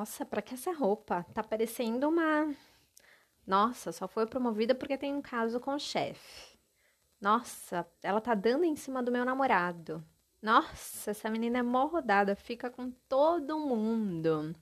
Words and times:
Nossa, 0.00 0.24
pra 0.24 0.40
que 0.40 0.54
essa 0.54 0.72
roupa? 0.72 1.26
Tá 1.34 1.44
parecendo 1.44 2.08
uma. 2.08 2.54
Nossa, 3.46 3.92
só 3.92 4.08
foi 4.08 4.26
promovida 4.26 4.74
porque 4.74 4.96
tem 4.96 5.14
um 5.14 5.20
caso 5.20 5.60
com 5.60 5.74
o 5.74 5.78
chefe. 5.78 6.58
Nossa, 7.20 7.86
ela 8.02 8.18
tá 8.18 8.34
dando 8.34 8.64
em 8.64 8.74
cima 8.74 9.02
do 9.02 9.12
meu 9.12 9.26
namorado. 9.26 10.02
Nossa, 10.40 11.10
essa 11.10 11.28
menina 11.28 11.58
é 11.58 11.62
mó 11.62 11.84
rodada, 11.84 12.34
fica 12.34 12.70
com 12.70 12.90
todo 13.10 13.60
mundo. 13.60 14.56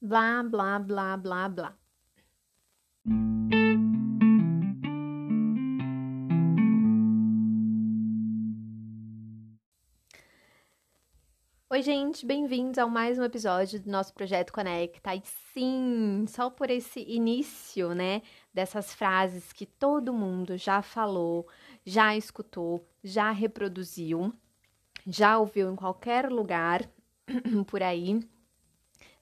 Blá, 0.00 0.42
blá, 0.42 0.78
blá, 0.78 1.18
blá, 1.18 1.46
blá. 1.46 1.76
Oi, 11.80 11.84
gente, 11.84 12.26
bem-vindos 12.26 12.76
a 12.76 12.86
mais 12.86 13.18
um 13.18 13.24
episódio 13.24 13.80
do 13.80 13.90
nosso 13.90 14.12
projeto 14.12 14.52
Conecta. 14.52 15.14
E 15.14 15.22
sim, 15.54 16.26
só 16.28 16.50
por 16.50 16.68
esse 16.68 17.00
início, 17.08 17.94
né, 17.94 18.20
dessas 18.52 18.92
frases 18.92 19.50
que 19.50 19.64
todo 19.64 20.12
mundo 20.12 20.58
já 20.58 20.82
falou, 20.82 21.48
já 21.82 22.14
escutou, 22.14 22.86
já 23.02 23.30
reproduziu, 23.30 24.30
já 25.06 25.38
ouviu 25.38 25.72
em 25.72 25.74
qualquer 25.74 26.30
lugar 26.30 26.86
por 27.66 27.82
aí, 27.82 28.20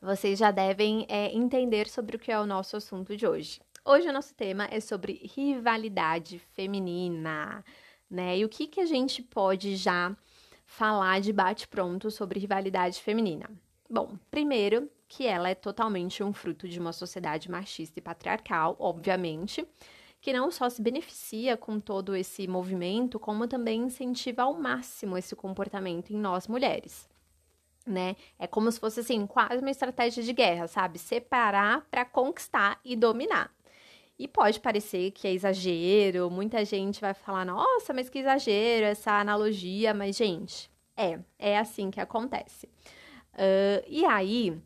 vocês 0.03 0.37
já 0.37 0.51
devem 0.51 1.07
é, 1.09 1.33
entender 1.33 1.89
sobre 1.89 2.17
o 2.17 2.19
que 2.19 2.33
é 2.33 2.41
o 2.41 2.45
nosso 2.45 2.77
assunto 2.77 3.17
de 3.17 3.25
hoje. 3.25 3.61
Hoje 3.85 4.09
o 4.09 4.13
nosso 4.13 4.35
tema 4.35 4.67
é 4.69 4.81
sobre 4.81 5.31
rivalidade 5.33 6.41
feminina, 6.41 7.65
né? 8.11 8.37
E 8.37 8.45
o 8.45 8.49
que, 8.49 8.67
que 8.67 8.81
a 8.81 8.87
gente 8.87 9.23
pode 9.23 9.77
já 9.77 10.17
falar 10.69 11.21
de 11.21 11.33
bate-pronto 11.33 12.11
sobre 12.11 12.39
rivalidade 12.39 13.01
feminina? 13.01 13.51
Bom, 13.91 14.17
primeiro, 14.31 14.89
que 15.09 15.27
ela 15.27 15.49
é 15.49 15.55
totalmente 15.55 16.23
um 16.23 16.33
fruto 16.33 16.69
de 16.69 16.79
uma 16.79 16.93
sociedade 16.93 17.51
machista 17.51 17.99
e 17.99 18.03
patriarcal, 18.03 18.77
obviamente, 18.79 19.67
que 20.21 20.33
não 20.33 20.51
só 20.51 20.69
se 20.69 20.83
beneficia 20.83 21.57
com 21.57 21.81
todo 21.81 22.15
esse 22.15 22.47
movimento, 22.47 23.19
como 23.19 23.49
também 23.49 23.81
incentiva 23.81 24.43
ao 24.43 24.55
máximo 24.55 25.17
esse 25.17 25.35
comportamento 25.35 26.13
em 26.13 26.17
nós 26.17 26.47
mulheres. 26.47 27.09
Né? 27.87 28.15
É 28.39 28.47
como 28.47 28.71
se 28.71 28.79
fosse 28.79 29.01
assim, 29.01 29.27
quase 29.27 29.63
uma 29.63 29.71
estratégia 29.71 30.23
de 30.23 30.35
guerra, 30.35 30.69
sabe? 30.69 30.99
Separar 30.99 31.87
para 31.91 32.05
conquistar 32.05 32.79
e 32.85 32.95
dominar. 32.95 33.51
E 34.19 34.27
pode 34.27 34.59
parecer 34.59 35.13
que 35.13 35.29
é 35.29 35.33
exagero, 35.33 36.29
muita 36.29 36.65
gente 36.65 37.01
vai 37.01 37.15
falar, 37.15 37.45
nossa, 37.45 37.93
mas 37.95 38.09
que 38.09 38.19
exagero 38.19 38.87
essa 38.87 39.13
analogia, 39.13 39.95
mas, 39.95 40.17
gente, 40.17 40.69
é, 40.97 41.21
é 41.39 41.57
assim 41.57 41.91
que 41.91 42.01
acontece. 42.01 42.67
Uh, 43.35 43.85
e 43.87 44.05
aí, 44.05 44.61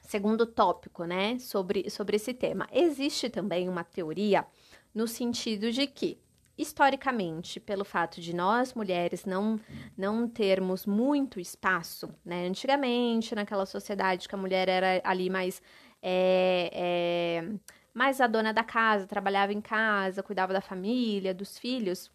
segundo 0.00 0.46
tópico, 0.46 1.04
né, 1.04 1.38
sobre, 1.38 1.90
sobre 1.90 2.16
esse 2.16 2.32
tema, 2.32 2.66
existe 2.72 3.28
também 3.28 3.68
uma 3.68 3.84
teoria 3.84 4.46
no 4.94 5.06
sentido 5.06 5.70
de 5.70 5.86
que, 5.86 6.18
historicamente, 6.56 7.60
pelo 7.60 7.84
fato 7.84 8.18
de 8.22 8.34
nós 8.34 8.72
mulheres 8.72 9.26
não, 9.26 9.60
não 9.96 10.26
termos 10.26 10.86
muito 10.86 11.38
espaço, 11.38 12.08
né, 12.24 12.46
antigamente, 12.46 13.34
naquela 13.34 13.66
sociedade 13.66 14.26
que 14.26 14.34
a 14.34 14.38
mulher 14.38 14.66
era 14.70 15.02
ali 15.04 15.28
mais. 15.28 15.60
É, 16.00 16.70
é, 16.72 17.52
mais 17.98 18.20
a 18.20 18.28
dona 18.28 18.52
da 18.52 18.62
casa, 18.62 19.08
trabalhava 19.08 19.52
em 19.52 19.60
casa, 19.60 20.22
cuidava 20.22 20.52
da 20.52 20.60
família, 20.60 21.34
dos 21.34 21.58
filhos, 21.58 22.08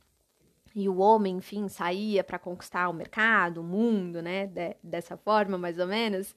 e 0.73 0.88
o 0.88 0.98
homem, 0.98 1.36
enfim, 1.36 1.67
saía 1.67 2.23
para 2.23 2.39
conquistar 2.39 2.88
o 2.88 2.94
mercado, 2.94 3.59
o 3.59 3.64
mundo, 3.64 4.22
né? 4.22 4.48
De, 4.48 4.78
dessa 4.81 5.17
forma, 5.17 5.58
mais 5.58 5.78
ou 5.78 5.86
menos. 5.86 6.34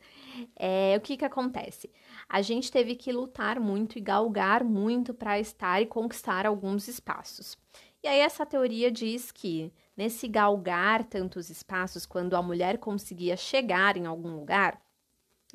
É, 0.56 0.94
o 0.98 1.00
que 1.00 1.16
que 1.16 1.24
acontece? 1.24 1.88
A 2.28 2.42
gente 2.42 2.72
teve 2.72 2.96
que 2.96 3.12
lutar 3.12 3.60
muito 3.60 3.96
e 3.96 4.00
galgar 4.00 4.64
muito 4.64 5.14
para 5.14 5.38
estar 5.38 5.80
e 5.80 5.86
conquistar 5.86 6.44
alguns 6.44 6.88
espaços. 6.88 7.56
E 8.02 8.08
aí 8.08 8.18
essa 8.18 8.44
teoria 8.44 8.90
diz 8.90 9.30
que 9.30 9.72
nesse 9.96 10.26
galgar 10.26 11.04
tantos 11.04 11.50
espaços, 11.50 12.04
quando 12.04 12.34
a 12.34 12.42
mulher 12.42 12.78
conseguia 12.78 13.36
chegar 13.36 13.96
em 13.96 14.06
algum 14.06 14.34
lugar, 14.34 14.82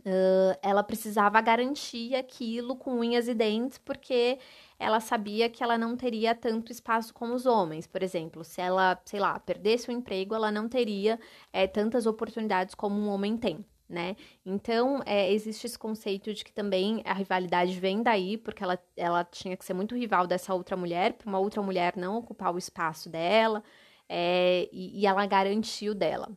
Uh, 0.04 0.58
ela 0.64 0.84
precisava 0.84 1.40
garantir 1.42 2.16
aquilo 2.16 2.76
com 2.76 3.00
unhas 3.00 3.28
e 3.28 3.36
dentes, 3.36 3.78
porque 3.78 4.40
ela 4.80 5.00
sabia 5.00 5.48
que 5.48 5.64
ela 5.64 5.78
não 5.78 5.96
teria 5.96 6.34
tanto 6.34 6.72
espaço 6.72 7.14
como 7.14 7.36
os 7.36 7.46
homens. 7.46 7.86
Por 7.86 8.02
exemplo, 8.02 8.44
se 8.44 8.60
ela, 8.60 9.00
sei 9.06 9.20
lá, 9.20 9.40
perdesse 9.40 9.90
o 9.90 9.92
emprego, 9.92 10.34
ela 10.34 10.52
não 10.52 10.68
teria 10.68 11.20
é, 11.54 11.68
tantas 11.68 12.08
oportunidades 12.08 12.74
como 12.74 13.00
um 13.00 13.10
homem 13.10 13.38
tem. 13.38 13.64
Né? 13.88 14.16
Então, 14.46 15.02
é, 15.06 15.32
existe 15.34 15.68
esse 15.68 15.78
conceito 15.78 16.34
de 16.34 16.46
que 16.46 16.54
também 16.54 17.02
a 17.06 17.14
rivalidade 17.14 17.78
vem 17.78 18.02
daí, 18.02 18.38
porque 18.38 18.64
ela, 18.64 18.80
ela 18.96 19.24
tinha 19.26 19.58
que 19.58 19.66
ser 19.66 19.74
muito 19.74 19.96
rival 19.96 20.26
dessa 20.26 20.54
outra 20.54 20.78
mulher, 20.78 21.14
para 21.14 21.28
uma 21.28 21.40
outra 21.40 21.62
mulher 21.62 21.98
não 21.98 22.16
ocupar 22.18 22.56
o 22.56 22.58
espaço 22.58 23.10
dela, 23.10 23.62
é, 24.08 24.70
e, 24.72 25.02
e 25.02 25.06
ela 25.06 25.26
garantiu 25.26 25.94
dela. 25.94 26.30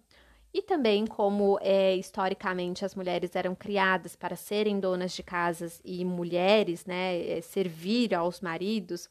E 0.54 0.62
também 0.62 1.04
como 1.04 1.58
é, 1.60 1.96
historicamente 1.96 2.84
as 2.84 2.94
mulheres 2.94 3.34
eram 3.34 3.56
criadas 3.56 4.14
para 4.14 4.36
serem 4.36 4.78
donas 4.78 5.12
de 5.12 5.20
casas 5.20 5.80
e 5.84 6.04
mulheres, 6.04 6.86
né, 6.86 7.28
é, 7.28 7.40
servir 7.40 8.14
aos 8.14 8.40
maridos, 8.40 9.10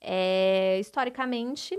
é, 0.00 0.78
historicamente 0.78 1.76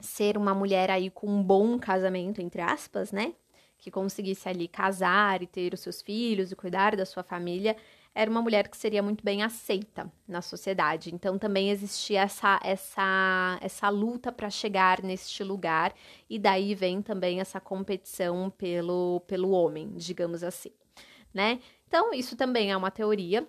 ser 0.00 0.36
uma 0.36 0.52
mulher 0.52 0.90
aí 0.90 1.08
com 1.08 1.28
um 1.28 1.40
bom 1.40 1.78
casamento, 1.78 2.42
entre 2.42 2.60
aspas, 2.60 3.12
né, 3.12 3.32
que 3.78 3.92
conseguisse 3.92 4.48
ali 4.48 4.66
casar 4.66 5.40
e 5.40 5.46
ter 5.46 5.72
os 5.72 5.78
seus 5.78 6.02
filhos 6.02 6.50
e 6.50 6.56
cuidar 6.56 6.96
da 6.96 7.06
sua 7.06 7.22
família, 7.22 7.76
era 8.16 8.30
uma 8.30 8.40
mulher 8.40 8.68
que 8.68 8.76
seria 8.78 9.02
muito 9.02 9.22
bem 9.22 9.42
aceita 9.42 10.10
na 10.26 10.40
sociedade. 10.40 11.14
Então 11.14 11.38
também 11.38 11.70
existia 11.70 12.22
essa 12.22 12.58
essa 12.64 13.58
essa 13.60 13.88
luta 13.90 14.32
para 14.32 14.48
chegar 14.48 15.02
neste 15.02 15.44
lugar 15.44 15.94
e 16.28 16.38
daí 16.38 16.74
vem 16.74 17.02
também 17.02 17.40
essa 17.40 17.60
competição 17.60 18.48
pelo 18.48 19.20
pelo 19.26 19.50
homem, 19.50 19.92
digamos 19.96 20.42
assim, 20.42 20.70
né? 21.32 21.60
Então 21.86 22.14
isso 22.14 22.34
também 22.36 22.72
é 22.72 22.76
uma 22.76 22.90
teoria, 22.90 23.46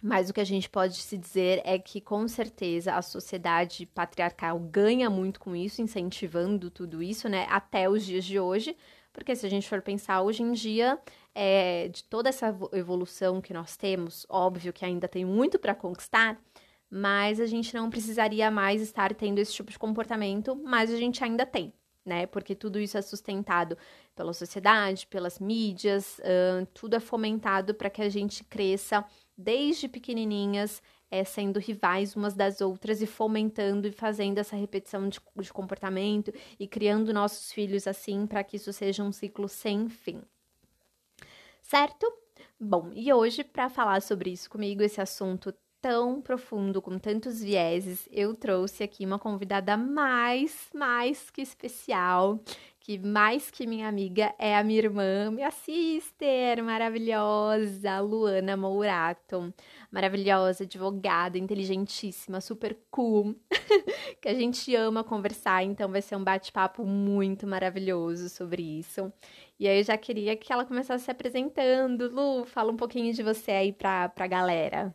mas 0.00 0.30
o 0.30 0.32
que 0.32 0.40
a 0.40 0.44
gente 0.44 0.70
pode 0.70 0.94
se 0.94 1.18
dizer 1.18 1.60
é 1.64 1.76
que 1.76 2.00
com 2.00 2.28
certeza 2.28 2.94
a 2.94 3.02
sociedade 3.02 3.86
patriarcal 3.86 4.58
ganha 4.60 5.10
muito 5.10 5.40
com 5.40 5.56
isso, 5.56 5.82
incentivando 5.82 6.70
tudo 6.70 7.02
isso, 7.02 7.28
né, 7.28 7.46
até 7.50 7.88
os 7.90 8.04
dias 8.04 8.24
de 8.24 8.38
hoje, 8.38 8.76
porque 9.16 9.34
se 9.34 9.46
a 9.46 9.48
gente 9.48 9.66
for 9.66 9.80
pensar 9.80 10.20
hoje 10.20 10.42
em 10.42 10.52
dia, 10.52 10.98
é, 11.34 11.88
de 11.88 12.04
toda 12.04 12.28
essa 12.28 12.54
evolução 12.74 13.40
que 13.40 13.54
nós 13.54 13.74
temos, 13.74 14.26
óbvio 14.28 14.74
que 14.74 14.84
ainda 14.84 15.08
tem 15.08 15.24
muito 15.24 15.58
para 15.58 15.74
conquistar, 15.74 16.38
mas 16.90 17.40
a 17.40 17.46
gente 17.46 17.74
não 17.74 17.88
precisaria 17.88 18.50
mais 18.50 18.82
estar 18.82 19.14
tendo 19.14 19.38
esse 19.38 19.54
tipo 19.54 19.72
de 19.72 19.78
comportamento, 19.78 20.54
mas 20.54 20.92
a 20.92 20.96
gente 20.98 21.24
ainda 21.24 21.46
tem, 21.46 21.72
né? 22.04 22.26
Porque 22.26 22.54
tudo 22.54 22.78
isso 22.78 22.98
é 22.98 23.00
sustentado 23.00 23.78
pela 24.14 24.34
sociedade, 24.34 25.06
pelas 25.06 25.38
mídias, 25.38 26.18
uh, 26.18 26.66
tudo 26.74 26.94
é 26.94 27.00
fomentado 27.00 27.72
para 27.72 27.88
que 27.88 28.02
a 28.02 28.10
gente 28.10 28.44
cresça 28.44 29.02
desde 29.36 29.88
pequenininhas, 29.88 30.82
é, 31.10 31.24
sendo 31.24 31.58
rivais 31.58 32.16
umas 32.16 32.34
das 32.34 32.60
outras 32.60 33.00
e 33.00 33.06
fomentando 33.06 33.86
e 33.86 33.92
fazendo 33.92 34.38
essa 34.38 34.56
repetição 34.56 35.08
de, 35.08 35.20
de 35.36 35.52
comportamento 35.52 36.32
e 36.58 36.66
criando 36.66 37.12
nossos 37.12 37.52
filhos 37.52 37.86
assim 37.86 38.26
para 38.26 38.42
que 38.42 38.56
isso 38.56 38.72
seja 38.72 39.02
um 39.02 39.12
ciclo 39.12 39.48
sem 39.48 39.88
fim. 39.88 40.22
Certo? 41.62 42.06
Bom, 42.58 42.90
e 42.94 43.12
hoje, 43.12 43.44
para 43.44 43.68
falar 43.68 44.00
sobre 44.00 44.30
isso 44.30 44.48
comigo, 44.48 44.82
esse 44.82 45.00
assunto 45.00 45.52
tão 45.80 46.20
profundo, 46.20 46.80
com 46.80 46.98
tantos 46.98 47.42
vieses, 47.42 48.08
eu 48.10 48.34
trouxe 48.34 48.82
aqui 48.82 49.04
uma 49.04 49.18
convidada 49.18 49.76
mais, 49.76 50.68
mais 50.74 51.30
que 51.30 51.42
especial 51.42 52.40
que 52.86 52.98
mais 52.98 53.50
que 53.50 53.66
minha 53.66 53.88
amiga 53.88 54.32
é 54.38 54.56
a 54.56 54.62
minha 54.62 54.78
irmã, 54.78 55.28
minha 55.32 55.50
sister 55.50 56.62
maravilhosa, 56.62 57.98
Luana 57.98 58.56
Mourato. 58.56 59.52
Maravilhosa, 59.90 60.62
advogada, 60.62 61.36
inteligentíssima, 61.36 62.40
super 62.40 62.78
cool, 62.88 63.34
que 64.22 64.28
a 64.28 64.34
gente 64.34 64.72
ama 64.76 65.02
conversar, 65.02 65.64
então 65.64 65.90
vai 65.90 66.00
ser 66.00 66.14
um 66.14 66.22
bate-papo 66.22 66.86
muito 66.86 67.44
maravilhoso 67.44 68.28
sobre 68.28 68.62
isso. 68.62 69.12
E 69.58 69.66
aí 69.66 69.78
eu 69.80 69.84
já 69.84 69.98
queria 69.98 70.36
que 70.36 70.52
ela 70.52 70.64
começasse 70.64 71.06
se 71.06 71.10
apresentando. 71.10 72.08
Lu, 72.08 72.46
fala 72.46 72.70
um 72.70 72.76
pouquinho 72.76 73.12
de 73.12 73.20
você 73.20 73.50
aí 73.50 73.72
pra, 73.72 74.08
pra 74.10 74.28
galera. 74.28 74.94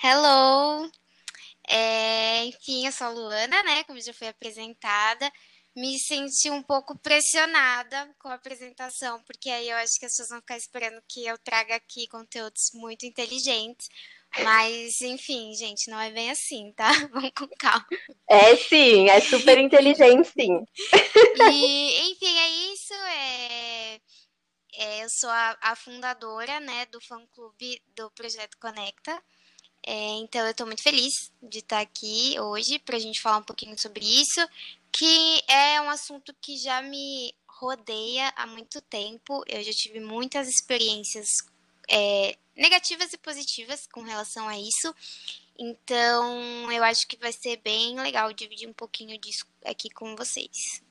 Hello! 0.00 1.01
É, 1.74 2.44
enfim, 2.44 2.84
eu 2.84 2.92
sou 2.92 3.06
a 3.06 3.10
Luana, 3.10 3.62
né? 3.62 3.82
Como 3.84 3.98
já 3.98 4.12
foi 4.12 4.28
apresentada. 4.28 5.32
Me 5.74 5.98
senti 5.98 6.50
um 6.50 6.62
pouco 6.62 6.98
pressionada 6.98 8.14
com 8.18 8.28
a 8.28 8.34
apresentação, 8.34 9.22
porque 9.22 9.48
aí 9.48 9.70
eu 9.70 9.76
acho 9.78 9.98
que 9.98 10.04
as 10.04 10.12
pessoas 10.12 10.28
vão 10.28 10.40
ficar 10.40 10.58
esperando 10.58 11.02
que 11.08 11.24
eu 11.24 11.38
traga 11.38 11.74
aqui 11.76 12.06
conteúdos 12.08 12.72
muito 12.74 13.06
inteligentes. 13.06 13.88
Mas, 14.44 15.00
enfim, 15.00 15.54
gente, 15.54 15.90
não 15.90 15.98
é 15.98 16.10
bem 16.10 16.30
assim, 16.30 16.72
tá? 16.72 16.90
Vamos 17.10 17.30
com 17.34 17.48
calma. 17.58 17.86
É 18.28 18.54
sim, 18.56 19.08
é 19.08 19.20
super 19.20 19.58
inteligente, 19.58 20.28
sim. 20.28 20.62
E, 21.52 22.12
enfim, 22.12 22.38
é 22.38 22.48
isso. 22.72 22.94
É... 22.94 24.00
É, 24.74 25.04
eu 25.04 25.10
sou 25.10 25.28
a, 25.28 25.56
a, 25.60 25.76
fundadora 25.76 26.58
né, 26.60 26.86
do 26.86 26.98
fã-clube 27.00 27.78
do 27.94 28.10
Projeto 28.12 28.56
Conecta. 28.58 29.22
É, 29.84 30.14
então, 30.18 30.42
eu 30.42 30.52
estou 30.52 30.66
muito 30.66 30.82
feliz 30.82 31.32
de 31.42 31.58
estar 31.58 31.80
aqui 31.80 32.38
hoje 32.38 32.78
para 32.78 32.96
a 32.96 33.00
gente 33.00 33.20
falar 33.20 33.38
um 33.38 33.42
pouquinho 33.42 33.76
sobre 33.78 34.04
isso, 34.04 34.40
que 34.92 35.42
é 35.48 35.80
um 35.80 35.90
assunto 35.90 36.34
que 36.40 36.56
já 36.56 36.80
me 36.82 37.34
rodeia 37.48 38.32
há 38.36 38.46
muito 38.46 38.80
tempo. 38.82 39.42
Eu 39.46 39.62
já 39.62 39.72
tive 39.72 39.98
muitas 39.98 40.48
experiências 40.48 41.28
é, 41.90 42.36
negativas 42.56 43.12
e 43.12 43.18
positivas 43.18 43.86
com 43.86 44.02
relação 44.02 44.48
a 44.48 44.58
isso. 44.58 44.94
Então, 45.58 46.70
eu 46.70 46.82
acho 46.84 47.06
que 47.06 47.16
vai 47.16 47.32
ser 47.32 47.56
bem 47.58 47.98
legal 48.00 48.32
dividir 48.32 48.68
um 48.68 48.72
pouquinho 48.72 49.18
disso 49.18 49.46
aqui 49.64 49.90
com 49.90 50.14
vocês. 50.16 50.82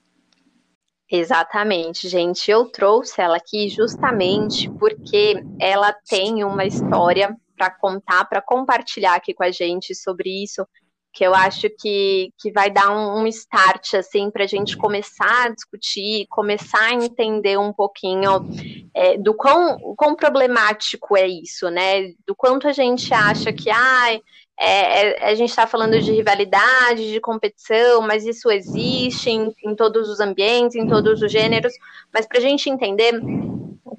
Exatamente, 1.09 2.07
gente. 2.07 2.49
Eu 2.49 2.65
trouxe 2.69 3.21
ela 3.21 3.35
aqui 3.35 3.67
justamente 3.67 4.69
porque 4.79 5.33
ela 5.59 5.91
tem 5.91 6.43
uma 6.43 6.65
história 6.65 7.37
para 7.61 7.69
contar, 7.69 8.25
para 8.25 8.41
compartilhar 8.41 9.13
aqui 9.13 9.35
com 9.35 9.43
a 9.43 9.51
gente 9.51 9.93
sobre 9.93 10.43
isso, 10.43 10.65
que 11.13 11.23
eu 11.23 11.35
acho 11.35 11.69
que, 11.69 12.33
que 12.39 12.51
vai 12.51 12.71
dar 12.71 12.89
um, 12.89 13.21
um 13.21 13.27
start 13.27 13.93
assim 13.93 14.31
para 14.31 14.45
a 14.45 14.47
gente 14.47 14.75
começar 14.75 15.45
a 15.45 15.49
discutir, 15.49 16.25
começar 16.27 16.81
a 16.81 16.93
entender 16.93 17.59
um 17.59 17.71
pouquinho 17.71 18.49
é, 18.95 19.15
do 19.15 19.35
quão, 19.35 19.77
quão 19.95 20.15
problemático 20.15 21.15
é 21.15 21.27
isso, 21.27 21.69
né? 21.69 22.13
Do 22.25 22.35
quanto 22.35 22.67
a 22.67 22.71
gente 22.71 23.13
acha 23.13 23.53
que 23.53 23.69
ah, 23.69 24.19
é, 24.59 25.29
a 25.29 25.35
gente 25.35 25.49
está 25.49 25.67
falando 25.67 25.99
de 26.01 26.11
rivalidade, 26.11 27.11
de 27.11 27.19
competição, 27.19 28.01
mas 28.01 28.25
isso 28.25 28.49
existe 28.49 29.29
em, 29.29 29.53
em 29.65 29.75
todos 29.75 30.09
os 30.09 30.19
ambientes, 30.19 30.75
em 30.75 30.87
todos 30.87 31.21
os 31.21 31.31
gêneros. 31.31 31.73
Mas 32.11 32.25
para 32.25 32.39
a 32.39 32.41
gente 32.41 32.71
entender 32.71 33.21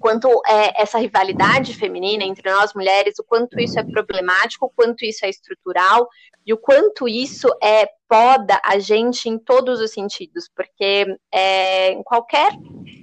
quanto 0.02 0.28
é 0.44 0.82
essa 0.82 0.98
rivalidade 0.98 1.74
feminina 1.74 2.24
entre 2.24 2.50
nós 2.50 2.74
mulheres, 2.74 3.20
o 3.20 3.24
quanto 3.24 3.58
isso 3.60 3.78
é 3.78 3.84
problemático, 3.84 4.66
o 4.66 4.70
quanto 4.70 5.04
isso 5.04 5.24
é 5.24 5.30
estrutural 5.30 6.08
e 6.44 6.52
o 6.52 6.58
quanto 6.58 7.08
isso 7.08 7.46
é 7.62 7.88
poda 8.08 8.60
a 8.64 8.80
gente 8.80 9.28
em 9.28 9.38
todos 9.38 9.80
os 9.80 9.92
sentidos, 9.92 10.50
porque 10.54 11.06
é, 11.32 11.92
em 11.92 12.02
qualquer, 12.02 12.50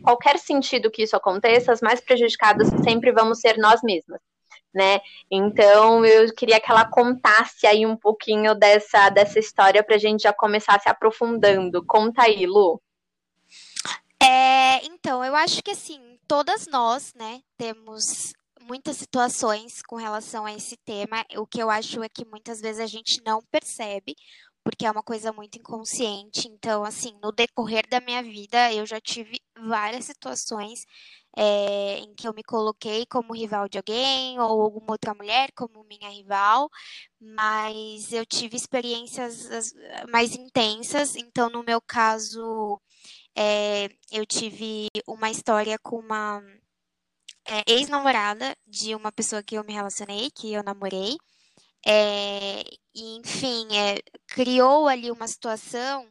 qualquer 0.03 0.37
sentido 0.37 0.91
que 0.91 1.03
isso 1.03 1.15
aconteça, 1.15 1.71
as 1.71 1.81
mais 1.81 2.01
prejudicadas 2.01 2.67
sempre 2.83 3.13
vamos 3.13 3.39
ser 3.39 3.57
nós 3.57 3.81
mesmas. 3.81 4.19
Né? 4.71 4.99
Então 5.31 6.05
eu 6.05 6.31
queria 6.35 6.59
que 6.59 6.69
ela 6.69 6.85
contasse 6.85 7.65
aí 7.65 7.85
um 7.85 7.95
pouquinho 7.95 8.53
dessa, 8.53 9.09
dessa 9.09 9.39
história 9.39 9.81
para 9.83 9.95
a 9.95 9.99
gente 9.99 10.23
já 10.23 10.33
começar 10.33 10.79
se 10.79 10.89
aprofundando. 10.89 11.83
Conta 11.87 12.23
aí, 12.23 12.45
Lu. 12.45 12.79
É, 14.29 14.85
então, 14.85 15.25
eu 15.25 15.35
acho 15.35 15.63
que 15.63 15.71
assim, 15.71 15.99
todas 16.27 16.67
nós, 16.67 17.13
né, 17.15 17.41
temos 17.57 18.31
muitas 18.61 18.97
situações 18.97 19.81
com 19.81 19.95
relação 19.95 20.45
a 20.45 20.53
esse 20.53 20.77
tema. 20.77 21.25
O 21.37 21.47
que 21.47 21.59
eu 21.59 21.69
acho 21.69 22.03
é 22.03 22.09
que 22.09 22.25
muitas 22.25 22.61
vezes 22.61 22.79
a 22.79 22.85
gente 22.85 23.21
não 23.25 23.41
percebe, 23.51 24.15
porque 24.63 24.85
é 24.85 24.91
uma 24.91 25.01
coisa 25.01 25.33
muito 25.33 25.57
inconsciente. 25.57 26.47
Então, 26.47 26.83
assim, 26.83 27.17
no 27.23 27.31
decorrer 27.31 27.87
da 27.89 27.99
minha 27.99 28.21
vida, 28.21 28.71
eu 28.71 28.85
já 28.85 29.01
tive 29.01 29.41
várias 29.57 30.05
situações 30.05 30.85
é, 31.35 31.97
em 31.99 32.13
que 32.15 32.27
eu 32.27 32.33
me 32.33 32.43
coloquei 32.43 33.05
como 33.07 33.33
rival 33.33 33.67
de 33.67 33.77
alguém 33.79 34.39
ou 34.39 34.61
alguma 34.61 34.91
outra 34.91 35.13
mulher 35.15 35.51
como 35.55 35.83
minha 35.85 36.09
rival, 36.11 36.69
mas 37.19 38.11
eu 38.13 38.25
tive 38.25 38.55
experiências 38.55 39.49
mais 40.11 40.35
intensas. 40.35 41.15
Então, 41.15 41.49
no 41.49 41.63
meu 41.63 41.81
caso, 41.81 42.79
é, 43.41 43.89
eu 44.11 44.25
tive 44.25 44.89
uma 45.07 45.29
história 45.31 45.79
com 45.79 45.97
uma 45.97 46.43
é, 47.47 47.63
ex-namorada 47.71 48.53
de 48.67 48.93
uma 48.93 49.13
pessoa 49.13 49.41
que 49.41 49.55
eu 49.55 49.63
me 49.63 49.71
relacionei, 49.71 50.29
que 50.29 50.51
eu 50.51 50.61
namorei. 50.61 51.15
É, 51.87 52.61
e, 52.93 53.17
enfim, 53.17 53.65
é, 53.77 54.01
criou 54.27 54.89
ali 54.89 55.09
uma 55.09 55.25
situação 55.25 56.05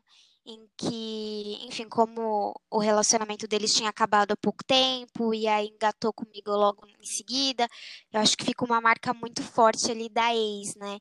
em 0.46 0.66
que, 0.78 1.58
enfim, 1.66 1.86
como 1.86 2.58
o 2.70 2.78
relacionamento 2.78 3.46
deles 3.46 3.74
tinha 3.74 3.90
acabado 3.90 4.32
há 4.32 4.36
pouco 4.36 4.64
tempo 4.64 5.34
e 5.34 5.46
aí 5.46 5.68
engatou 5.68 6.14
comigo 6.14 6.50
logo 6.52 6.86
em 6.86 7.04
seguida, 7.04 7.68
eu 8.10 8.20
acho 8.20 8.38
que 8.38 8.46
fica 8.46 8.64
uma 8.64 8.80
marca 8.80 9.12
muito 9.12 9.42
forte 9.42 9.90
ali 9.90 10.08
da 10.08 10.34
ex, 10.34 10.74
né? 10.76 10.98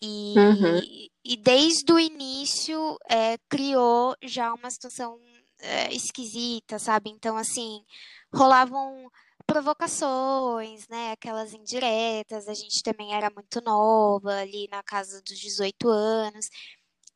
E, 0.00 0.34
uhum. 0.38 1.10
e 1.24 1.36
desde 1.36 1.92
o 1.92 1.98
início 1.98 2.96
é, 3.10 3.36
criou 3.50 4.16
já 4.22 4.54
uma 4.54 4.70
situação 4.70 5.18
é, 5.60 5.92
esquisita, 5.94 6.78
sabe? 6.78 7.10
Então, 7.10 7.36
assim, 7.36 7.84
rolavam 8.32 9.10
provocações, 9.46 10.86
né? 10.88 11.12
Aquelas 11.12 11.52
indiretas. 11.54 12.48
A 12.48 12.54
gente 12.54 12.82
também 12.82 13.14
era 13.14 13.30
muito 13.30 13.60
nova, 13.62 14.40
ali 14.40 14.68
na 14.70 14.82
casa 14.82 15.22
dos 15.22 15.38
18 15.38 15.88
anos. 15.88 16.48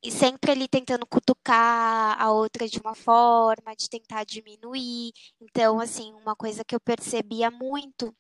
E 0.03 0.11
sempre 0.11 0.51
ali 0.53 0.67
tentando 0.69 1.07
cutucar 1.07 2.21
a 2.21 2.33
outra 2.33 2.69
de 2.69 2.79
uma 2.81 2.95
forma, 2.95 3.75
de 3.77 3.89
tentar 3.89 4.25
diminuir. 4.25 5.13
Então, 5.41 5.79
assim, 5.81 6.13
uma 6.15 6.35
coisa 6.35 6.65
que 6.65 6.75
eu 6.75 6.81
percebia 6.81 7.51
muito 7.51 8.15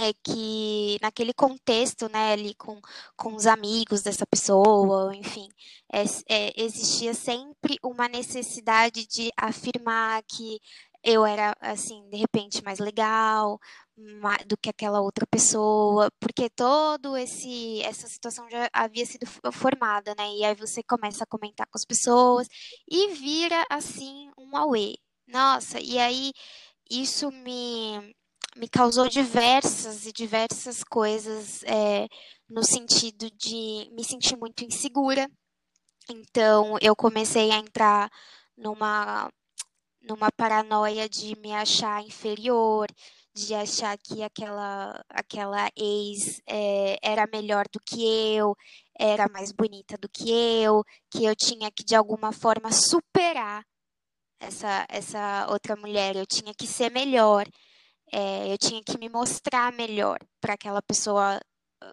é 0.00 0.12
que 0.24 0.98
naquele 1.02 1.32
contexto, 1.32 2.08
né, 2.08 2.32
ali 2.32 2.54
com, 2.54 2.80
com 3.16 3.34
os 3.34 3.46
amigos 3.46 4.02
dessa 4.02 4.26
pessoa, 4.26 5.14
enfim, 5.14 5.48
é, 5.92 6.02
é, 6.28 6.52
existia 6.62 7.14
sempre 7.14 7.78
uma 7.82 8.08
necessidade 8.08 9.06
de 9.06 9.30
afirmar 9.36 10.22
que 10.24 10.60
eu 11.02 11.24
era, 11.24 11.54
assim, 11.60 12.08
de 12.10 12.16
repente 12.18 12.62
mais 12.62 12.78
legal 12.78 13.58
do 14.46 14.56
que 14.56 14.70
aquela 14.70 15.00
outra 15.00 15.26
pessoa, 15.26 16.10
porque 16.18 16.48
todo 16.50 17.16
esse 17.16 17.82
essa 17.82 18.08
situação 18.08 18.48
já 18.50 18.68
havia 18.72 19.04
sido 19.04 19.26
formada, 19.52 20.14
né? 20.16 20.34
E 20.36 20.44
aí 20.44 20.54
você 20.54 20.82
começa 20.82 21.24
a 21.24 21.26
comentar 21.26 21.66
com 21.66 21.76
as 21.76 21.84
pessoas 21.84 22.48
e 22.88 23.08
vira 23.14 23.64
assim 23.70 24.30
um 24.38 24.56
auê. 24.56 24.96
Nossa, 25.28 25.78
e 25.80 25.98
aí 25.98 26.32
isso 26.90 27.30
me 27.30 28.14
me 28.56 28.68
causou 28.68 29.08
diversas 29.08 30.06
e 30.06 30.12
diversas 30.12 30.82
coisas 30.84 31.62
é, 31.64 32.08
no 32.48 32.64
sentido 32.64 33.30
de 33.30 33.88
me 33.92 34.04
sentir 34.04 34.36
muito 34.36 34.64
insegura. 34.64 35.30
Então 36.08 36.76
eu 36.80 36.96
comecei 36.96 37.50
a 37.52 37.58
entrar 37.58 38.10
numa 38.56 39.30
numa 40.02 40.30
paranoia 40.32 41.08
de 41.08 41.36
me 41.40 41.52
achar 41.54 42.02
inferior, 42.02 42.88
de 43.34 43.54
achar 43.54 43.96
que 43.98 44.22
aquela, 44.22 45.04
aquela 45.10 45.70
ex 45.76 46.40
é, 46.46 46.96
era 47.02 47.26
melhor 47.26 47.66
do 47.72 47.80
que 47.80 48.02
eu, 48.34 48.56
era 48.98 49.28
mais 49.28 49.52
bonita 49.52 49.96
do 49.98 50.08
que 50.08 50.30
eu, 50.30 50.84
que 51.10 51.24
eu 51.24 51.36
tinha 51.36 51.70
que 51.70 51.84
de 51.84 51.94
alguma 51.94 52.32
forma 52.32 52.72
superar 52.72 53.64
essa, 54.40 54.86
essa 54.88 55.46
outra 55.50 55.76
mulher, 55.76 56.16
eu 56.16 56.26
tinha 56.26 56.54
que 56.54 56.66
ser 56.66 56.90
melhor, 56.90 57.46
é, 58.12 58.52
eu 58.52 58.58
tinha 58.58 58.82
que 58.82 58.98
me 58.98 59.08
mostrar 59.08 59.72
melhor 59.72 60.18
para 60.40 60.54
aquela 60.54 60.82
pessoa 60.82 61.40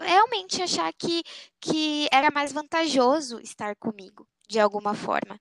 realmente 0.02 0.62
achar 0.62 0.92
que, 0.94 1.24
que 1.62 2.08
era 2.12 2.30
mais 2.32 2.52
vantajoso 2.52 3.40
estar 3.40 3.76
comigo, 3.76 4.28
de 4.48 4.60
alguma 4.60 4.94
forma. 4.94 5.40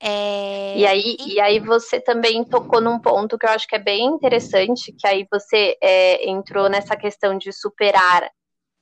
É... 0.00 0.78
E, 0.78 0.86
aí, 0.86 1.16
e 1.20 1.40
aí 1.40 1.60
você 1.60 2.00
também 2.00 2.44
tocou 2.44 2.80
num 2.80 2.98
ponto 2.98 3.38
que 3.38 3.46
eu 3.46 3.50
acho 3.50 3.66
que 3.66 3.76
é 3.76 3.78
bem 3.78 4.06
interessante, 4.06 4.92
que 4.92 5.06
aí 5.06 5.26
você 5.30 5.76
é, 5.80 6.28
entrou 6.28 6.68
nessa 6.68 6.96
questão 6.96 7.38
de 7.38 7.52
superar 7.52 8.30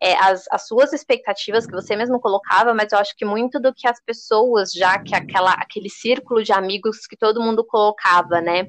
é, 0.01 0.15
as, 0.17 0.47
as, 0.51 0.67
suas 0.67 0.93
expectativas 0.93 1.65
que 1.65 1.73
você 1.73 1.95
mesmo 1.95 2.19
colocava, 2.19 2.75
mas 2.75 2.91
eu 2.91 2.99
acho 2.99 3.15
que 3.17 3.25
muito 3.25 3.61
do 3.61 3.73
que 3.73 3.87
as 3.87 4.03
pessoas, 4.05 4.73
já 4.73 4.99
que 4.99 5.15
aquela, 5.15 5.53
aquele 5.53 5.89
círculo 5.89 6.43
de 6.43 6.53
amigos 6.53 7.07
que 7.07 7.17
todo 7.17 7.41
mundo 7.41 7.65
colocava, 7.65 8.41
né? 8.41 8.67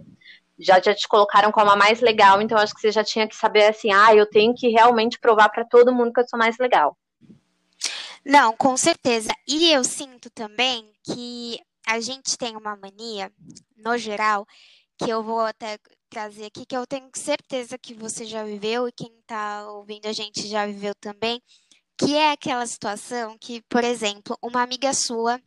Já, 0.60 0.80
já 0.80 0.94
te 0.94 1.08
colocaram 1.08 1.52
como 1.52 1.72
a 1.72 1.76
mais 1.76 2.00
legal, 2.00 2.42
então 2.42 2.58
acho 2.58 2.74
que 2.74 2.82
você 2.82 2.92
já 2.92 3.04
tinha 3.04 3.28
que 3.28 3.36
saber 3.36 3.66
assim, 3.66 3.92
ah, 3.92 4.14
eu 4.16 4.30
tenho 4.30 4.54
que 4.54 4.70
realmente 4.70 5.20
provar 5.20 5.50
para 5.50 5.66
todo 5.66 5.94
mundo 5.94 6.14
que 6.14 6.20
eu 6.20 6.28
sou 6.28 6.38
mais 6.38 6.58
legal. 6.58 6.96
Não, 8.26 8.56
com 8.56 8.78
certeza. 8.78 9.30
E 9.48 9.72
eu 9.72 9.84
sinto 9.84 10.30
também 10.30 10.90
que 11.04 11.60
a 11.86 12.00
gente 12.00 12.38
tem 12.38 12.56
uma 12.56 12.76
mania, 12.76 13.32
no 13.76 13.98
geral, 13.98 14.46
que 14.98 15.10
eu 15.10 15.22
vou 15.22 15.42
até 15.42 15.78
trazer 16.10 16.46
aqui, 16.46 16.66
que 16.66 16.78
eu 16.78 16.86
tenho 16.88 17.10
certeza 17.14 17.78
que 17.78 17.94
você 17.94 18.24
já 18.24 18.44
viveu 18.44 18.88
e 18.88 18.92
quem 18.92 19.12
está 19.20 19.68
ouvindo 19.70 20.06
a 20.06 20.14
gente 20.14 20.48
já 20.48 20.66
viveu 20.66 20.94
também, 20.96 21.42
que 21.98 22.16
é 22.16 22.32
aquela 22.32 22.66
situação 22.66 23.36
que, 23.38 23.62
por 23.68 23.84
exemplo, 23.84 24.38
uma 24.42 24.62
amiga 24.62 24.94
sua 24.94 25.42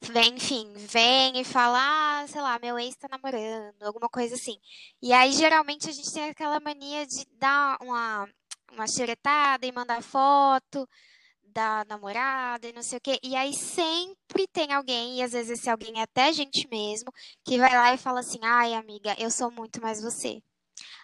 vem, 0.00 0.34
enfim, 0.36 0.72
vem 0.74 1.40
e 1.40 1.44
fala, 1.44 1.78
ah, 2.22 2.26
sei 2.26 2.40
lá, 2.40 2.58
meu 2.58 2.78
ex 2.78 2.96
tá 2.96 3.08
namorando, 3.08 3.82
alguma 3.82 4.08
coisa 4.08 4.34
assim. 4.34 4.58
E 5.02 5.12
aí, 5.12 5.32
geralmente, 5.32 5.88
a 5.88 5.92
gente 5.92 6.12
tem 6.12 6.30
aquela 6.30 6.60
mania 6.60 7.06
de 7.06 7.26
dar 7.38 7.76
uma, 7.82 8.28
uma 8.72 8.86
xeretada 8.86 9.66
e 9.66 9.72
mandar 9.72 10.02
foto, 10.02 10.88
da 11.52 11.84
namorada 11.88 12.66
e 12.68 12.72
não 12.72 12.82
sei 12.82 12.98
o 12.98 13.00
quê. 13.00 13.18
E 13.22 13.36
aí 13.36 13.52
sempre 13.54 14.46
tem 14.52 14.72
alguém, 14.72 15.18
e 15.18 15.22
às 15.22 15.32
vezes 15.32 15.58
esse 15.58 15.70
alguém 15.70 15.98
é 15.98 16.02
até 16.02 16.32
gente 16.32 16.68
mesmo, 16.68 17.12
que 17.44 17.58
vai 17.58 17.72
lá 17.74 17.94
e 17.94 17.98
fala 17.98 18.20
assim: 18.20 18.40
ai, 18.42 18.74
amiga, 18.74 19.14
eu 19.18 19.30
sou 19.30 19.50
muito 19.50 19.80
mais 19.80 20.00
você. 20.02 20.42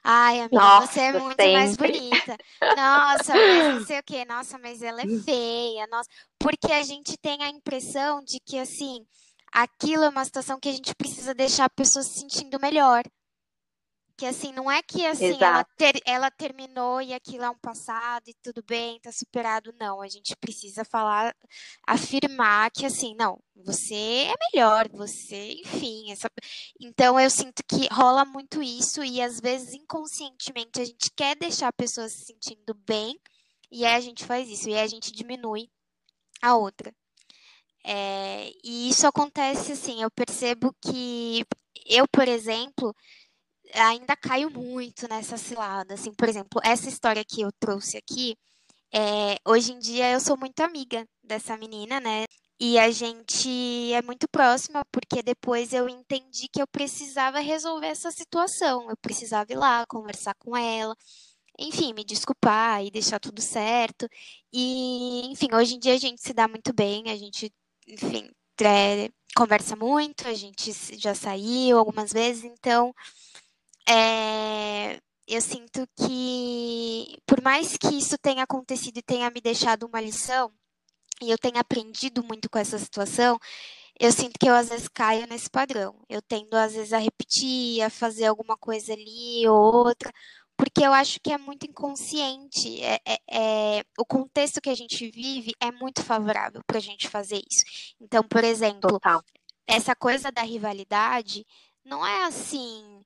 Ai, 0.08 0.40
amiga, 0.40 0.56
Nossa, 0.56 0.86
você 0.86 1.00
é 1.00 1.12
muito 1.12 1.42
sempre. 1.42 1.48
mais 1.48 1.76
bonita. 1.76 2.36
Nossa, 2.76 3.40
mas 3.40 3.66
não 3.66 3.80
sei 3.80 3.98
o 3.98 4.02
quê. 4.04 4.24
Nossa, 4.24 4.56
mas 4.56 4.80
ela 4.80 5.02
é 5.02 5.08
feia. 5.24 5.84
Nossa, 5.88 6.08
porque 6.38 6.72
a 6.72 6.82
gente 6.84 7.16
tem 7.18 7.42
a 7.42 7.48
impressão 7.50 8.22
de 8.22 8.38
que 8.38 8.56
assim, 8.56 9.04
aquilo 9.52 10.04
é 10.04 10.08
uma 10.08 10.24
situação 10.24 10.60
que 10.60 10.68
a 10.68 10.72
gente 10.72 10.94
precisa 10.94 11.34
deixar 11.34 11.64
a 11.64 11.70
pessoa 11.70 12.04
se 12.04 12.20
sentindo 12.20 12.60
melhor. 12.60 13.02
Que 14.18 14.24
assim, 14.24 14.50
não 14.52 14.70
é 14.70 14.82
que 14.82 15.04
assim, 15.06 15.36
ela, 15.38 15.62
ter, 15.76 16.00
ela 16.06 16.30
terminou 16.30 17.02
e 17.02 17.12
aquilo 17.12 17.44
é 17.44 17.50
um 17.50 17.58
passado 17.58 18.24
e 18.28 18.34
tudo 18.42 18.62
bem, 18.66 18.98
tá 19.00 19.12
superado. 19.12 19.74
Não, 19.78 20.00
a 20.00 20.08
gente 20.08 20.34
precisa 20.36 20.84
falar, 20.84 21.34
afirmar 21.86 22.70
que 22.70 22.86
assim, 22.86 23.14
não, 23.14 23.38
você 23.54 23.94
é 23.94 24.34
melhor, 24.52 24.88
você, 24.88 25.52
enfim. 25.60 26.10
Essa... 26.10 26.30
Então 26.80 27.20
eu 27.20 27.28
sinto 27.28 27.62
que 27.68 27.88
rola 27.92 28.24
muito 28.24 28.62
isso 28.62 29.04
e 29.04 29.20
às 29.20 29.38
vezes 29.38 29.74
inconscientemente 29.74 30.80
a 30.80 30.84
gente 30.84 31.10
quer 31.14 31.36
deixar 31.36 31.68
a 31.68 31.72
pessoa 31.72 32.08
se 32.08 32.24
sentindo 32.24 32.74
bem 32.86 33.20
e 33.70 33.84
aí 33.84 33.94
a 33.94 34.00
gente 34.00 34.24
faz 34.24 34.48
isso, 34.48 34.68
e 34.68 34.74
aí 34.74 34.80
a 34.80 34.86
gente 34.86 35.12
diminui 35.12 35.68
a 36.40 36.56
outra. 36.56 36.94
É, 37.84 38.50
e 38.64 38.88
isso 38.88 39.06
acontece 39.06 39.72
assim, 39.72 40.02
eu 40.02 40.10
percebo 40.10 40.74
que 40.80 41.44
eu, 41.86 42.06
por 42.08 42.26
exemplo, 42.26 42.94
ainda 43.74 44.16
caio 44.16 44.50
muito 44.50 45.08
nessa 45.08 45.36
cilada. 45.36 45.94
Assim, 45.94 46.12
por 46.14 46.28
exemplo, 46.28 46.60
essa 46.64 46.88
história 46.88 47.24
que 47.24 47.40
eu 47.40 47.50
trouxe 47.58 47.96
aqui, 47.96 48.36
é, 48.92 49.36
hoje 49.44 49.72
em 49.72 49.78
dia 49.78 50.12
eu 50.12 50.20
sou 50.20 50.36
muito 50.36 50.60
amiga 50.60 51.06
dessa 51.22 51.56
menina, 51.56 52.00
né? 52.00 52.24
E 52.58 52.78
a 52.78 52.90
gente 52.90 53.92
é 53.92 54.00
muito 54.02 54.26
próxima, 54.28 54.84
porque 54.90 55.22
depois 55.22 55.72
eu 55.74 55.88
entendi 55.88 56.48
que 56.48 56.60
eu 56.62 56.66
precisava 56.66 57.38
resolver 57.40 57.88
essa 57.88 58.10
situação. 58.10 58.88
Eu 58.88 58.96
precisava 58.96 59.52
ir 59.52 59.56
lá, 59.56 59.84
conversar 59.86 60.34
com 60.38 60.56
ela, 60.56 60.96
enfim, 61.58 61.92
me 61.94 62.04
desculpar 62.04 62.84
e 62.84 62.90
deixar 62.90 63.18
tudo 63.20 63.40
certo. 63.42 64.08
E, 64.52 65.26
enfim, 65.30 65.48
hoje 65.54 65.74
em 65.76 65.78
dia 65.78 65.94
a 65.94 65.98
gente 65.98 66.22
se 66.22 66.32
dá 66.32 66.48
muito 66.48 66.72
bem, 66.72 67.10
a 67.10 67.16
gente, 67.16 67.52
enfim, 67.86 68.30
é, 68.62 69.10
conversa 69.34 69.76
muito, 69.76 70.26
a 70.26 70.34
gente 70.34 70.72
já 70.98 71.14
saiu 71.14 71.78
algumas 71.78 72.12
vezes, 72.12 72.44
então 72.44 72.94
é, 73.88 75.00
eu 75.26 75.40
sinto 75.40 75.86
que, 75.96 77.18
por 77.26 77.40
mais 77.42 77.76
que 77.76 77.88
isso 77.96 78.16
tenha 78.18 78.42
acontecido 78.44 78.98
e 78.98 79.02
tenha 79.02 79.30
me 79.30 79.40
deixado 79.40 79.86
uma 79.86 80.00
lição, 80.00 80.52
e 81.20 81.30
eu 81.30 81.38
tenha 81.38 81.60
aprendido 81.60 82.22
muito 82.22 82.48
com 82.50 82.58
essa 82.58 82.78
situação, 82.78 83.38
eu 83.98 84.12
sinto 84.12 84.38
que 84.38 84.48
eu 84.48 84.54
às 84.54 84.68
vezes 84.68 84.88
caio 84.88 85.26
nesse 85.26 85.48
padrão. 85.48 85.96
Eu 86.08 86.20
tendo 86.20 86.54
às 86.54 86.74
vezes 86.74 86.92
a 86.92 86.98
repetir, 86.98 87.82
a 87.82 87.88
fazer 87.90 88.26
alguma 88.26 88.56
coisa 88.56 88.92
ali 88.92 89.48
ou 89.48 89.74
outra, 89.74 90.12
porque 90.56 90.84
eu 90.84 90.92
acho 90.92 91.18
que 91.20 91.32
é 91.32 91.38
muito 91.38 91.66
inconsciente. 91.66 92.82
É, 92.82 93.00
é, 93.06 93.18
é 93.30 93.84
o 93.98 94.04
contexto 94.04 94.60
que 94.60 94.70
a 94.70 94.74
gente 94.74 95.10
vive 95.10 95.54
é 95.60 95.70
muito 95.72 96.02
favorável 96.02 96.62
para 96.66 96.78
a 96.78 96.80
gente 96.80 97.08
fazer 97.08 97.42
isso. 97.50 97.94
Então, 98.00 98.22
por 98.22 98.44
exemplo, 98.44 98.90
Total. 98.90 99.22
essa 99.66 99.94
coisa 99.94 100.30
da 100.30 100.42
rivalidade 100.42 101.46
não 101.84 102.06
é 102.06 102.24
assim 102.24 103.02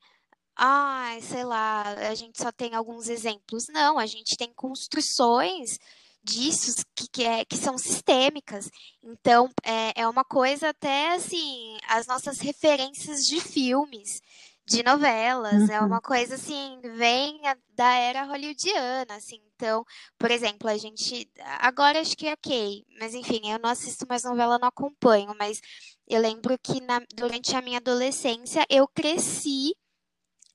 ai, 0.63 1.23
sei 1.23 1.43
lá, 1.43 1.83
a 1.83 2.15
gente 2.15 2.37
só 2.37 2.53
tem 2.53 2.75
alguns 2.75 3.09
exemplos. 3.09 3.67
Não, 3.69 3.99
a 3.99 4.05
gente 4.05 4.37
tem 4.37 4.53
construções 4.53 5.79
disso 6.23 6.85
que, 6.95 7.09
que, 7.09 7.25
é, 7.25 7.47
que 7.47 7.57
são 7.57 7.79
sistêmicas. 7.79 8.71
Então, 9.03 9.49
é, 9.65 10.03
é 10.03 10.07
uma 10.07 10.23
coisa 10.23 10.69
até 10.69 11.15
assim, 11.15 11.79
as 11.89 12.07
nossas 12.07 12.41
referências 12.41 13.25
de 13.27 13.41
filmes, 13.41 14.21
de 14.67 14.83
novelas, 14.83 15.63
uhum. 15.63 15.75
é 15.75 15.81
uma 15.81 16.01
coisa 16.01 16.35
assim, 16.35 16.79
vem 16.95 17.41
da 17.75 17.95
era 17.95 18.25
hollywoodiana, 18.25 19.15
assim. 19.17 19.41
Então, 19.57 19.83
por 20.19 20.31
exemplo, 20.31 20.69
a 20.69 20.77
gente. 20.77 21.27
Agora 21.59 22.01
acho 22.01 22.15
que 22.15 22.29
é 22.29 22.35
ok, 22.35 22.85
mas 22.99 23.15
enfim, 23.15 23.51
eu 23.51 23.59
não 23.59 23.71
assisto 23.71 24.07
mais 24.07 24.25
novela, 24.25 24.59
não 24.59 24.69
acompanho, 24.69 25.35
mas 25.39 25.59
eu 26.07 26.21
lembro 26.21 26.59
que 26.63 26.83
na, 26.83 27.01
durante 27.15 27.57
a 27.57 27.63
minha 27.63 27.79
adolescência 27.79 28.67
eu 28.69 28.87
cresci 28.87 29.75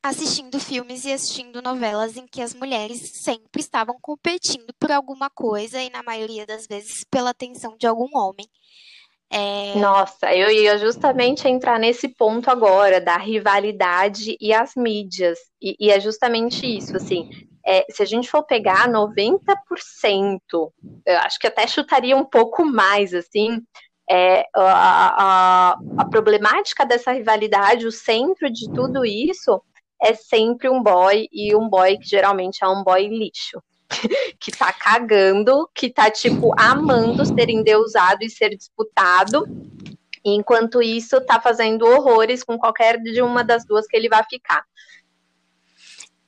assistindo 0.10 0.60
filmes 0.60 1.04
e 1.04 1.12
assistindo 1.12 1.62
novelas 1.62 2.16
em 2.16 2.28
que 2.28 2.42
as 2.42 2.54
mulheres 2.54 3.12
sempre 3.24 3.62
estavam 3.62 3.98
competindo 4.00 4.72
por 4.80 4.92
alguma 4.92 5.30
coisa 5.32 5.82
e, 5.82 5.90
na 5.90 6.04
maioria 6.04 6.46
das 6.46 6.68
vezes, 6.68 7.04
pela 7.10 7.32
atenção 7.32 7.76
de 7.76 7.88
algum 7.88 8.16
homem. 8.16 8.48
É... 9.32 9.74
Nossa, 9.80 10.32
eu 10.34 10.52
ia 10.52 10.78
justamente 10.78 11.48
entrar 11.48 11.80
nesse 11.80 12.08
ponto 12.08 12.52
agora, 12.52 13.02
da 13.02 13.18
rivalidade 13.18 14.38
e 14.40 14.54
as 14.54 14.76
mídias. 14.76 15.40
E, 15.60 15.76
e 15.80 15.92
é 15.92 16.00
justamente 16.00 16.66
isso, 16.66 16.96
assim. 16.96 17.28
É, 17.66 17.84
se 17.90 18.04
a 18.04 18.06
gente 18.06 18.30
for 18.30 18.44
pegar 18.44 18.88
90%, 18.88 20.40
eu 21.04 21.18
acho 21.18 21.40
que 21.40 21.48
até 21.48 21.66
chutaria 21.66 22.16
um 22.16 22.24
pouco 22.24 22.64
mais, 22.64 23.12
assim, 23.12 23.60
é, 24.08 24.46
a, 24.56 25.72
a, 25.74 25.78
a, 25.98 26.06
problemática 26.06 26.86
dessa 26.86 27.12
rivalidade, 27.12 27.88
o 27.88 27.92
centro 27.92 28.52
de 28.52 28.72
tudo 28.72 29.04
isso 29.04 29.60
é 30.06 30.14
sempre 30.14 30.70
um 30.70 30.82
boy 30.82 31.28
e 31.32 31.56
um 31.56 31.68
boy 31.68 31.98
que 31.98 32.08
geralmente 32.08 32.64
é 32.64 32.68
um 32.68 32.84
boy 32.84 33.08
lixo. 33.08 33.60
que 34.40 34.52
tá 34.52 34.72
cagando, 34.72 35.70
que 35.74 35.90
tá, 35.90 36.10
tipo, 36.10 36.54
amando 36.60 37.26
ser 37.26 37.50
endeusado 37.50 38.24
e 38.24 38.30
ser 38.30 38.56
disputado. 38.56 39.46
enquanto 40.24 40.82
isso, 40.82 41.22
tá 41.22 41.40
fazendo 41.40 41.86
horrores 41.86 42.44
com 42.44 42.58
qualquer 42.58 43.00
de 43.00 43.22
uma 43.22 43.44
das 43.44 43.64
duas 43.66 43.86
que 43.88 43.96
ele 43.96 44.10
vai 44.10 44.24
ficar. 44.28 44.64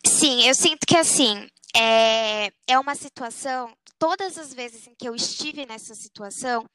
Sim, 0.06 0.48
eu 0.48 0.54
sinto 0.54 0.86
que 0.88 0.96
assim, 0.96 1.48
é, 1.76 2.52
é 2.68 2.80
uma 2.80 2.96
situação. 2.96 3.72
Todas 3.98 4.38
as 4.38 4.54
vezes 4.54 4.88
em 4.88 4.94
que 4.96 5.08
eu 5.08 5.16
estive 5.16 5.66
nessa 5.66 5.96
situação, 5.96 6.66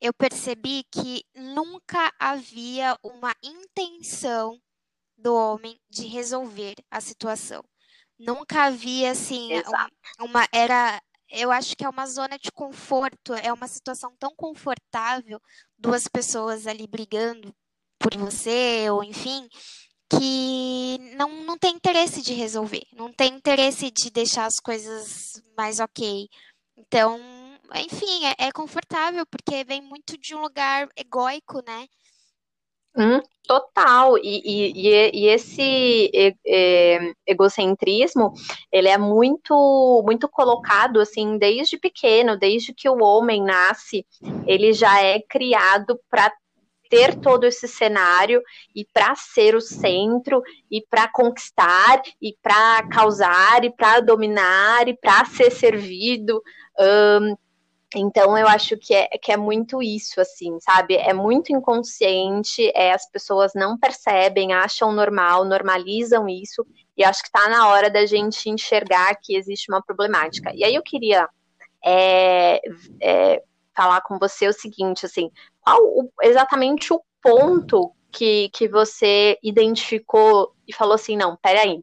eu 0.00 0.12
percebi 0.12 0.84
que 0.90 1.22
nunca 1.34 2.10
havia 2.18 2.96
uma 3.02 3.34
intenção 3.42 4.58
do 5.24 5.34
homem 5.34 5.80
de 5.88 6.06
resolver 6.06 6.74
a 6.90 7.00
situação. 7.00 7.64
Nunca 8.18 8.64
havia 8.64 9.10
assim 9.10 9.48
uma 10.20 10.46
era 10.52 11.00
eu 11.30 11.50
acho 11.50 11.74
que 11.76 11.84
é 11.84 11.88
uma 11.88 12.06
zona 12.06 12.38
de 12.38 12.52
conforto, 12.52 13.34
é 13.34 13.52
uma 13.52 13.66
situação 13.66 14.14
tão 14.20 14.32
confortável, 14.36 15.40
duas 15.76 16.06
pessoas 16.06 16.66
ali 16.66 16.86
brigando 16.86 17.52
por 17.98 18.16
você, 18.16 18.88
ou 18.90 19.02
enfim, 19.02 19.48
que 20.08 20.98
não, 21.16 21.42
não 21.44 21.58
tem 21.58 21.74
interesse 21.74 22.22
de 22.22 22.34
resolver, 22.34 22.82
não 22.92 23.12
tem 23.12 23.34
interesse 23.34 23.90
de 23.90 24.10
deixar 24.10 24.46
as 24.46 24.60
coisas 24.60 25.42
mais 25.56 25.80
ok. 25.80 26.28
Então, 26.76 27.18
enfim, 27.74 28.26
é, 28.26 28.46
é 28.46 28.52
confortável, 28.52 29.26
porque 29.26 29.64
vem 29.64 29.80
muito 29.82 30.16
de 30.18 30.36
um 30.36 30.40
lugar 30.40 30.88
egóico, 30.96 31.62
né? 31.66 31.88
Hum, 32.96 33.20
total. 33.46 34.16
E, 34.18 34.40
e, 34.44 35.24
e 35.24 35.26
esse 35.28 36.10
egocentrismo, 37.26 38.32
ele 38.70 38.88
é 38.88 38.96
muito, 38.96 40.02
muito 40.06 40.28
colocado 40.28 41.00
assim 41.00 41.36
desde 41.38 41.78
pequeno, 41.78 42.38
desde 42.38 42.72
que 42.72 42.88
o 42.88 43.02
homem 43.02 43.42
nasce, 43.42 44.06
ele 44.46 44.72
já 44.72 45.02
é 45.02 45.20
criado 45.20 45.98
para 46.08 46.32
ter 46.88 47.18
todo 47.18 47.44
esse 47.44 47.66
cenário 47.66 48.40
e 48.74 48.86
para 48.92 49.16
ser 49.16 49.56
o 49.56 49.60
centro 49.60 50.42
e 50.70 50.80
para 50.88 51.08
conquistar 51.08 52.00
e 52.22 52.36
para 52.40 52.86
causar 52.88 53.64
e 53.64 53.70
para 53.70 54.00
dominar 54.00 54.86
e 54.86 54.96
para 54.96 55.24
ser 55.24 55.50
servido. 55.50 56.40
Um, 56.78 57.36
então 57.98 58.36
eu 58.36 58.46
acho 58.48 58.76
que 58.76 58.94
é, 58.94 59.06
que 59.18 59.32
é 59.32 59.36
muito 59.36 59.82
isso, 59.82 60.20
assim, 60.20 60.58
sabe? 60.60 60.96
É 60.96 61.12
muito 61.12 61.52
inconsciente, 61.52 62.70
é, 62.74 62.92
as 62.92 63.08
pessoas 63.10 63.52
não 63.54 63.78
percebem, 63.78 64.52
acham 64.52 64.92
normal, 64.92 65.44
normalizam 65.44 66.28
isso, 66.28 66.66
e 66.96 67.04
acho 67.04 67.22
que 67.22 67.28
está 67.28 67.48
na 67.48 67.68
hora 67.68 67.90
da 67.90 68.06
gente 68.06 68.48
enxergar 68.48 69.14
que 69.22 69.36
existe 69.36 69.70
uma 69.70 69.82
problemática. 69.82 70.52
E 70.54 70.64
aí 70.64 70.74
eu 70.74 70.82
queria 70.82 71.28
é, 71.84 72.60
é, 73.00 73.42
falar 73.74 74.00
com 74.02 74.18
você 74.18 74.48
o 74.48 74.52
seguinte, 74.52 75.04
assim, 75.04 75.30
qual 75.60 75.78
o, 75.82 76.10
exatamente 76.22 76.92
o 76.92 77.02
ponto 77.22 77.92
que, 78.14 78.48
que 78.50 78.68
você 78.68 79.38
identificou 79.42 80.54
e 80.66 80.72
falou 80.72 80.94
assim, 80.94 81.16
não, 81.16 81.36
peraí, 81.36 81.82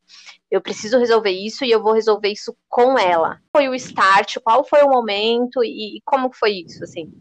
eu 0.50 0.62
preciso 0.62 0.98
resolver 0.98 1.32
isso 1.32 1.66
e 1.66 1.72
eu 1.72 1.82
vou 1.82 1.94
resolver 1.94 2.30
isso 2.30 2.56
com 2.70 2.98
ela. 2.98 3.40
Foi 3.52 3.68
o 3.68 3.76
start? 3.76 4.38
Qual 4.44 4.64
foi 4.64 4.82
o 4.82 4.90
momento 4.90 5.64
e, 5.64 5.98
e 5.98 6.02
como 6.06 6.32
foi 6.34 6.64
isso, 6.66 6.84
assim? 6.84 7.12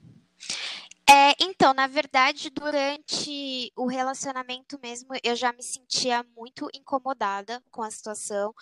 É, 1.08 1.34
então, 1.40 1.74
na 1.74 1.88
verdade, 1.88 2.50
durante 2.50 3.72
o 3.76 3.86
relacionamento 3.86 4.78
mesmo, 4.80 5.08
eu 5.24 5.34
já 5.34 5.52
me 5.52 5.62
sentia 5.62 6.24
muito 6.36 6.68
incomodada 6.72 7.60
com 7.68 7.82
a 7.82 7.90
situação, 7.90 8.54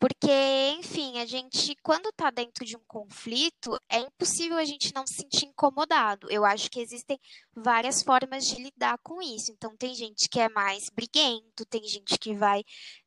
porque, 0.00 0.32
enfim, 0.78 1.18
a 1.18 1.26
gente, 1.26 1.76
quando 1.82 2.08
está 2.08 2.30
dentro 2.30 2.64
de 2.64 2.74
um 2.74 2.80
conflito, 2.88 3.78
é 3.86 3.98
impossível 3.98 4.56
a 4.56 4.64
gente 4.64 4.94
não 4.94 5.06
se 5.06 5.16
sentir 5.16 5.44
incomodado. 5.44 6.26
Eu 6.30 6.42
acho 6.42 6.70
que 6.70 6.80
existem 6.80 7.20
várias 7.54 8.02
formas 8.02 8.46
de 8.46 8.62
lidar 8.62 8.98
com 9.02 9.20
isso. 9.20 9.52
Então, 9.52 9.76
tem 9.76 9.94
gente 9.94 10.26
que 10.30 10.40
é 10.40 10.48
mais 10.48 10.88
briguento, 10.88 11.66
tem 11.66 11.84
gente 11.86 12.18
que 12.18 12.34
vai 12.34 12.64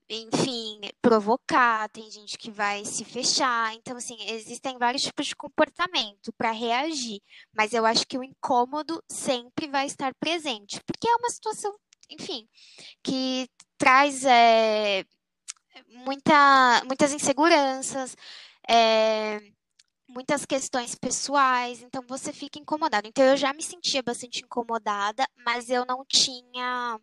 enfim, 0.09 0.79
provocar, 1.01 1.89
tem 1.89 2.11
gente 2.11 2.37
que 2.37 2.51
vai 2.51 2.85
se 2.85 3.03
fechar. 3.03 3.73
Então, 3.73 3.97
assim, 3.97 4.17
existem 4.29 4.77
vários 4.77 5.01
tipos 5.01 5.25
de 5.25 5.35
comportamento 5.35 6.31
para 6.37 6.51
reagir, 6.51 7.21
mas 7.53 7.73
eu 7.73 7.85
acho 7.85 8.05
que 8.05 8.17
o 8.17 8.23
incômodo 8.23 9.01
sempre 9.09 9.67
vai 9.67 9.87
estar 9.87 10.13
presente, 10.19 10.79
porque 10.85 11.07
é 11.07 11.15
uma 11.15 11.29
situação, 11.29 11.73
enfim, 12.09 12.47
que 13.01 13.49
traz 13.77 14.23
é, 14.25 15.03
muita, 15.87 16.83
muitas 16.85 17.13
inseguranças. 17.13 18.15
É, 18.67 19.41
muitas 20.13 20.45
questões 20.45 20.95
pessoais, 20.95 21.81
então 21.81 22.03
você 22.07 22.31
fica 22.31 22.59
incomodado. 22.59 23.07
Então 23.07 23.23
eu 23.25 23.35
já 23.37 23.51
me 23.53 23.63
sentia 23.63 24.03
bastante 24.03 24.43
incomodada, 24.43 25.27
mas 25.45 25.69
eu 25.69 25.85
não 25.85 26.05
tinha 26.05 26.99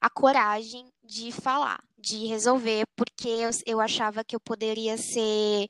a 0.00 0.10
coragem 0.10 0.86
de 1.02 1.32
falar, 1.32 1.82
de 1.96 2.26
resolver, 2.26 2.84
porque 2.96 3.28
eu, 3.28 3.50
eu 3.66 3.80
achava 3.80 4.24
que 4.24 4.34
eu 4.34 4.40
poderia 4.40 4.96
ser 4.96 5.68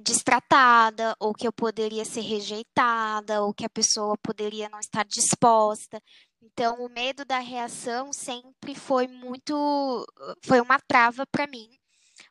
destratada, 0.00 1.16
ou 1.18 1.32
que 1.32 1.46
eu 1.46 1.52
poderia 1.52 2.04
ser 2.04 2.20
rejeitada, 2.20 3.42
ou 3.42 3.54
que 3.54 3.64
a 3.64 3.70
pessoa 3.70 4.16
poderia 4.18 4.68
não 4.68 4.78
estar 4.80 5.04
disposta. 5.04 6.02
Então, 6.46 6.84
o 6.84 6.88
medo 6.88 7.24
da 7.24 7.38
reação 7.38 8.12
sempre 8.12 8.74
foi 8.74 9.08
muito. 9.08 10.06
foi 10.44 10.60
uma 10.60 10.78
trava 10.80 11.26
para 11.26 11.46
mim. 11.46 11.68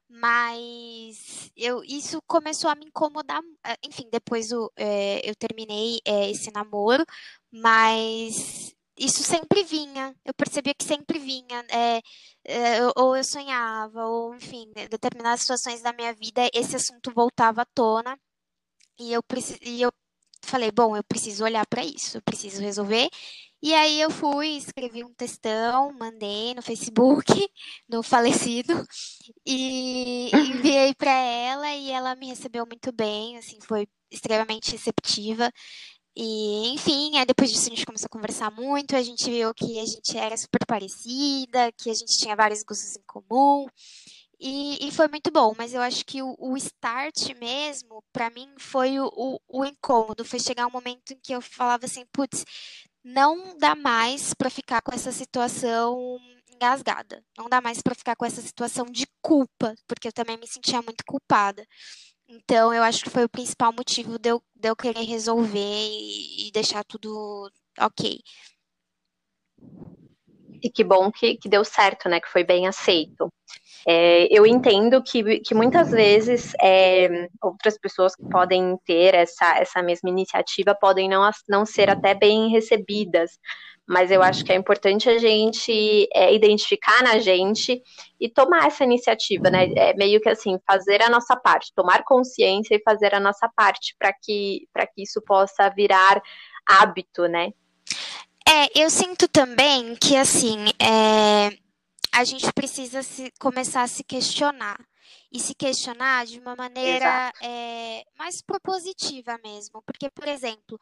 Mas 0.10 1.52
eu, 1.56 1.84
isso 1.84 2.22
começou 2.28 2.70
a 2.70 2.76
me 2.76 2.86
incomodar. 2.86 3.42
Eh, 3.66 3.78
enfim, 3.84 4.08
depois 4.12 4.52
eu, 4.52 4.72
é, 4.78 5.30
eu 5.30 5.36
terminei 5.36 6.00
é, 6.06 6.30
esse 6.32 6.52
namoro, 6.52 7.06
mas 7.52 8.74
isso 8.98 9.24
sempre 9.24 9.64
vinha, 9.64 10.16
eu 10.26 10.34
percebia 10.34 10.74
que 10.74 10.86
sempre 10.86 11.20
vinha, 11.20 11.66
é, 11.70 12.02
é, 12.46 12.80
ou 12.96 13.16
eu 13.18 13.24
sonhava, 13.24 14.06
ou 14.06 14.36
enfim, 14.36 14.72
determinadas 14.90 15.42
situações 15.42 15.82
da 15.82 15.92
minha 15.94 16.14
vida, 16.14 16.50
esse 16.54 16.76
assunto 16.76 17.12
voltava 17.14 17.64
à 17.64 17.66
tona, 17.66 18.18
e 19.00 19.14
eu, 19.14 19.22
e 19.62 19.82
eu 19.82 19.92
falei, 20.44 20.72
bom, 20.72 20.96
eu 20.96 21.04
preciso 21.04 21.44
olhar 21.44 21.66
para 21.68 21.84
isso, 21.84 22.18
eu 22.18 22.22
preciso 22.22 22.62
resolver, 22.62 23.10
e 23.66 23.74
aí 23.74 24.00
eu 24.00 24.12
fui, 24.12 24.50
escrevi 24.50 25.04
um 25.04 25.12
textão, 25.12 25.92
mandei 25.94 26.54
no 26.54 26.62
Facebook, 26.62 27.26
no 27.90 28.04
falecido, 28.04 28.86
e 29.44 30.30
enviei 30.32 30.94
para 30.94 31.10
ela, 31.12 31.74
e 31.74 31.90
ela 31.90 32.16
me 32.16 32.28
recebeu 32.28 32.64
muito 32.68 32.92
bem, 32.92 33.38
assim, 33.38 33.58
foi 33.62 33.88
extremamente 34.12 34.72
receptiva, 34.72 35.52
e, 36.16 36.76
enfim, 36.76 37.18
aí 37.18 37.26
depois 37.26 37.52
disso 37.52 37.66
a 37.66 37.70
gente 37.72 37.88
começou 37.88 38.06
a 38.06 38.10
conversar 38.10 38.52
muito, 38.52 38.96
a 38.96 39.02
gente 39.02 39.28
viu 39.32 39.52
que 39.56 39.80
a 39.80 39.86
gente 39.86 40.16
era 40.16 40.38
super 40.38 40.64
parecida, 40.68 41.72
que 41.72 41.90
a 41.90 41.94
gente 41.96 42.16
tinha 42.20 42.36
vários 42.36 42.62
gostos 42.62 42.96
em 42.96 43.04
comum. 43.08 43.66
E, 44.40 44.88
e 44.88 44.92
foi 44.92 45.08
muito 45.08 45.32
bom, 45.32 45.54
mas 45.58 45.74
eu 45.74 45.82
acho 45.82 46.06
que 46.06 46.22
o, 46.22 46.36
o 46.38 46.58
start 46.58 47.34
mesmo, 47.40 48.04
para 48.12 48.30
mim, 48.30 48.50
foi 48.58 49.00
o, 49.00 49.10
o, 49.16 49.40
o, 49.48 49.66
incômodo. 49.66 50.26
Foi 50.26 50.40
chegar 50.40 50.68
um 50.68 50.72
momento 50.72 51.14
em 51.14 51.20
que 51.20 51.34
eu 51.34 51.42
falava 51.42 51.86
assim, 51.86 52.06
putz, 52.12 52.46
não 53.06 53.56
dá 53.60 53.76
mais 53.76 54.34
para 54.34 54.50
ficar 54.50 54.82
com 54.82 54.92
essa 54.92 55.12
situação 55.12 56.18
engasgada. 56.52 57.24
Não 57.38 57.48
dá 57.48 57.62
mais 57.62 57.80
para 57.82 57.94
ficar 57.94 58.16
com 58.16 58.26
essa 58.26 58.42
situação 58.42 58.88
de 58.88 59.06
culpa, 59.22 59.76
porque 59.88 60.08
eu 60.08 60.14
também 60.14 60.38
me 60.38 60.48
sentia 60.48 60.82
muito 60.82 61.04
culpada. 61.06 61.64
Então, 62.28 62.74
eu 62.74 62.82
acho 62.82 63.04
que 63.04 63.10
foi 63.12 63.24
o 63.24 63.30
principal 63.30 63.72
motivo 63.72 64.18
de 64.18 64.30
eu, 64.30 64.44
de 64.56 64.70
eu 64.70 64.76
querer 64.76 65.04
resolver 65.04 65.60
e, 65.60 66.48
e 66.48 66.52
deixar 66.52 66.84
tudo 66.84 67.52
ok. 67.80 68.20
E 70.66 70.70
que 70.72 70.84
bom 70.84 71.12
que, 71.12 71.38
que 71.38 71.48
deu 71.48 71.64
certo, 71.64 72.10
né? 72.10 72.20
Que 72.20 72.28
foi 72.28 72.44
bem 72.44 72.66
aceito. 72.66 73.32
É, 73.88 74.28
eu 74.36 74.48
entendo 74.48 75.00
que, 75.04 75.40
que 75.42 75.54
muitas 75.54 75.92
vezes 75.92 76.54
é, 76.60 77.30
outras 77.40 77.78
pessoas 77.78 78.16
que 78.16 78.28
podem 78.28 78.76
ter 78.84 79.14
essa, 79.14 79.60
essa 79.60 79.84
mesma 79.84 80.10
iniciativa 80.10 80.74
podem 80.74 81.08
não, 81.08 81.30
não 81.48 81.68
ser 81.68 81.88
até 81.88 82.16
bem 82.16 82.50
recebidas, 82.50 83.38
mas 83.88 84.10
eu 84.10 84.24
acho 84.24 84.44
que 84.44 84.52
é 84.52 84.56
importante 84.56 85.08
a 85.08 85.20
gente 85.20 86.10
é, 86.16 86.34
identificar 86.34 87.04
na 87.04 87.20
gente 87.20 87.80
e 88.20 88.28
tomar 88.28 88.66
essa 88.66 88.84
iniciativa, 88.84 89.52
né? 89.52 89.72
É 89.76 89.94
meio 89.94 90.20
que 90.20 90.30
assim, 90.30 90.58
fazer 90.66 91.04
a 91.04 91.10
nossa 91.12 91.36
parte, 91.36 91.72
tomar 91.76 92.04
consciência 92.04 92.74
e 92.74 92.82
fazer 92.82 93.14
a 93.14 93.20
nossa 93.20 93.48
parte 93.56 93.96
para 94.00 94.12
que, 94.12 94.68
que 94.96 95.04
isso 95.04 95.22
possa 95.22 95.70
virar 95.70 96.20
hábito, 96.68 97.28
né? 97.28 97.52
É, 98.48 98.84
eu 98.84 98.90
sinto 98.90 99.28
também 99.28 99.96
que 99.96 100.16
assim, 100.16 100.66
é, 100.80 101.58
a 102.12 102.24
gente 102.24 102.52
precisa 102.54 103.04
se, 103.04 103.32
começar 103.40 103.84
a 103.84 103.88
se 103.88 104.04
questionar. 104.04 104.78
E 105.32 105.40
se 105.40 105.54
questionar 105.54 106.26
de 106.26 106.40
uma 106.40 106.56
maneira 106.56 107.32
é, 107.44 108.06
mais 108.18 108.42
propositiva 108.42 109.38
mesmo. 109.44 109.82
Porque, 109.86 110.10
por 110.10 110.28
exemplo, 110.28 110.80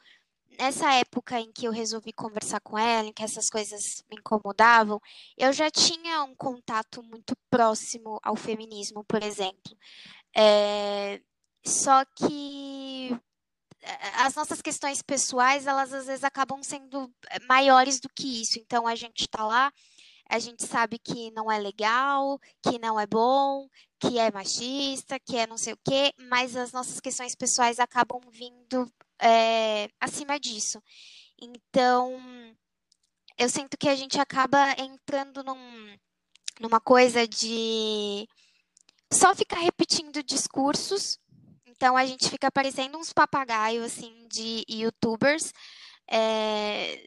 nessa 0.59 0.93
época 0.93 1.39
em 1.39 1.51
que 1.51 1.65
eu 1.65 1.71
resolvi 1.71 2.13
conversar 2.13 2.59
com 2.59 2.77
ela, 2.77 3.07
em 3.07 3.13
que 3.13 3.23
essas 3.23 3.49
coisas 3.49 4.03
me 4.09 4.17
incomodavam, 4.17 5.01
eu 5.37 5.51
já 5.51 5.71
tinha 5.71 6.23
um 6.23 6.35
contato 6.35 7.01
muito 7.01 7.35
próximo 7.49 8.19
ao 8.21 8.35
feminismo, 8.35 9.03
por 9.05 9.23
exemplo. 9.23 9.75
É, 10.35 11.19
só 11.65 12.03
que 12.05 12.72
as 14.15 14.35
nossas 14.35 14.61
questões 14.61 15.01
pessoais, 15.01 15.67
elas 15.67 15.93
às 15.93 16.05
vezes 16.05 16.23
acabam 16.23 16.61
sendo 16.63 17.11
eh, 17.29 17.39
maiores 17.47 17.99
do 17.99 18.09
que 18.09 18.41
isso. 18.41 18.59
Então 18.59 18.87
a 18.87 18.95
gente 18.95 19.21
está 19.21 19.45
lá, 19.45 19.71
a 20.29 20.39
gente 20.39 20.65
sabe 20.65 20.97
que 20.97 21.31
não 21.31 21.51
é 21.51 21.59
legal, 21.59 22.39
que 22.61 22.79
não 22.79 22.99
é 22.99 23.05
bom, 23.05 23.67
que 23.99 24.19
é 24.19 24.31
machista, 24.31 25.19
que 25.19 25.37
é 25.37 25.47
não 25.47 25.57
sei 25.57 25.73
o 25.73 25.79
quê, 25.83 26.13
mas 26.29 26.55
as 26.55 26.71
nossas 26.71 26.99
questões 26.99 27.35
pessoais 27.35 27.79
acabam 27.79 28.21
vindo 28.31 28.91
é, 29.19 29.89
acima 29.99 30.39
disso. 30.39 30.81
Então, 31.41 32.19
eu 33.37 33.49
sinto 33.49 33.77
que 33.77 33.89
a 33.89 33.95
gente 33.95 34.19
acaba 34.19 34.71
entrando 34.77 35.43
num, 35.43 35.97
numa 36.59 36.79
coisa 36.79 37.27
de 37.27 38.27
só 39.11 39.35
ficar 39.35 39.59
repetindo 39.59 40.23
discursos. 40.23 41.19
Então, 41.75 41.97
a 41.97 42.05
gente 42.05 42.29
fica 42.29 42.51
parecendo 42.51 42.97
uns 42.99 43.11
papagaios, 43.11 43.83
assim, 43.83 44.27
de 44.29 44.63
youtubers, 44.69 45.51
é, 46.09 47.03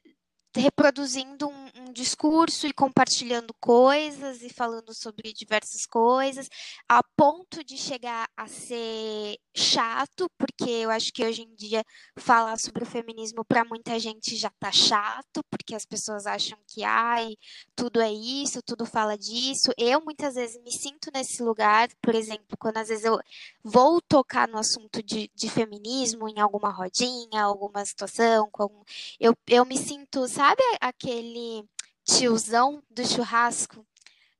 reproduzindo 0.60 1.48
um, 1.48 1.66
um, 1.76 1.92
discurso 1.92 2.66
e 2.66 2.72
compartilhando 2.72 3.54
coisas 3.60 4.42
e 4.42 4.48
falando 4.48 4.94
sobre 4.94 5.32
diversas 5.32 5.86
coisas, 5.86 6.48
a 6.88 7.02
ponto 7.16 7.62
de 7.62 7.76
chegar 7.76 8.28
a 8.36 8.46
ser 8.46 9.38
chato, 9.54 10.30
porque 10.38 10.68
eu 10.68 10.90
acho 10.90 11.12
que 11.12 11.24
hoje 11.24 11.42
em 11.42 11.54
dia 11.54 11.84
falar 12.18 12.58
sobre 12.58 12.82
o 12.82 12.86
feminismo 12.86 13.44
para 13.44 13.64
muita 13.64 13.98
gente 13.98 14.36
já 14.36 14.50
tá 14.58 14.72
chato, 14.72 15.42
porque 15.50 15.74
as 15.74 15.84
pessoas 15.84 16.26
acham 16.26 16.58
que 16.66 16.84
ai, 16.84 17.36
tudo 17.74 18.00
é 18.00 18.12
isso, 18.12 18.62
tudo 18.62 18.84
fala 18.86 19.16
disso. 19.16 19.72
Eu 19.78 20.00
muitas 20.02 20.34
vezes 20.34 20.60
me 20.62 20.72
sinto 20.72 21.10
nesse 21.12 21.42
lugar, 21.42 21.88
por 22.00 22.14
exemplo, 22.14 22.56
quando 22.58 22.78
às 22.78 22.88
vezes 22.88 23.04
eu 23.04 23.18
vou 23.62 24.00
tocar 24.00 24.48
no 24.48 24.58
assunto 24.58 25.02
de, 25.02 25.30
de 25.34 25.50
feminismo 25.50 26.28
em 26.28 26.40
alguma 26.40 26.70
rodinha, 26.70 27.42
alguma 27.42 27.84
situação, 27.84 28.48
com 28.50 28.84
eu, 29.20 29.34
eu 29.46 29.64
me 29.64 29.76
sinto, 29.76 30.26
sabe? 30.28 30.45
Sabe 30.46 30.62
aquele 30.80 31.68
tiozão 32.04 32.80
do 32.88 33.04
churrasco 33.04 33.84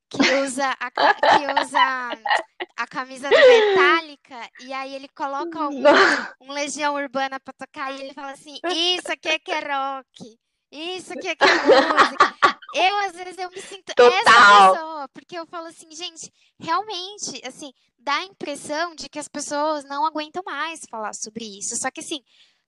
que 0.09 0.21
usa 0.41 0.73
a, 0.79 0.89
que 0.89 1.61
usa 1.61 2.11
a 2.77 2.87
camisa 2.87 3.29
metálica 3.29 4.49
e 4.61 4.71
aí 4.71 4.95
ele 4.95 5.09
coloca 5.09 5.67
um, 5.67 5.83
um 6.39 6.53
Legião 6.53 6.95
Urbana 6.95 7.41
para 7.41 7.53
tocar 7.53 7.91
e 7.91 7.99
ele 7.99 8.13
fala 8.13 8.31
assim: 8.31 8.57
Isso 8.71 9.11
aqui 9.11 9.27
é 9.27 9.37
que 9.37 9.51
é 9.51 9.59
rock, 9.59 10.39
isso 10.71 11.11
aqui 11.11 11.27
é 11.27 11.35
que 11.35 11.43
é 11.43 11.55
música. 11.55 12.37
Eu, 12.73 12.97
às 12.99 13.11
vezes, 13.11 13.37
eu 13.37 13.49
me 13.49 13.61
sinto 13.61 13.93
Total. 13.93 14.13
essa 14.13 14.71
pessoa, 14.71 15.09
porque 15.09 15.37
eu 15.37 15.45
falo 15.45 15.67
assim, 15.67 15.89
gente, 15.91 16.31
realmente, 16.59 17.41
assim, 17.45 17.73
dá 17.97 18.15
a 18.15 18.25
impressão 18.25 18.93
de 18.93 19.09
que 19.09 19.19
as 19.19 19.27
pessoas 19.27 19.83
não 19.83 20.05
aguentam 20.05 20.43
mais 20.45 20.81
falar 20.89 21.13
sobre 21.13 21.43
isso. 21.59 21.75
Só 21.75 21.89
que, 21.89 22.01
assim, 22.01 22.21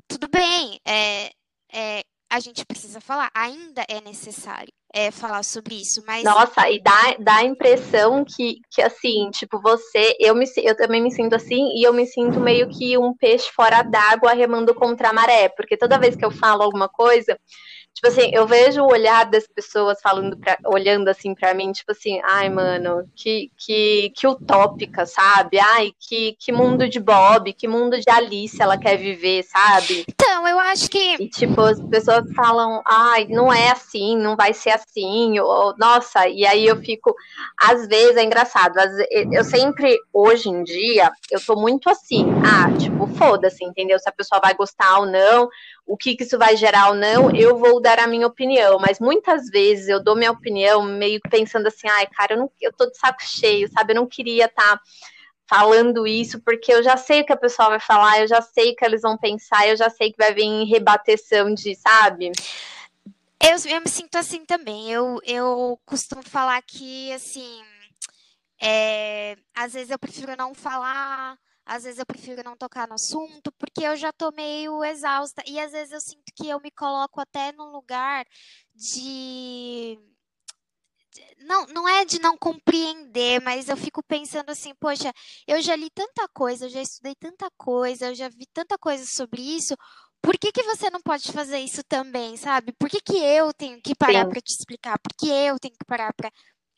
tudo 0.08 0.28
bem, 0.28 0.80
é, 0.86 1.32
é, 1.72 2.04
a 2.30 2.40
gente 2.40 2.66
precisa 2.66 3.02
falar, 3.02 3.30
ainda 3.34 3.84
é 3.90 4.00
necessário 4.02 4.72
é, 4.94 5.12
falar 5.12 5.44
sobre 5.44 5.76
isso, 5.76 6.04
mas... 6.06 6.24
Nossa, 6.24 6.70
e 6.70 6.82
dá, 6.82 7.16
dá 7.20 7.36
a 7.38 7.44
impressão 7.44 8.26
que, 8.26 8.60
que, 8.72 8.82
assim, 8.82 9.30
tipo, 9.32 9.62
você, 9.62 10.16
eu, 10.20 10.36
me, 10.36 10.46
eu 10.58 10.76
também 10.76 11.02
me 11.02 11.12
sinto 11.12 11.36
assim, 11.36 11.70
e 11.76 11.84
eu 11.84 11.94
me 11.94 12.06
sinto 12.06 12.40
meio 12.40 12.70
que 12.70 12.98
um 12.98 13.16
peixe 13.16 13.52
fora 13.52 13.84
d'água 13.84 14.34
remando 14.34 14.74
contra 14.74 15.10
a 15.10 15.14
maré, 15.14 15.50
porque 15.50 15.78
toda 15.78 16.00
vez 16.00 16.16
que 16.16 16.26
eu 16.26 16.32
falo 16.32 16.64
alguma 16.64 16.90
coisa, 16.90 17.40
Tipo 17.94 18.08
assim, 18.08 18.32
eu 18.34 18.48
vejo 18.48 18.82
o 18.82 18.92
olhar 18.92 19.26
das 19.26 19.46
pessoas 19.46 20.00
falando, 20.02 20.38
pra, 20.38 20.58
olhando 20.66 21.10
assim 21.10 21.36
para 21.36 21.54
mim, 21.54 21.72
tipo 21.74 21.92
assim, 21.92 22.22
ai, 22.24 22.50
mano, 22.50 23.06
que, 23.14 23.52
que, 23.58 24.12
que 24.16 24.26
utópica, 24.26 25.06
sabe? 25.06 25.60
Ai, 25.60 25.92
que, 26.00 26.34
que 26.40 26.52
mundo 26.52 26.88
de 26.88 26.98
Bob, 26.98 27.52
que 27.52 27.68
mundo 27.68 28.00
de 28.00 28.10
Alice 28.10 28.62
ela 28.62 28.78
quer 28.78 28.96
viver, 28.96 29.44
sabe? 29.44 30.06
Então, 30.08 30.48
eu 30.48 30.58
acho 30.60 30.90
que. 30.90 31.16
E, 31.20 31.28
tipo, 31.28 31.60
as 31.60 31.82
pessoas 31.82 32.24
falam, 32.34 32.82
ai, 32.86 33.28
não 33.30 33.52
é 33.52 33.72
assim, 33.72 34.18
não 34.18 34.38
vai 34.38 34.54
ser 34.54 34.70
assim, 34.70 35.38
ou, 35.40 35.76
nossa, 35.78 36.26
e 36.28 36.46
aí 36.46 36.66
eu 36.66 36.78
fico, 36.78 37.14
às 37.60 37.86
vezes 37.88 38.16
é 38.16 38.24
engraçado, 38.24 38.78
eu 39.32 39.44
sempre, 39.44 39.98
hoje 40.14 40.48
em 40.48 40.64
dia, 40.64 41.12
eu 41.30 41.42
tô 41.46 41.56
muito 41.56 41.90
assim, 41.90 42.26
ah, 42.46 42.72
tipo, 42.78 43.08
foda-se, 43.08 43.66
entendeu? 43.66 44.00
Se 44.00 44.08
a 44.08 44.14
pessoa 44.14 44.40
vai 44.42 44.54
gostar 44.54 45.00
ou 45.00 45.06
não, 45.06 45.50
o 45.90 45.98
que, 45.98 46.16
que 46.16 46.24
isso 46.24 46.38
vai 46.38 46.56
gerar 46.56 46.90
ou 46.90 46.96
não, 46.96 47.36
eu 47.36 47.58
vou 47.58 47.82
dar 47.82 48.00
a 48.00 48.08
minha 48.08 48.28
opinião. 48.28 48.78
Mas 48.80 49.00
muitas 49.00 49.48
vezes 49.50 49.88
eu 49.88 50.02
dou 50.02 50.16
minha 50.16 50.32
opinião 50.32 50.84
meio 50.84 51.20
pensando 51.30 51.68
assim, 51.68 51.88
ai, 51.88 52.06
cara, 52.08 52.34
eu, 52.34 52.38
não, 52.38 52.52
eu 52.62 52.72
tô 52.72 52.86
de 52.86 52.96
saco 52.96 53.24
cheio, 53.24 53.68
sabe? 53.72 53.94
Eu 53.94 53.96
não 53.98 54.08
queria 54.08 54.46
estar. 54.46 54.78
Tá 54.78 54.82
falando 55.50 56.06
isso, 56.06 56.40
porque 56.42 56.72
eu 56.72 56.84
já 56.84 56.96
sei 56.96 57.22
o 57.22 57.26
que 57.26 57.34
a 57.34 57.38
pessoa 57.38 57.70
vai 57.70 57.80
falar, 57.80 58.22
eu 58.22 58.28
já 58.28 58.40
sei 58.40 58.72
o 58.72 58.76
que 58.76 58.86
eles 58.86 59.02
vão 59.02 59.18
pensar, 59.18 59.68
eu 59.68 59.76
já 59.76 59.90
sei 59.90 60.12
que 60.12 60.18
vai 60.18 60.32
vir 60.32 60.64
rebateção 60.66 61.52
de, 61.56 61.74
sabe? 61.74 62.32
Eu, 63.42 63.58
eu 63.74 63.82
me 63.82 63.90
sinto 63.90 64.16
assim 64.16 64.46
também. 64.46 64.92
Eu, 64.92 65.20
eu 65.26 65.80
costumo 65.88 66.22
falar 66.22 66.62
que, 66.62 67.12
assim, 67.14 67.64
é, 68.62 69.38
às 69.56 69.74
vezes 69.74 69.90
eu 69.90 69.98
prefiro 69.98 70.36
não 70.38 70.54
falar, 70.54 71.36
às 71.70 71.84
vezes 71.84 72.00
eu 72.00 72.06
prefiro 72.06 72.44
não 72.44 72.58
tocar 72.58 72.88
no 72.88 72.96
assunto, 72.96 73.52
porque 73.52 73.86
eu 73.86 73.96
já 73.96 74.12
tô 74.12 74.32
meio 74.32 74.84
exausta. 74.84 75.44
E 75.46 75.60
às 75.60 75.72
vezes 75.72 75.94
eu 75.94 76.02
sinto 76.02 76.32
que 76.36 76.50
eu 76.50 76.60
me 76.60 76.72
coloco 76.72 77.22
até 77.22 77.52
num 77.52 77.72
lugar 77.72 78.26
de. 78.74 80.00
Não, 81.38 81.66
não 81.68 81.88
é 81.88 82.04
de 82.06 82.20
não 82.20 82.36
compreender, 82.36 83.42
mas 83.42 83.70
eu 83.70 83.78
fico 83.78 84.02
pensando 84.04 84.50
assim, 84.50 84.74
poxa, 84.80 85.14
eu 85.48 85.62
já 85.62 85.76
li 85.76 85.90
tanta 85.92 86.28
coisa, 86.30 86.66
eu 86.66 86.70
já 86.70 86.82
estudei 86.82 87.14
tanta 87.16 87.50
coisa, 87.58 88.08
eu 88.08 88.16
já 88.16 88.30
vi 88.30 88.46
tanta 88.54 88.78
coisa 88.78 89.06
sobre 89.06 89.42
isso, 89.42 89.76
por 90.22 90.38
que, 90.38 90.52
que 90.52 90.64
você 90.64 90.90
não 90.90 91.02
pode 91.02 91.32
fazer 91.32 91.60
isso 91.60 91.84
também, 91.84 92.36
sabe? 92.36 92.74
Por 92.74 92.90
que, 92.90 93.00
que 93.02 93.18
eu 93.18 93.54
tenho 93.54 93.82
que 93.82 93.96
parar 93.96 94.28
para 94.28 94.42
te 94.42 94.52
explicar? 94.54 95.00
Por 95.00 95.14
que 95.18 95.30
eu 95.30 95.58
tenho 95.60 95.74
que 95.74 95.86
parar 95.86 96.14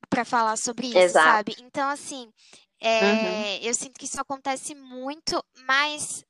para 0.09 0.25
falar 0.25 0.57
sobre 0.57 0.87
isso, 0.87 0.97
Exato. 0.97 1.27
sabe? 1.27 1.55
Então, 1.59 1.89
assim, 1.89 2.31
é, 2.81 2.99
uhum. 3.03 3.57
Eu 3.61 3.73
sinto 3.75 3.99
que 3.99 4.05
isso 4.05 4.19
acontece 4.19 4.73
muito, 4.73 5.43
mas 5.67 6.25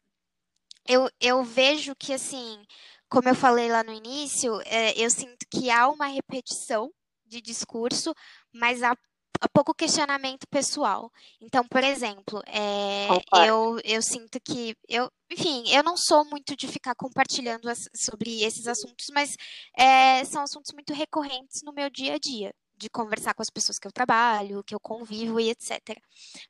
eu, 0.86 1.10
eu 1.22 1.44
vejo 1.44 1.96
que, 1.96 2.14
assim, 2.14 2.62
como 3.10 3.30
eu 3.30 3.36
falei 3.36 3.72
lá 3.72 3.84
no 3.84 3.94
início, 3.94 4.60
é, 4.66 4.92
eu 5.00 5.10
sinto 5.10 5.46
que 5.50 5.72
há 5.72 5.88
uma 5.88 6.08
repetição 6.08 6.92
de 7.26 7.40
discurso, 7.42 8.14
mas 8.54 8.84
há, 8.84 8.92
há 9.40 9.50
pouco 9.54 9.74
questionamento 9.74 10.46
pessoal. 10.50 11.10
Então, 11.40 11.66
por 11.66 11.86
exemplo, 11.86 12.44
é, 12.46 13.08
eu, 13.48 13.80
eu 13.86 14.02
sinto 14.02 14.38
que 14.42 14.76
eu, 14.90 15.10
enfim, 15.32 15.64
eu 15.70 15.82
não 15.84 15.96
sou 15.96 16.26
muito 16.26 16.54
de 16.58 16.68
ficar 16.68 16.96
compartilhando 16.96 17.70
as, 17.70 17.88
sobre 17.96 18.44
esses 18.44 18.68
assuntos, 18.68 19.06
mas 19.14 19.38
é, 19.78 20.26
são 20.26 20.44
assuntos 20.44 20.74
muito 20.74 20.94
recorrentes 20.94 21.62
no 21.64 21.72
meu 21.72 21.90
dia 21.90 22.16
a 22.16 22.20
dia 22.20 22.54
de 22.82 22.89
conversar 22.89 23.36
com 23.36 23.44
as 23.44 23.50
pessoas 23.50 23.78
que 23.78 23.88
eu 23.88 23.91
trabalho, 23.91 24.63
que 24.63 24.74
eu 24.74 24.80
convivo 24.80 25.39
e 25.39 25.52
etc. 25.52 25.96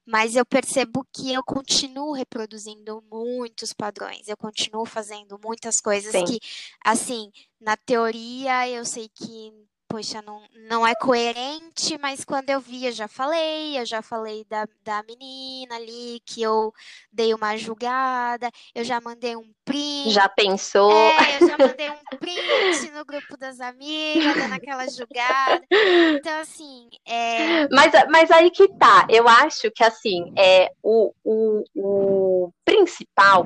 Mas 0.05 0.35
eu 0.35 0.45
percebo 0.45 1.05
que 1.13 1.33
eu 1.33 1.43
continuo 1.43 2.13
reproduzindo 2.13 3.03
muitos 3.11 3.73
padrões, 3.73 4.27
eu 4.27 4.37
continuo 4.37 4.85
fazendo 4.85 5.37
muitas 5.43 5.81
coisas 5.81 6.13
Sim. 6.13 6.23
que, 6.23 6.39
assim, 6.85 7.29
na 7.59 7.75
teoria 7.75 8.69
eu 8.69 8.85
sei 8.85 9.09
que 9.09 9.51
poxa, 9.91 10.21
não, 10.21 10.41
não 10.69 10.87
é 10.87 10.95
coerente, 10.95 11.97
mas 11.99 12.23
quando 12.23 12.49
eu 12.49 12.61
vi, 12.61 12.85
eu 12.85 12.93
já 12.93 13.09
falei, 13.09 13.77
eu 13.77 13.85
já 13.85 14.01
falei 14.01 14.45
da, 14.49 14.65
da 14.85 15.03
menina 15.03 15.75
ali, 15.75 16.21
que 16.25 16.41
eu 16.41 16.73
dei 17.11 17.33
uma 17.33 17.57
julgada, 17.57 18.49
eu 18.73 18.85
já 18.85 19.01
mandei 19.01 19.35
um 19.35 19.51
print. 19.65 20.11
Já 20.11 20.29
pensou? 20.29 20.93
É, 20.93 21.35
eu 21.41 21.47
já 21.49 21.57
mandei 21.59 21.89
um 21.89 22.17
print 22.17 22.91
no 22.91 23.03
grupo 23.03 23.35
das 23.37 23.59
amigas, 23.59 24.33
dando 24.33 24.53
aquela 24.53 24.87
julgada. 24.87 25.61
Então, 25.69 26.39
assim. 26.39 26.87
É... 27.05 27.67
Mas, 27.69 27.91
mas 28.09 28.31
aí 28.31 28.49
que 28.49 28.69
tá, 28.77 29.05
eu 29.09 29.27
acho 29.27 29.69
que, 29.71 29.83
assim, 29.83 30.33
é, 30.37 30.71
o, 30.81 31.13
o, 31.21 31.63
o 31.75 32.53
principal 32.71 33.45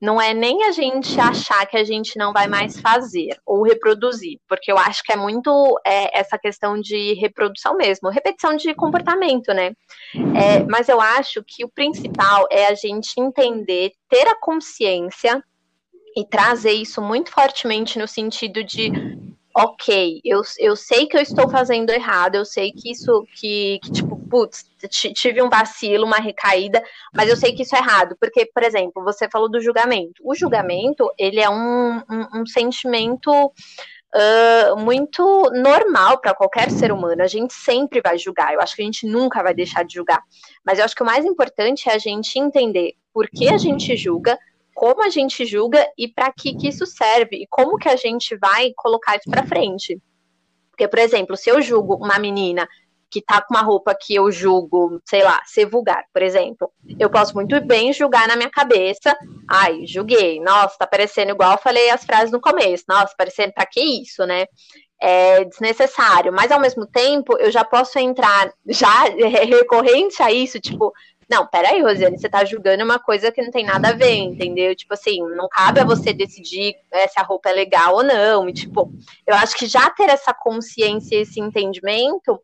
não 0.00 0.18
é 0.18 0.32
nem 0.32 0.64
a 0.64 0.72
gente 0.72 1.20
achar 1.20 1.66
que 1.66 1.76
a 1.76 1.84
gente 1.84 2.18
não 2.18 2.32
vai 2.32 2.48
mais 2.48 2.80
fazer 2.80 3.36
ou 3.44 3.62
reproduzir, 3.62 4.38
porque 4.48 4.72
eu 4.72 4.78
acho 4.78 5.02
que 5.02 5.12
é 5.12 5.16
muito 5.16 5.78
é, 5.86 6.18
essa 6.18 6.38
questão 6.38 6.80
de 6.80 7.12
reprodução 7.14 7.76
mesmo, 7.76 8.08
repetição 8.08 8.56
de 8.56 8.74
comportamento, 8.74 9.52
né? 9.52 9.72
É, 10.14 10.64
mas 10.64 10.88
eu 10.88 11.00
acho 11.00 11.44
que 11.46 11.64
o 11.64 11.68
principal 11.68 12.46
é 12.50 12.66
a 12.66 12.74
gente 12.74 13.12
entender, 13.20 13.92
ter 14.08 14.26
a 14.26 14.40
consciência 14.40 15.44
e 16.16 16.24
trazer 16.24 16.72
isso 16.72 17.02
muito 17.02 17.30
fortemente 17.30 17.98
no 17.98 18.08
sentido 18.08 18.64
de 18.64 18.90
ok, 19.54 20.20
eu, 20.24 20.40
eu 20.58 20.74
sei 20.74 21.06
que 21.06 21.16
eu 21.16 21.20
estou 21.20 21.48
fazendo 21.50 21.90
errado, 21.90 22.36
eu 22.36 22.44
sei 22.44 22.72
que 22.72 22.90
isso, 22.90 23.26
que, 23.34 23.78
que 23.82 23.92
tipo, 23.92 24.11
putz, 24.32 24.64
tive 24.88 25.42
um 25.42 25.50
vacilo, 25.50 26.06
uma 26.06 26.16
recaída, 26.16 26.82
mas 27.14 27.28
eu 27.28 27.36
sei 27.36 27.52
que 27.52 27.64
isso 27.64 27.76
é 27.76 27.78
errado, 27.78 28.16
porque, 28.18 28.46
por 28.46 28.62
exemplo, 28.62 29.04
você 29.04 29.28
falou 29.28 29.46
do 29.46 29.60
julgamento. 29.60 30.22
O 30.24 30.34
julgamento, 30.34 31.06
ele 31.18 31.38
é 31.38 31.50
um, 31.50 31.98
um, 31.98 32.40
um 32.40 32.46
sentimento 32.46 33.30
uh, 33.30 34.76
muito 34.78 35.22
normal 35.52 36.18
para 36.18 36.32
qualquer 36.32 36.70
ser 36.70 36.90
humano, 36.90 37.22
a 37.22 37.26
gente 37.26 37.52
sempre 37.52 38.00
vai 38.00 38.16
julgar, 38.16 38.54
eu 38.54 38.60
acho 38.62 38.74
que 38.74 38.80
a 38.80 38.86
gente 38.86 39.06
nunca 39.06 39.42
vai 39.42 39.52
deixar 39.52 39.84
de 39.84 39.92
julgar, 39.92 40.22
mas 40.64 40.78
eu 40.78 40.86
acho 40.86 40.96
que 40.96 41.02
o 41.02 41.06
mais 41.06 41.26
importante 41.26 41.90
é 41.90 41.92
a 41.92 41.98
gente 41.98 42.38
entender 42.38 42.94
por 43.12 43.28
que 43.28 43.50
a 43.50 43.58
gente 43.58 43.94
julga, 43.98 44.38
como 44.74 45.04
a 45.04 45.10
gente 45.10 45.44
julga 45.44 45.86
e 45.98 46.08
para 46.08 46.32
que, 46.32 46.54
que 46.54 46.68
isso 46.68 46.86
serve 46.86 47.36
e 47.36 47.46
como 47.50 47.76
que 47.76 47.90
a 47.90 47.96
gente 47.96 48.34
vai 48.38 48.72
colocar 48.74 49.16
isso 49.16 49.30
para 49.30 49.46
frente. 49.46 50.00
Porque, 50.70 50.88
por 50.88 50.98
exemplo, 50.98 51.36
se 51.36 51.50
eu 51.50 51.60
julgo 51.60 51.96
uma 51.96 52.18
menina 52.18 52.66
que 53.12 53.20
tá 53.20 53.42
com 53.42 53.54
uma 53.54 53.62
roupa 53.62 53.94
que 53.94 54.14
eu 54.14 54.32
julgo, 54.32 54.98
sei 55.04 55.22
lá, 55.22 55.42
ser 55.44 55.66
vulgar, 55.66 56.02
por 56.12 56.22
exemplo, 56.22 56.72
eu 56.98 57.10
posso 57.10 57.34
muito 57.34 57.60
bem 57.60 57.92
julgar 57.92 58.26
na 58.26 58.36
minha 58.36 58.48
cabeça, 58.48 59.14
ai, 59.46 59.86
julguei, 59.86 60.40
nossa, 60.40 60.78
tá 60.78 60.86
parecendo 60.86 61.32
igual 61.32 61.52
eu 61.52 61.58
falei 61.58 61.90
as 61.90 62.04
frases 62.04 62.32
no 62.32 62.40
começo, 62.40 62.84
nossa, 62.88 63.14
parecendo 63.16 63.52
pra 63.52 63.66
que 63.66 63.80
isso, 63.80 64.24
né? 64.24 64.46
É 65.04 65.44
desnecessário, 65.44 66.32
mas 66.32 66.50
ao 66.50 66.60
mesmo 66.60 66.86
tempo 66.86 67.36
eu 67.38 67.50
já 67.50 67.64
posso 67.64 67.98
entrar 67.98 68.50
já 68.66 69.02
recorrente 69.44 70.22
a 70.22 70.32
isso, 70.32 70.58
tipo, 70.58 70.92
não, 71.32 71.46
peraí, 71.46 71.80
Rosiane, 71.80 72.18
você 72.18 72.28
tá 72.28 72.44
julgando 72.44 72.84
uma 72.84 72.98
coisa 72.98 73.32
que 73.32 73.40
não 73.40 73.50
tem 73.50 73.64
nada 73.64 73.88
a 73.88 73.92
ver, 73.92 74.16
entendeu? 74.16 74.76
Tipo 74.76 74.92
assim, 74.92 75.18
não 75.34 75.48
cabe 75.48 75.80
a 75.80 75.84
você 75.84 76.12
decidir 76.12 76.74
é, 76.90 77.08
se 77.08 77.18
a 77.18 77.22
roupa 77.22 77.48
é 77.48 77.54
legal 77.54 77.94
ou 77.94 78.02
não. 78.02 78.46
E, 78.48 78.52
tipo, 78.52 78.92
eu 79.26 79.34
acho 79.36 79.56
que 79.56 79.64
já 79.64 79.88
ter 79.88 80.10
essa 80.10 80.34
consciência, 80.34 81.16
esse 81.16 81.40
entendimento, 81.40 82.38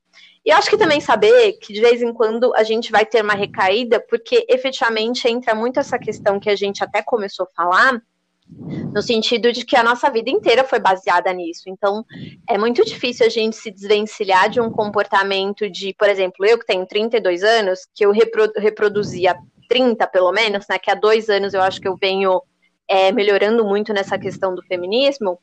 e 0.44 0.51
acho 0.51 0.70
que 0.70 0.77
também 0.77 1.01
saber 1.01 1.55
que 1.55 1.72
de 1.72 1.81
vez 1.81 2.03
em 2.03 2.12
quando 2.12 2.55
a 2.55 2.62
gente 2.62 2.90
vai 2.90 3.05
ter 3.05 3.22
uma 3.22 3.35
recaída, 3.35 4.01
porque 4.01 4.46
efetivamente 4.48 5.29
entra 5.29 5.55
muito 5.55 5.79
essa 5.81 5.98
questão 5.98 6.40
que 6.40 6.51
a 6.51 6.57
gente 6.57 6.83
até 6.83 7.03
começou 7.03 7.46
a 7.46 7.55
falar, 7.55 8.03
no 8.51 9.03
sentido 9.03 9.53
de 9.53 9.64
que 9.64 9.77
a 9.77 9.83
nossa 9.83 10.11
vida 10.11 10.31
inteira 10.31 10.64
foi 10.64 10.79
baseada 10.79 11.33
nisso. 11.33 11.64
Então, 11.66 12.05
é 12.48 12.57
muito 12.57 12.85
difícil 12.85 13.27
a 13.27 13.29
gente 13.29 13.57
se 13.57 13.70
desvencilhar 13.70 14.48
de 14.48 14.61
um 14.61 14.70
comportamento 14.70 15.68
de, 15.68 15.94
por 15.94 16.09
exemplo, 16.09 16.46
eu 16.46 16.59
que 16.59 16.66
tenho 16.66 16.87
32 16.87 17.42
anos, 17.42 17.87
que 17.94 18.05
eu 18.05 18.11
repro 18.11 18.51
reproduzia 18.57 19.37
30 19.68 20.07
pelo 20.07 20.33
menos, 20.33 20.66
né, 20.68 20.79
que 20.79 20.90
há 20.90 20.94
dois 20.94 21.29
anos 21.29 21.53
eu 21.53 21.61
acho 21.61 21.79
que 21.81 21.87
eu 21.87 21.94
venho 21.94 22.40
é, 22.88 23.12
melhorando 23.12 23.64
muito 23.64 23.92
nessa 23.92 24.18
questão 24.18 24.55
do 24.55 24.62
feminismo, 24.62 25.38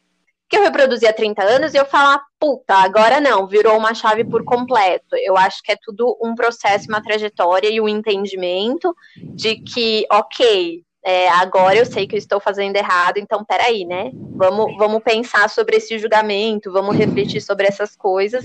que 0.48 0.58
eu 0.58 0.62
reproduzia 0.62 1.10
há 1.10 1.14
30 1.14 1.44
anos 1.44 1.74
e 1.74 1.78
eu 1.78 1.86
falar, 1.86 2.22
puta, 2.40 2.76
agora 2.76 3.20
não, 3.20 3.48
virou 3.48 3.78
uma 3.78 3.94
chave 3.94 4.24
por 4.24 4.44
completo. 4.44 5.16
Eu 5.18 5.36
acho 5.36 5.62
que 5.64 5.72
é 5.72 5.78
tudo 5.82 6.18
um 6.22 6.36
processo, 6.36 6.88
uma 6.88 7.02
trajetória 7.02 7.70
e 7.70 7.82
um 7.82 7.90
entendimento 7.90 8.96
de 9.18 9.56
que, 9.56 10.06
ok, 10.12 10.84
é, 11.04 11.30
agora 11.30 11.76
eu 11.76 11.86
sei 11.86 12.08
que 12.08 12.16
eu 12.16 12.20
estou 12.20 12.40
fazendo 12.40 12.76
errado, 12.76 13.18
então 13.18 13.46
peraí, 13.46 13.86
né? 13.86 14.12
Vamos, 14.36 14.76
vamos 14.78 15.04
pensar 15.04 15.50
sobre 15.50 15.78
esse 15.78 15.98
julgamento, 15.98 16.72
vamos 16.72 16.96
refletir 16.96 17.42
sobre 17.42 17.68
essas 17.68 17.96
coisas. 17.96 18.44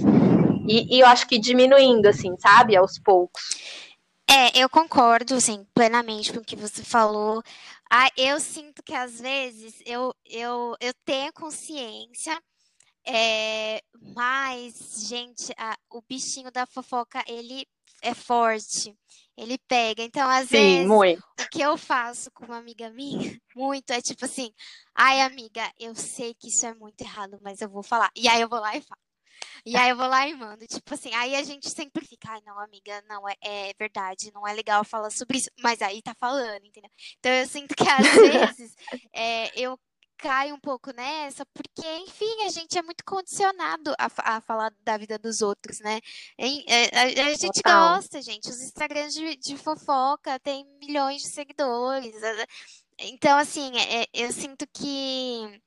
E, 0.69 0.97
e 0.97 1.01
eu 1.01 1.07
acho 1.07 1.27
que 1.27 1.39
diminuindo, 1.39 2.07
assim, 2.07 2.35
sabe, 2.39 2.77
aos 2.77 2.99
poucos. 2.99 3.43
É, 4.31 4.63
eu 4.63 4.69
concordo, 4.69 5.35
assim, 5.35 5.67
plenamente 5.75 6.33
com 6.33 6.39
o 6.39 6.45
que 6.45 6.55
você 6.55 6.85
falou. 6.85 7.43
Ah, 7.91 8.09
eu 8.17 8.39
sinto 8.41 8.83
que 8.83 8.95
às 8.95 9.21
vezes 9.21 9.83
eu, 9.85 10.15
eu, 10.25 10.77
eu 10.81 10.95
tenho 11.05 11.33
consciência, 11.33 12.41
é, 13.07 13.83
mas, 14.15 15.07
gente, 15.09 15.53
a, 15.59 15.77
o 15.91 16.03
bichinho 16.03 16.51
da 16.53 16.67
fofoca, 16.67 17.25
ele 17.27 17.67
é 18.03 18.15
forte 18.15 18.97
Ele 19.37 19.59
pega. 19.69 20.03
Então, 20.03 20.29
às 20.31 20.49
Sim, 20.49 20.53
vezes, 20.53 20.89
muito. 20.89 21.23
o 21.41 21.49
que 21.51 21.61
eu 21.63 21.77
faço 21.77 22.31
com 22.33 22.45
uma 22.47 22.59
amiga 22.59 22.91
minha, 22.91 23.19
muito, 23.57 23.91
é 23.93 24.01
tipo 24.03 24.25
assim, 24.25 24.53
ai, 24.95 25.21
amiga, 25.23 25.71
eu 25.79 25.95
sei 25.95 26.35
que 26.35 26.49
isso 26.49 26.67
é 26.67 26.75
muito 26.75 27.01
errado, 27.03 27.39
mas 27.43 27.61
eu 27.61 27.69
vou 27.69 27.83
falar. 27.83 28.11
E 28.17 28.29
aí 28.29 28.41
eu 28.41 28.49
vou 28.49 28.61
lá 28.61 28.77
e 28.77 28.83
falo. 28.83 29.01
E 29.65 29.77
aí 29.77 29.91
eu 29.91 29.97
vou 29.97 30.07
lá 30.07 30.27
e 30.27 30.35
mando, 30.35 30.67
tipo 30.67 30.95
assim, 30.95 31.13
aí 31.15 31.35
a 31.37 31.43
gente 31.43 31.69
sempre 31.71 32.05
fica, 32.05 32.31
ai, 32.31 32.41
não, 32.47 32.59
amiga, 32.59 33.03
não, 33.09 33.29
é, 33.29 33.35
é 33.43 33.73
verdade, 33.79 34.33
não 34.33 34.47
é 34.47 34.53
legal 34.53 34.85
falar 34.85 35.11
sobre 35.11 35.39
isso, 35.39 35.51
mas 35.61 35.83
aí 35.83 36.03
tá 36.03 36.15
falando, 36.15 36.65
entendeu? 36.65 36.91
Então 37.19 37.33
eu 37.33 37.47
sinto 37.47 37.75
que 37.75 37.89
às 37.89 38.07
vezes 38.57 38.75
é, 39.13 39.51
eu 39.61 39.79
cai 40.21 40.53
um 40.53 40.61
pouco 40.61 40.93
nessa, 40.93 41.45
porque, 41.47 41.87
enfim, 41.99 42.45
a 42.45 42.51
gente 42.51 42.77
é 42.79 42.83
muito 42.83 43.03
condicionado 43.05 43.95
a, 43.99 44.37
a 44.37 44.41
falar 44.41 44.73
da 44.83 44.97
vida 44.99 45.19
dos 45.19 45.41
outros, 45.41 45.81
né? 45.81 45.99
É, 46.39 46.85
a, 46.97 47.29
a, 47.29 47.35
gente 47.35 47.63
Total. 47.63 47.97
gosta, 47.97 48.21
gente. 48.21 48.49
Os 48.49 48.61
Instagrams 48.61 49.15
de, 49.15 49.37
de, 49.37 49.57
fofoca 49.57 50.39
tem 50.41 50.67
milhões 50.79 51.23
de 51.23 51.29
seguidores. 51.29 52.15
Então, 52.99 53.39
assim, 53.39 53.73
é, 53.79 54.07
eu 54.13 54.31
sinto 54.31 54.67
que 54.73 55.61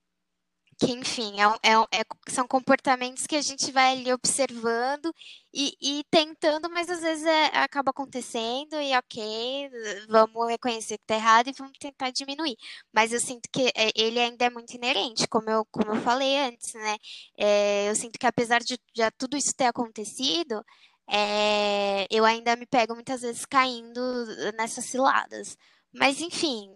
que, 0.84 0.92
enfim, 0.92 1.34
é, 1.40 1.72
é, 1.72 2.02
é, 2.02 2.04
são 2.28 2.46
comportamentos 2.46 3.26
que 3.26 3.36
a 3.36 3.42
gente 3.42 3.72
vai 3.72 3.94
ali 3.94 4.12
observando 4.12 5.14
e, 5.54 5.76
e 5.82 6.04
tentando, 6.12 6.70
mas 6.70 6.90
às 6.90 7.02
vezes 7.02 7.26
é, 7.26 7.46
acaba 7.58 7.92
acontecendo 7.92 8.76
e 8.82 8.96
ok, 8.98 9.70
vamos 10.10 10.48
reconhecer 10.50 10.98
que 10.98 11.06
tá 11.06 11.16
errado 11.16 11.48
e 11.48 11.54
vamos 11.54 11.78
tentar 11.78 12.12
diminuir. 12.12 12.58
Mas 12.92 13.14
eu 13.14 13.20
sinto 13.20 13.48
que 13.52 13.72
é, 13.76 13.92
ele 13.96 14.20
ainda 14.20 14.46
é 14.46 14.50
muito 14.50 14.74
inerente, 14.74 15.28
como 15.28 15.50
eu, 15.50 15.66
como 15.72 15.92
eu 15.92 16.02
falei 16.02 16.38
antes, 16.40 16.74
né? 16.74 16.98
É, 17.38 17.90
eu 17.90 17.96
sinto 17.96 18.20
que 18.20 18.28
apesar 18.28 18.60
de 18.60 18.78
já 18.94 19.10
tudo 19.12 19.38
isso 19.38 19.56
ter 19.56 19.66
acontecido, 19.66 20.64
eu 22.10 22.26
ainda 22.26 22.56
me 22.56 22.66
pego 22.66 22.94
muitas 22.96 23.22
vezes 23.22 23.46
caindo 23.46 24.02
nessas 24.58 24.86
ciladas. 24.86 25.58
Mas 25.94 26.20
enfim. 26.20 26.72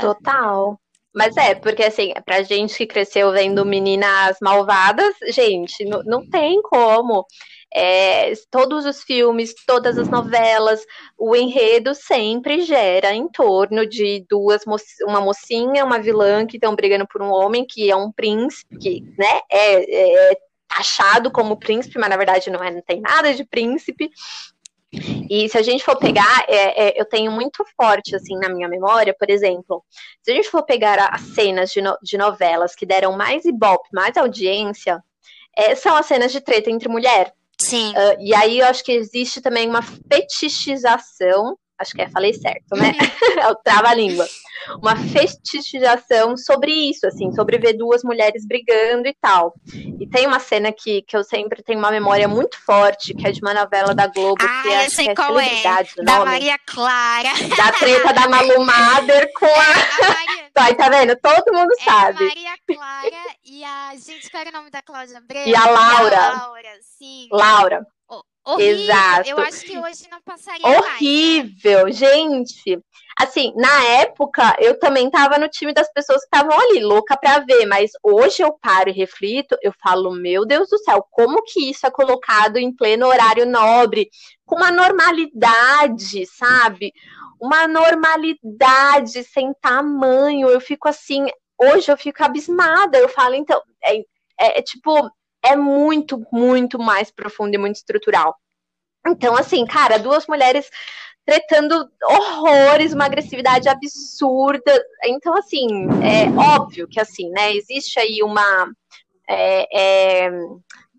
Total. 0.00 0.80
Mas 1.14 1.36
é, 1.36 1.54
porque 1.54 1.82
assim, 1.82 2.12
pra 2.24 2.42
gente 2.42 2.76
que 2.76 2.86
cresceu 2.86 3.32
vendo 3.32 3.66
meninas 3.66 4.36
malvadas, 4.40 5.14
gente, 5.28 5.84
não, 5.84 6.24
tem 6.28 6.62
como. 6.62 7.26
É, 7.72 8.32
todos 8.50 8.84
os 8.84 9.02
filmes, 9.02 9.54
todas 9.66 9.96
as 9.96 10.08
novelas, 10.08 10.84
o 11.16 11.36
enredo 11.36 11.94
sempre 11.94 12.62
gera 12.62 13.12
em 13.14 13.28
torno 13.28 13.86
de 13.86 14.24
duas 14.28 14.62
uma 15.06 15.20
mocinha, 15.20 15.84
uma 15.84 16.00
vilã 16.00 16.46
que 16.46 16.56
estão 16.56 16.74
brigando 16.74 17.06
por 17.06 17.22
um 17.22 17.30
homem 17.30 17.64
que 17.64 17.90
é 17.90 17.94
um 17.94 18.10
príncipe, 18.10 18.76
que 18.78 19.00
né, 19.16 19.40
é, 19.50 20.30
é 20.30 20.36
taxado 20.68 21.30
como 21.30 21.58
príncipe, 21.58 21.98
mas 21.98 22.10
na 22.10 22.16
verdade 22.16 22.50
não, 22.50 22.62
é, 22.62 22.70
não 22.70 22.82
tem 22.82 23.00
nada 23.00 23.34
de 23.34 23.44
príncipe. 23.44 24.10
E 24.92 25.48
se 25.48 25.56
a 25.56 25.62
gente 25.62 25.84
for 25.84 25.96
pegar, 25.96 26.44
é, 26.48 26.88
é, 26.88 27.00
eu 27.00 27.04
tenho 27.04 27.30
muito 27.30 27.64
forte, 27.76 28.16
assim, 28.16 28.36
na 28.36 28.48
minha 28.48 28.68
memória, 28.68 29.14
por 29.16 29.30
exemplo, 29.30 29.84
se 30.22 30.32
a 30.32 30.34
gente 30.34 30.50
for 30.50 30.64
pegar 30.64 30.98
as 31.12 31.20
cenas 31.20 31.70
de, 31.70 31.80
no, 31.80 31.96
de 32.02 32.18
novelas 32.18 32.74
que 32.74 32.84
deram 32.84 33.16
mais 33.16 33.44
ibope, 33.44 33.88
mais 33.92 34.16
audiência, 34.16 35.02
é, 35.56 35.74
são 35.74 35.94
as 35.96 36.06
cenas 36.06 36.32
de 36.32 36.40
treta 36.40 36.70
entre 36.70 36.88
mulher. 36.88 37.32
Sim. 37.60 37.90
Uh, 37.90 38.16
e 38.20 38.34
aí 38.34 38.58
eu 38.58 38.66
acho 38.66 38.82
que 38.82 38.92
existe 38.92 39.40
também 39.40 39.68
uma 39.68 39.82
fetichização 39.82 41.56
acho 41.80 41.94
que 41.94 42.02
é, 42.02 42.10
falei 42.10 42.34
certo, 42.34 42.76
né? 42.76 42.92
é 43.40 43.48
o 43.48 43.56
trava-língua. 43.56 44.26
Uma 44.82 44.96
fetichização 44.96 46.36
sobre 46.36 46.72
isso, 46.72 47.06
assim, 47.06 47.32
sobre 47.32 47.58
ver 47.58 47.74
duas 47.74 48.02
mulheres 48.02 48.46
brigando 48.46 49.08
e 49.08 49.14
tal. 49.20 49.54
E 49.98 50.06
tem 50.08 50.26
uma 50.26 50.38
cena 50.38 50.72
que, 50.72 51.02
que 51.02 51.16
eu 51.16 51.24
sempre 51.24 51.62
tenho 51.62 51.78
uma 51.78 51.90
memória 51.90 52.28
muito 52.28 52.56
forte, 52.64 53.14
que 53.14 53.26
é 53.26 53.32
de 53.32 53.40
uma 53.40 53.54
novela 53.54 53.94
da 53.94 54.06
Globo, 54.06 54.44
ah, 54.44 54.62
que 54.62 54.68
é, 54.68 54.86
eu 54.86 54.90
sei 54.90 55.04
que 55.06 55.10
é 55.10 55.14
qual 55.14 55.38
é. 55.38 55.62
Da 56.04 56.24
Maria 56.24 56.58
Clara. 56.66 57.30
Da 57.56 57.72
treta 57.72 58.12
da 58.12 58.28
Malu 58.28 58.64
Mader 58.64 59.32
com 59.34 59.46
a... 59.46 59.48
É, 59.48 60.06
a 60.06 60.08
Maria... 60.08 60.50
Aí, 60.60 60.74
tá 60.74 60.88
vendo? 60.90 61.16
Todo 61.16 61.56
mundo 61.56 61.72
é 61.78 61.84
sabe. 61.84 62.22
A 62.22 62.26
Maria 62.26 62.54
Clara 62.66 63.36
e 63.44 63.64
a... 63.64 63.92
Gente, 63.96 64.30
qual 64.30 64.42
era 64.42 64.50
o 64.50 64.52
nome 64.52 64.70
da 64.70 64.82
Cláudia 64.82 65.20
Breno? 65.20 65.48
E 65.48 65.56
a 65.56 65.64
Laura. 65.64 66.14
E 66.14 66.18
a 66.18 66.32
Laura, 66.32 66.78
sim. 66.98 67.28
Laura. 67.32 67.86
Horrível. 68.44 68.84
Exato. 68.84 69.28
Eu 69.28 69.38
acho 69.38 69.60
que 69.64 69.78
hoje 69.78 70.08
não 70.10 70.20
passaria 70.22 70.66
Horrível, 70.66 71.82
mais, 71.82 72.00
né? 72.00 72.08
gente. 72.08 72.80
Assim, 73.18 73.52
na 73.54 73.84
época, 73.84 74.56
eu 74.58 74.78
também 74.78 75.10
tava 75.10 75.36
no 75.36 75.48
time 75.48 75.74
das 75.74 75.92
pessoas 75.92 76.20
que 76.20 76.34
estavam 76.34 76.58
ali, 76.58 76.80
louca 76.80 77.18
pra 77.18 77.40
ver, 77.40 77.66
mas 77.66 77.90
hoje 78.02 78.42
eu 78.42 78.52
paro 78.52 78.88
e 78.88 78.92
reflito, 78.92 79.56
eu 79.60 79.72
falo, 79.82 80.10
meu 80.12 80.46
Deus 80.46 80.70
do 80.70 80.78
céu, 80.78 81.06
como 81.10 81.42
que 81.42 81.70
isso 81.70 81.86
é 81.86 81.90
colocado 81.90 82.56
em 82.56 82.74
pleno 82.74 83.06
horário 83.06 83.44
nobre, 83.44 84.08
com 84.46 84.56
uma 84.56 84.70
normalidade, 84.70 86.24
sabe? 86.26 86.94
Uma 87.38 87.68
normalidade 87.68 89.22
sem 89.24 89.52
tamanho. 89.60 90.48
Eu 90.48 90.60
fico 90.60 90.88
assim, 90.88 91.26
hoje 91.58 91.92
eu 91.92 91.96
fico 91.98 92.24
abismada. 92.24 92.96
Eu 92.98 93.08
falo, 93.08 93.34
então, 93.34 93.60
é, 93.84 93.98
é, 94.40 94.58
é 94.58 94.62
tipo, 94.62 95.10
é 95.44 95.56
muito, 95.56 96.26
muito 96.32 96.78
mais 96.78 97.10
profundo 97.10 97.54
e 97.54 97.58
muito 97.58 97.76
estrutural. 97.76 98.36
Então, 99.06 99.34
assim, 99.34 99.64
cara, 99.66 99.98
duas 99.98 100.26
mulheres 100.26 100.70
tretando 101.24 101.88
horrores, 102.02 102.92
uma 102.92 103.04
agressividade 103.04 103.68
absurda. 103.68 104.84
Então, 105.04 105.36
assim, 105.36 105.66
é 106.02 106.28
óbvio 106.58 106.88
que, 106.88 107.00
assim, 107.00 107.30
né, 107.30 107.54
existe 107.54 107.98
aí 107.98 108.22
uma. 108.22 108.68
É, 109.28 110.24
é, 110.26 110.30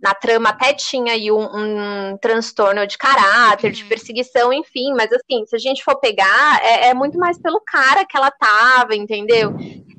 na 0.02 0.16
trama 0.16 0.50
até 0.50 0.74
tinha 0.74 1.14
aí 1.14 1.32
um, 1.32 1.44
um 1.44 2.18
transtorno 2.18 2.86
de 2.88 2.98
caráter, 2.98 3.68
uhum. 3.68 3.74
de 3.74 3.86
perseguição, 3.86 4.52
enfim, 4.52 4.94
mas 4.94 5.12
assim, 5.12 5.46
se 5.46 5.56
a 5.56 5.60
gente 5.60 5.84
for 5.84 6.00
pegar, 6.00 6.60
é, 6.64 6.88
é 6.88 6.94
muito 6.94 7.18
mais 7.18 7.40
pelo 7.40 7.62
cara 7.62 8.06
que 8.06 8.18
ela 8.18 8.32
tava, 8.32 8.96
entendeu? 8.96 9.54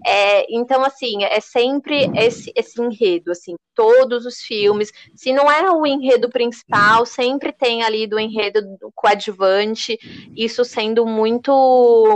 É, 0.05 0.47
então, 0.53 0.85
assim, 0.85 1.23
é 1.23 1.41
sempre 1.41 2.11
esse, 2.17 2.53
esse 2.57 2.83
enredo, 2.83 3.31
assim, 3.31 3.55
todos 3.75 4.27
os 4.27 4.39
filmes. 4.39 4.91
Se 5.15 5.33
não 5.33 5.51
é 5.51 5.71
o 5.71 5.87
enredo 5.87 6.29
principal, 6.29 7.07
sempre 7.07 7.53
tem 7.53 7.83
ali 7.85 8.07
do 8.07 8.19
enredo 8.19 8.61
coadjuvante, 8.95 9.97
isso 10.37 10.65
sendo 10.65 11.07
muito, 11.07 11.53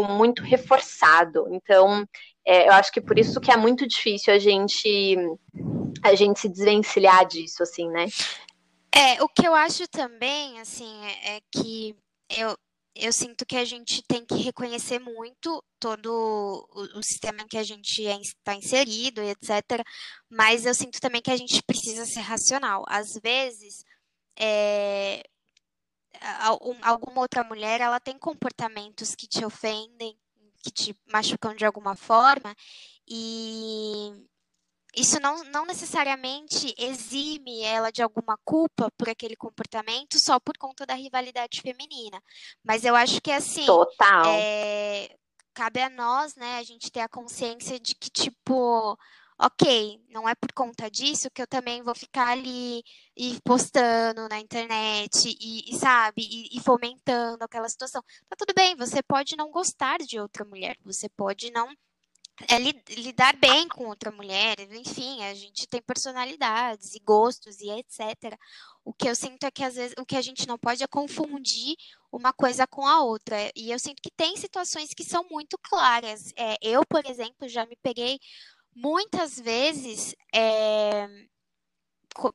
muito 0.08 0.42
reforçado. 0.42 1.46
Então, 1.52 2.04
é, 2.44 2.68
eu 2.68 2.72
acho 2.72 2.90
que 2.90 3.00
por 3.00 3.18
isso 3.18 3.40
que 3.40 3.52
é 3.52 3.56
muito 3.56 3.86
difícil 3.86 4.34
a 4.34 4.38
gente 4.38 5.16
a 6.02 6.14
gente 6.14 6.40
se 6.40 6.48
desvencilhar 6.48 7.26
disso, 7.26 7.62
assim, 7.62 7.88
né? 7.88 8.06
É, 8.94 9.22
o 9.22 9.28
que 9.28 9.46
eu 9.46 9.54
acho 9.54 9.86
também, 9.88 10.58
assim, 10.60 11.04
é, 11.04 11.36
é 11.36 11.40
que 11.52 11.94
eu, 12.30 12.56
eu 12.94 13.12
sinto 13.12 13.44
que 13.44 13.56
a 13.56 13.64
gente 13.64 14.02
tem 14.02 14.24
que 14.24 14.36
reconhecer 14.36 14.98
muito 14.98 15.62
todo 15.78 16.06
o, 16.72 16.98
o 16.98 17.02
sistema 17.02 17.42
em 17.42 17.46
que 17.46 17.58
a 17.58 17.62
gente 17.62 18.02
está 18.02 18.54
é, 18.54 18.56
inserido, 18.56 19.20
etc. 19.22 19.84
Mas 20.30 20.64
eu 20.64 20.74
sinto 20.74 21.00
também 21.00 21.20
que 21.20 21.30
a 21.30 21.36
gente 21.36 21.62
precisa 21.62 22.06
ser 22.06 22.20
racional. 22.20 22.84
Às 22.88 23.14
vezes, 23.22 23.84
é, 24.38 25.22
alguma 26.82 27.20
outra 27.20 27.44
mulher, 27.44 27.80
ela 27.80 28.00
tem 28.00 28.18
comportamentos 28.18 29.14
que 29.14 29.28
te 29.28 29.44
ofendem, 29.44 30.16
que 30.62 30.70
te 30.70 30.96
machucam 31.06 31.54
de 31.54 31.64
alguma 31.64 31.94
forma, 31.94 32.54
e 33.06 34.10
isso 34.96 35.20
não, 35.20 35.44
não 35.44 35.66
necessariamente 35.66 36.74
exime 36.78 37.62
ela 37.62 37.90
de 37.90 38.02
alguma 38.02 38.38
culpa 38.44 38.90
por 38.96 39.08
aquele 39.08 39.36
comportamento 39.36 40.18
só 40.18 40.40
por 40.40 40.56
conta 40.56 40.86
da 40.86 40.94
rivalidade 40.94 41.60
feminina. 41.60 42.20
Mas 42.64 42.84
eu 42.84 42.96
acho 42.96 43.20
que 43.20 43.30
assim. 43.30 43.66
Total. 43.66 44.24
É, 44.26 45.14
cabe 45.52 45.80
a 45.80 45.90
nós, 45.90 46.34
né, 46.34 46.58
a 46.58 46.62
gente 46.62 46.90
ter 46.90 47.00
a 47.00 47.08
consciência 47.08 47.78
de 47.78 47.94
que, 47.94 48.10
tipo, 48.10 48.98
ok, 49.38 50.00
não 50.08 50.28
é 50.28 50.34
por 50.34 50.52
conta 50.52 50.90
disso 50.90 51.30
que 51.30 51.42
eu 51.42 51.46
também 51.46 51.82
vou 51.82 51.94
ficar 51.94 52.28
ali 52.28 52.82
e 53.16 53.38
postando 53.44 54.28
na 54.28 54.38
internet 54.40 55.36
e, 55.40 55.70
e 55.70 55.78
sabe, 55.78 56.22
e, 56.22 56.56
e, 56.56 56.60
fomentando 56.60 57.44
aquela 57.44 57.68
situação. 57.68 58.02
Tá 58.28 58.36
tudo 58.36 58.54
bem, 58.54 58.76
você 58.76 59.02
pode 59.02 59.36
não 59.36 59.50
gostar 59.50 59.98
de 59.98 60.18
outra 60.18 60.44
mulher, 60.44 60.76
você 60.84 61.08
pode 61.08 61.50
não 61.50 61.68
é 62.48 62.58
lidar 62.94 63.34
bem 63.36 63.66
com 63.66 63.86
outra 63.86 64.10
mulher, 64.10 64.58
enfim, 64.72 65.22
a 65.24 65.34
gente 65.34 65.66
tem 65.66 65.80
personalidades 65.80 66.94
e 66.94 67.00
gostos 67.00 67.60
e 67.60 67.70
etc. 67.70 68.38
O 68.84 68.92
que 68.92 69.08
eu 69.08 69.14
sinto 69.16 69.44
é 69.44 69.50
que 69.50 69.64
às 69.64 69.74
vezes 69.74 69.94
o 69.98 70.04
que 70.04 70.16
a 70.16 70.22
gente 70.22 70.46
não 70.46 70.58
pode 70.58 70.82
é 70.82 70.86
confundir 70.86 71.76
uma 72.12 72.32
coisa 72.32 72.66
com 72.66 72.86
a 72.86 73.02
outra. 73.02 73.36
E 73.56 73.70
eu 73.70 73.78
sinto 73.78 74.02
que 74.02 74.10
tem 74.10 74.36
situações 74.36 74.92
que 74.94 75.04
são 75.04 75.26
muito 75.30 75.58
claras. 75.58 76.32
É, 76.36 76.56
eu, 76.60 76.82
por 76.86 77.04
exemplo, 77.06 77.48
já 77.48 77.64
me 77.64 77.76
peguei 77.82 78.20
muitas 78.74 79.40
vezes, 79.40 80.14
é, 80.34 81.08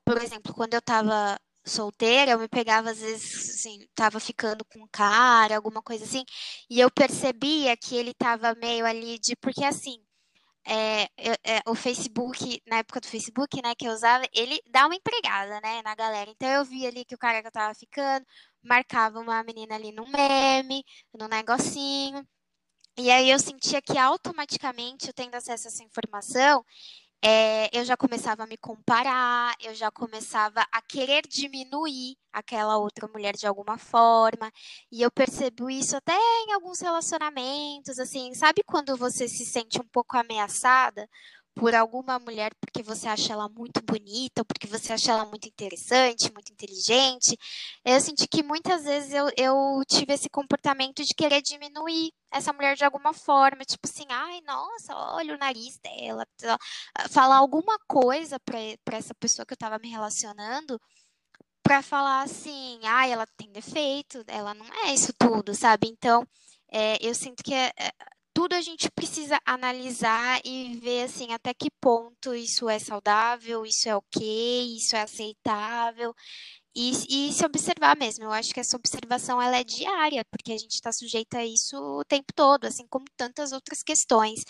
por 0.03 0.21
exemplo, 0.21 0.53
quando 0.53 0.73
eu 0.73 0.79
estava 0.79 1.39
solteira, 1.65 2.31
eu 2.31 2.39
me 2.39 2.47
pegava 2.47 2.91
às 2.91 2.99
vezes, 2.99 3.49
assim, 3.59 3.87
tava 3.95 4.19
ficando 4.19 4.65
com 4.65 4.87
cara, 4.91 5.55
alguma 5.55 5.81
coisa 5.81 6.03
assim, 6.05 6.23
e 6.69 6.79
eu 6.79 6.89
percebia 6.91 7.75
que 7.77 7.95
ele 7.95 8.13
tava 8.13 8.55
meio 8.55 8.85
ali 8.85 9.19
de, 9.19 9.35
porque 9.35 9.63
assim, 9.63 10.03
é, 10.65 11.03
é, 11.43 11.61
o 11.67 11.75
Facebook, 11.75 12.61
na 12.67 12.77
época 12.77 13.01
do 13.01 13.07
Facebook, 13.07 13.61
né, 13.63 13.73
que 13.75 13.87
eu 13.87 13.93
usava, 13.93 14.25
ele 14.33 14.59
dá 14.69 14.85
uma 14.85 14.95
empregada, 14.95 15.59
né, 15.61 15.81
na 15.83 15.95
galera. 15.95 16.29
Então 16.29 16.47
eu 16.49 16.65
vi 16.65 16.85
ali 16.85 17.03
que 17.05 17.15
o 17.15 17.17
cara 17.17 17.41
que 17.41 17.47
eu 17.47 17.51
tava 17.51 17.73
ficando 17.73 18.25
marcava 18.63 19.19
uma 19.19 19.43
menina 19.43 19.75
ali 19.75 19.91
no 19.91 20.07
meme, 20.07 20.83
no 21.13 21.27
negocinho. 21.27 22.25
E 22.97 23.09
aí 23.09 23.29
eu 23.31 23.39
sentia 23.39 23.81
que 23.81 23.97
automaticamente, 23.97 25.07
eu 25.07 25.13
tendo 25.13 25.35
acesso 25.35 25.67
a 25.67 25.69
essa 25.69 25.83
informação, 25.83 26.63
é, 27.23 27.69
eu 27.77 27.85
já 27.85 27.95
começava 27.95 28.43
a 28.43 28.47
me 28.47 28.57
comparar, 28.57 29.55
eu 29.59 29.75
já 29.75 29.91
começava 29.91 30.65
a 30.71 30.81
querer 30.81 31.21
diminuir 31.27 32.17
aquela 32.33 32.77
outra 32.77 33.07
mulher 33.07 33.35
de 33.35 33.45
alguma 33.45 33.77
forma. 33.77 34.51
E 34.91 35.01
eu 35.01 35.11
percebo 35.11 35.69
isso 35.69 35.95
até 35.95 36.13
em 36.13 36.53
alguns 36.53 36.79
relacionamentos, 36.81 37.99
assim, 37.99 38.33
sabe 38.33 38.63
quando 38.65 38.97
você 38.97 39.27
se 39.27 39.45
sente 39.45 39.79
um 39.79 39.87
pouco 39.87 40.17
ameaçada? 40.17 41.07
Por 41.55 41.75
alguma 41.75 42.17
mulher 42.19 42.53
porque 42.59 42.81
você 42.81 43.07
acha 43.07 43.33
ela 43.33 43.49
muito 43.49 43.81
bonita, 43.83 44.41
ou 44.41 44.45
porque 44.45 44.67
você 44.67 44.93
acha 44.93 45.11
ela 45.11 45.25
muito 45.25 45.47
interessante, 45.47 46.31
muito 46.33 46.51
inteligente. 46.51 47.37
Eu 47.83 47.99
senti 47.99 48.27
que 48.27 48.41
muitas 48.43 48.83
vezes 48.85 49.13
eu, 49.13 49.29
eu 49.37 49.81
tive 49.87 50.13
esse 50.13 50.29
comportamento 50.29 51.03
de 51.03 51.13
querer 51.13 51.41
diminuir 51.41 52.11
essa 52.31 52.53
mulher 52.53 52.75
de 52.75 52.85
alguma 52.85 53.13
forma, 53.13 53.65
tipo 53.65 53.87
assim, 53.87 54.05
ai, 54.09 54.41
nossa, 54.41 54.95
olha 54.95 55.35
o 55.35 55.37
nariz 55.37 55.77
dela, 55.79 56.25
falar 57.09 57.37
alguma 57.37 57.77
coisa 57.87 58.39
para 58.39 58.97
essa 58.97 59.13
pessoa 59.15 59.45
que 59.45 59.53
eu 59.53 59.55
estava 59.55 59.77
me 59.79 59.89
relacionando 59.89 60.79
para 61.63 61.81
falar 61.81 62.23
assim, 62.23 62.79
ai, 62.83 63.11
ela 63.11 63.25
tem 63.37 63.51
defeito, 63.51 64.23
ela 64.27 64.53
não 64.53 64.65
é 64.85 64.93
isso 64.93 65.13
tudo, 65.13 65.53
sabe? 65.53 65.87
Então, 65.87 66.27
é, 66.71 66.97
eu 67.05 67.13
sinto 67.13 67.43
que 67.43 67.53
é, 67.53 67.71
é 67.77 67.91
tudo 68.33 68.53
a 68.53 68.61
gente 68.61 68.89
precisa 68.91 69.39
analisar 69.45 70.41
e 70.45 70.75
ver 70.79 71.03
assim 71.03 71.33
até 71.33 71.53
que 71.53 71.69
ponto 71.81 72.33
isso 72.33 72.69
é 72.69 72.79
saudável, 72.79 73.65
isso 73.65 73.89
é 73.89 73.95
ok, 73.95 74.75
isso 74.75 74.95
é 74.95 75.01
aceitável. 75.01 76.15
E, 76.73 77.27
e 77.29 77.33
se 77.33 77.45
observar 77.45 77.97
mesmo, 77.97 78.23
eu 78.25 78.31
acho 78.31 78.53
que 78.53 78.59
essa 78.59 78.77
observação 78.77 79.41
ela 79.41 79.57
é 79.57 79.63
diária, 79.63 80.23
porque 80.25 80.53
a 80.53 80.57
gente 80.57 80.71
está 80.73 80.91
sujeito 80.91 81.35
a 81.35 81.45
isso 81.45 81.75
o 81.77 82.05
tempo 82.05 82.31
todo, 82.33 82.65
assim 82.65 82.87
como 82.87 83.05
tantas 83.17 83.51
outras 83.51 83.83
questões. 83.83 84.45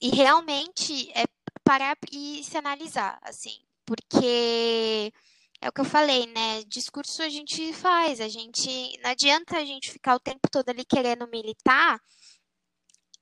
E 0.00 0.10
realmente 0.10 1.10
é 1.12 1.24
parar 1.64 1.96
e 2.12 2.42
se 2.44 2.58
analisar, 2.58 3.18
assim, 3.22 3.56
porque 3.86 5.12
é 5.60 5.68
o 5.68 5.72
que 5.72 5.80
eu 5.80 5.84
falei, 5.84 6.26
né? 6.26 6.62
Discurso 6.66 7.22
a 7.22 7.28
gente 7.28 7.72
faz, 7.72 8.20
a 8.20 8.28
gente 8.28 8.68
não 9.02 9.10
adianta 9.10 9.56
a 9.58 9.64
gente 9.64 9.90
ficar 9.90 10.16
o 10.16 10.20
tempo 10.20 10.48
todo 10.50 10.68
ali 10.68 10.84
querendo 10.84 11.26
militar 11.28 12.00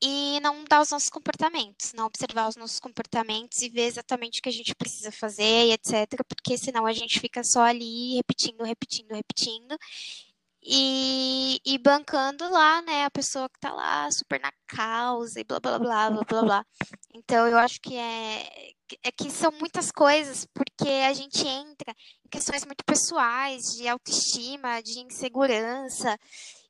e 0.03 0.41
não 0.41 0.57
mudar 0.61 0.81
os 0.81 0.91
nossos 0.91 1.11
comportamentos, 1.11 1.93
não 1.93 2.07
observar 2.07 2.49
os 2.49 2.57
nossos 2.57 2.81
comportamentos 2.81 3.61
e 3.63 3.69
ver 3.69 3.87
exatamente 3.87 4.41
o 4.41 4.43
que 4.43 4.49
a 4.49 4.53
gente 4.53 4.75
precisa 4.75 5.13
fazer 5.13 5.67
e 5.67 5.73
etc, 5.73 6.25
porque 6.29 6.57
senão 6.57 6.87
a 6.87 6.93
gente 6.93 7.21
fica 7.21 7.45
só 7.45 7.63
ali 7.63 8.17
repetindo, 8.17 8.65
repetindo, 8.65 9.13
repetindo 9.13 9.77
e, 10.63 11.61
e 11.65 11.79
bancando 11.79 12.49
lá, 12.51 12.83
né, 12.83 13.05
a 13.05 13.11
pessoa 13.11 13.49
que 13.49 13.59
tá 13.59 13.73
lá 13.73 14.11
super 14.11 14.41
na 14.41 14.53
causa 14.67 15.41
e 15.41 15.45
blá 15.45 15.59
blá 15.59 15.79
blá 15.79 16.11
blá 16.11 16.25
blá 16.25 16.43
blá. 16.43 16.67
Então 17.15 17.47
eu 17.47 17.59
acho 17.59 17.81
que 17.81 17.97
é, 17.97 18.73
é 19.03 19.11
que 19.11 19.31
são 19.31 19.51
muitas 19.53 19.91
coisas, 19.91 20.47
porque 20.55 20.89
a 20.89 21.13
gente 21.13 21.47
entra 21.47 21.95
em 22.25 22.29
questões 22.29 22.65
muito 22.65 22.85
pessoais, 22.85 23.75
de 23.75 23.89
autoestima, 23.89 24.83
de 24.83 25.01
insegurança, 25.01 26.19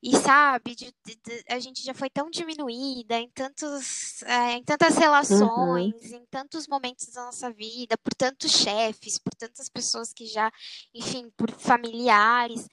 e 0.03 0.15
sabe, 0.15 0.73
de, 0.73 0.91
de, 1.05 1.15
de, 1.15 1.43
a 1.47 1.59
gente 1.59 1.83
já 1.83 1.93
foi 1.93 2.09
tão 2.09 2.29
diminuída 2.31 3.19
em, 3.19 3.29
tantos, 3.29 4.23
é, 4.23 4.53
em 4.53 4.63
tantas 4.63 4.97
relações, 4.97 5.93
uhum. 6.11 6.17
em 6.17 6.25
tantos 6.25 6.67
momentos 6.67 7.07
da 7.13 7.25
nossa 7.25 7.51
vida, 7.51 7.95
por 8.03 8.13
tantos 8.15 8.51
chefes, 8.51 9.19
por 9.19 9.33
tantas 9.35 9.69
pessoas 9.69 10.11
que 10.11 10.25
já, 10.25 10.51
enfim, 10.93 11.29
por 11.37 11.51
familiares, 11.51 12.67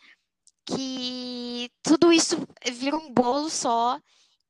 que 0.65 1.71
tudo 1.83 2.11
isso 2.11 2.37
vira 2.73 2.97
um 2.97 3.13
bolo 3.13 3.51
só 3.51 4.01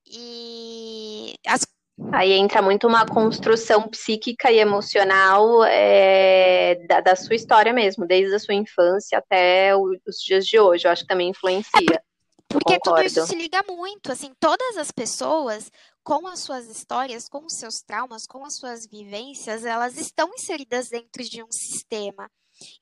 e 0.07 1.35
as 1.47 1.67
Aí 2.13 2.33
entra 2.33 2.63
muito 2.63 2.87
uma 2.87 3.05
construção 3.05 3.89
psíquica 3.89 4.53
e 4.53 4.59
emocional 4.59 5.65
é, 5.65 6.77
da, 6.87 7.01
da, 7.01 7.17
sua 7.17 7.35
história 7.35 7.73
mesmo, 7.73 8.07
desde 8.07 8.37
a 8.37 8.39
sua 8.39 8.55
infância 8.55 9.19
até 9.19 9.75
o, 9.75 9.91
os 10.07 10.17
dias 10.25 10.47
de 10.47 10.61
hoje. 10.61 10.87
Eu 10.87 10.93
acho 10.93 11.03
que 11.03 11.09
também 11.09 11.31
influencia. 11.31 12.01
Porque 12.49 12.79
Concordo. 12.79 13.03
tudo 13.03 13.07
isso 13.07 13.27
se 13.27 13.35
liga 13.35 13.63
muito, 13.69 14.11
assim, 14.11 14.33
todas 14.41 14.79
as 14.79 14.91
pessoas 14.91 15.71
com 16.03 16.27
as 16.27 16.41
suas 16.41 16.67
histórias, 16.67 17.29
com 17.29 17.45
os 17.45 17.59
seus 17.59 17.81
traumas, 17.83 18.27
com 18.27 18.43
as 18.45 18.57
suas 18.57 18.87
vivências, 18.87 19.65
elas 19.65 19.99
estão 19.99 20.31
inseridas 20.35 20.89
dentro 20.89 21.23
de 21.23 21.43
um 21.43 21.53
sistema. 21.53 22.31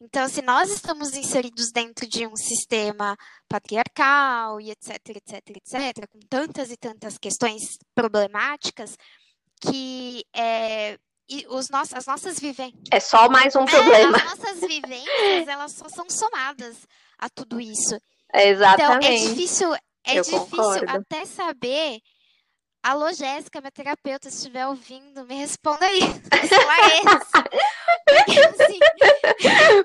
Então, 0.01 0.29
se 0.29 0.41
nós 0.41 0.71
estamos 0.71 1.15
inseridos 1.15 1.71
dentro 1.73 2.07
de 2.07 2.27
um 2.27 2.37
sistema 2.37 3.17
patriarcal 3.49 4.61
e 4.61 4.71
etc, 4.71 4.97
etc, 5.09 5.43
etc, 5.57 6.09
com 6.09 6.21
tantas 6.29 6.71
e 6.71 6.77
tantas 6.77 7.19
questões 7.19 7.77
problemáticas, 7.95 8.97
que 9.61 10.25
é, 10.35 10.97
os 11.49 11.69
nossos, 11.69 11.95
as 11.95 12.07
nossas 12.07 12.39
vivências. 12.39 12.85
É 12.91 13.01
só 13.01 13.29
mais 13.29 13.55
um 13.57 13.65
problema. 13.65 14.17
É, 14.17 14.23
as 14.23 14.39
nossas 14.39 14.61
vivências, 14.61 15.49
elas 15.49 15.73
só 15.73 15.89
são 15.89 16.09
somadas 16.09 16.77
a 17.19 17.29
tudo 17.29 17.61
isso. 17.61 17.99
Exatamente. 18.35 19.07
Então, 19.07 19.13
é 19.13 19.35
difícil, 19.35 19.75
é 20.05 20.21
difícil 20.21 20.89
até 20.89 21.25
saber 21.25 22.01
Alô, 22.87 23.13
Jéssica, 23.13 23.61
minha 23.61 23.73
terapeuta, 23.73 24.31
se 24.31 24.37
estiver 24.37 24.65
ouvindo, 24.69 25.27
me 25.27 25.35
responda 25.35 25.85
aí. 25.85 25.99
Porque, 28.07 28.41
assim... 28.41 28.79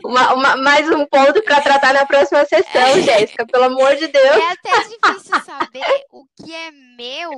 uma, 0.05 0.33
uma, 0.35 0.55
mais 0.57 0.87
um 0.87 1.03
ponto 1.07 1.41
para 1.41 1.61
tratar 1.61 1.95
na 1.95 2.05
próxima 2.05 2.45
sessão, 2.45 2.79
é... 2.79 3.01
Jéssica, 3.01 3.43
pelo 3.47 3.63
amor 3.63 3.95
de 3.95 4.07
Deus. 4.07 4.37
É 4.37 4.51
até 4.51 4.83
difícil 4.83 5.41
saber 5.43 6.05
o 6.11 6.25
que 6.43 6.53
é 6.53 6.69
meu 6.69 7.31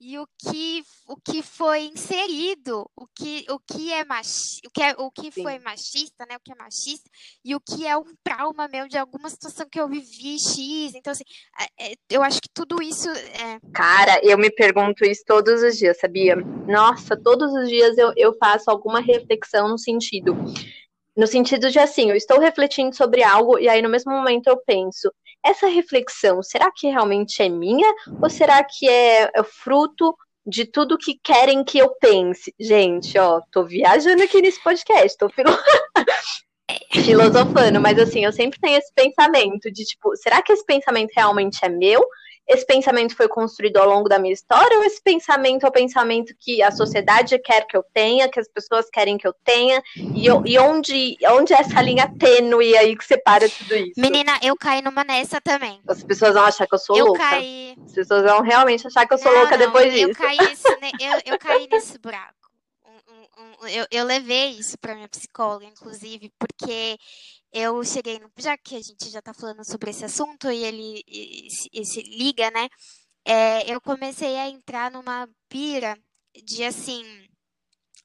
e 0.00 0.18
o 0.18 0.26
que, 0.38 0.82
o 1.08 1.16
que 1.16 1.42
foi 1.42 1.86
inserido, 1.86 2.88
o 2.94 3.06
que, 3.06 3.46
o 3.48 3.58
que 3.58 3.92
é 3.92 4.04
machi, 4.04 4.60
o 4.66 4.70
que, 4.70 4.82
é, 4.82 4.94
o 4.98 5.10
que 5.10 5.30
foi 5.30 5.58
machista, 5.58 6.26
né? 6.28 6.36
O 6.36 6.40
que 6.40 6.52
é 6.52 6.54
machista, 6.54 7.08
e 7.44 7.54
o 7.54 7.60
que 7.60 7.86
é 7.86 7.96
um 7.96 8.14
trauma 8.22 8.68
meu 8.68 8.86
de 8.86 8.98
alguma 8.98 9.30
situação 9.30 9.66
que 9.70 9.80
eu 9.80 9.88
vivi 9.88 10.38
X. 10.38 10.94
Então, 10.94 11.12
assim, 11.12 11.24
é, 11.58 11.92
é, 11.92 11.94
eu 12.10 12.22
acho 12.22 12.40
que 12.40 12.48
tudo 12.52 12.82
isso 12.82 13.08
é. 13.08 13.58
Cara, 13.72 14.20
eu 14.22 14.36
me 14.36 14.50
pergunto 14.50 15.04
isso 15.04 15.22
todos 15.26 15.62
os 15.62 15.78
dias, 15.78 15.98
sabia? 15.98 16.36
Nossa, 16.36 17.16
todos 17.16 17.52
os 17.52 17.68
dias 17.68 17.96
eu, 17.96 18.12
eu 18.16 18.36
faço 18.38 18.70
alguma 18.70 19.00
reflexão 19.00 19.68
no 19.68 19.78
sentido. 19.78 20.36
No 21.16 21.26
sentido 21.26 21.70
de 21.70 21.78
assim, 21.78 22.10
eu 22.10 22.16
estou 22.16 22.38
refletindo 22.38 22.94
sobre 22.94 23.22
algo 23.22 23.58
e 23.58 23.68
aí 23.68 23.80
no 23.80 23.88
mesmo 23.88 24.12
momento 24.12 24.48
eu 24.48 24.58
penso, 24.58 25.10
essa 25.46 25.68
reflexão, 25.68 26.42
será 26.42 26.70
que 26.74 26.88
realmente 26.88 27.42
é 27.42 27.48
minha 27.48 27.92
ou 28.20 28.28
será 28.28 28.62
que 28.64 28.88
é, 28.88 29.30
é 29.34 29.42
fruto 29.42 30.14
de 30.46 30.64
tudo 30.64 30.98
que 30.98 31.18
querem 31.22 31.64
que 31.64 31.78
eu 31.78 31.90
pense? 32.00 32.54
Gente, 32.58 33.18
ó, 33.18 33.40
tô 33.52 33.64
viajando 33.64 34.22
aqui 34.22 34.42
nesse 34.42 34.62
podcast, 34.62 35.16
tô 35.16 35.28
filo... 35.28 35.50
filosofando, 36.92 37.80
mas 37.80 37.98
assim, 37.98 38.24
eu 38.24 38.32
sempre 38.32 38.58
tenho 38.60 38.78
esse 38.78 38.92
pensamento 38.92 39.70
de 39.70 39.84
tipo, 39.84 40.16
será 40.16 40.42
que 40.42 40.52
esse 40.52 40.64
pensamento 40.64 41.12
realmente 41.14 41.58
é 41.62 41.68
meu? 41.68 42.04
Esse 42.48 42.64
pensamento 42.64 43.16
foi 43.16 43.28
construído 43.28 43.78
ao 43.78 43.88
longo 43.88 44.08
da 44.08 44.18
minha 44.18 44.32
história 44.32 44.78
ou 44.78 44.84
esse 44.84 45.02
pensamento 45.02 45.64
é 45.64 45.68
o 45.68 45.72
pensamento 45.72 46.34
que 46.38 46.62
a 46.62 46.70
sociedade 46.70 47.38
quer 47.38 47.66
que 47.66 47.76
eu 47.76 47.84
tenha, 47.92 48.28
que 48.28 48.38
as 48.38 48.48
pessoas 48.48 48.88
querem 48.88 49.18
que 49.18 49.26
eu 49.26 49.34
tenha? 49.44 49.82
E, 49.96 50.26
eu, 50.26 50.42
e 50.46 50.58
onde, 50.58 51.16
onde 51.30 51.52
é 51.52 51.60
essa 51.60 51.82
linha 51.82 52.08
tênue 52.18 52.76
aí 52.76 52.96
que 52.96 53.04
separa 53.04 53.48
tudo 53.48 53.74
isso? 53.74 54.00
Menina, 54.00 54.38
eu 54.42 54.56
caí 54.56 54.80
numa 54.80 55.02
nessa 55.02 55.40
também. 55.40 55.80
As 55.88 56.04
pessoas 56.04 56.34
vão 56.34 56.44
achar 56.44 56.66
que 56.66 56.74
eu 56.74 56.78
sou 56.78 56.96
eu 56.96 57.06
louca. 57.06 57.18
Caí... 57.20 57.76
As 57.84 57.92
pessoas 57.92 58.22
vão 58.22 58.40
realmente 58.42 58.86
achar 58.86 59.06
que 59.06 59.14
eu 59.14 59.18
sou 59.18 59.32
não, 59.32 59.40
louca 59.40 59.56
não, 59.56 59.66
depois 59.66 59.92
disso. 59.92 60.10
Eu 60.10 60.14
caí 60.14 60.36
nesse, 60.38 60.68
eu, 61.00 61.32
eu 61.32 61.38
caí 61.38 61.68
nesse 61.70 61.98
buraco. 61.98 62.34
Eu, 63.68 63.86
eu 63.90 64.04
levei 64.04 64.50
isso 64.50 64.78
para 64.78 64.94
minha 64.94 65.08
psicóloga, 65.08 65.64
inclusive, 65.64 66.30
porque 66.38 66.98
eu 67.52 67.82
cheguei, 67.84 68.18
no, 68.18 68.30
já 68.38 68.56
que 68.56 68.76
a 68.76 68.82
gente 68.82 69.08
já 69.10 69.20
está 69.20 69.32
falando 69.34 69.64
sobre 69.64 69.90
esse 69.90 70.04
assunto 70.04 70.50
e 70.50 70.64
ele 70.64 71.02
e, 71.06 71.48
e 71.72 71.84
se 71.84 72.02
liga, 72.02 72.50
né? 72.50 72.68
É, 73.24 73.72
eu 73.72 73.80
comecei 73.80 74.36
a 74.36 74.48
entrar 74.48 74.90
numa 74.90 75.28
pira 75.48 75.98
de 76.44 76.64
assim, 76.64 77.02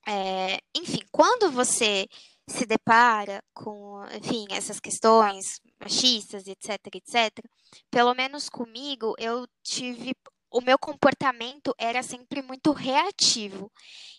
é, 0.07 0.59
enfim, 0.75 1.01
quando 1.11 1.51
você 1.51 2.07
se 2.47 2.65
depara 2.65 3.43
com, 3.53 4.03
enfim, 4.15 4.47
essas 4.49 4.79
questões 4.79 5.61
machistas, 5.79 6.47
etc, 6.47 6.79
etc, 6.95 7.45
pelo 7.89 8.13
menos 8.13 8.49
comigo, 8.49 9.15
eu 9.17 9.47
tive 9.63 10.15
o 10.51 10.61
meu 10.61 10.77
comportamento 10.77 11.73
era 11.77 12.03
sempre 12.03 12.41
muito 12.41 12.71
reativo. 12.71 13.71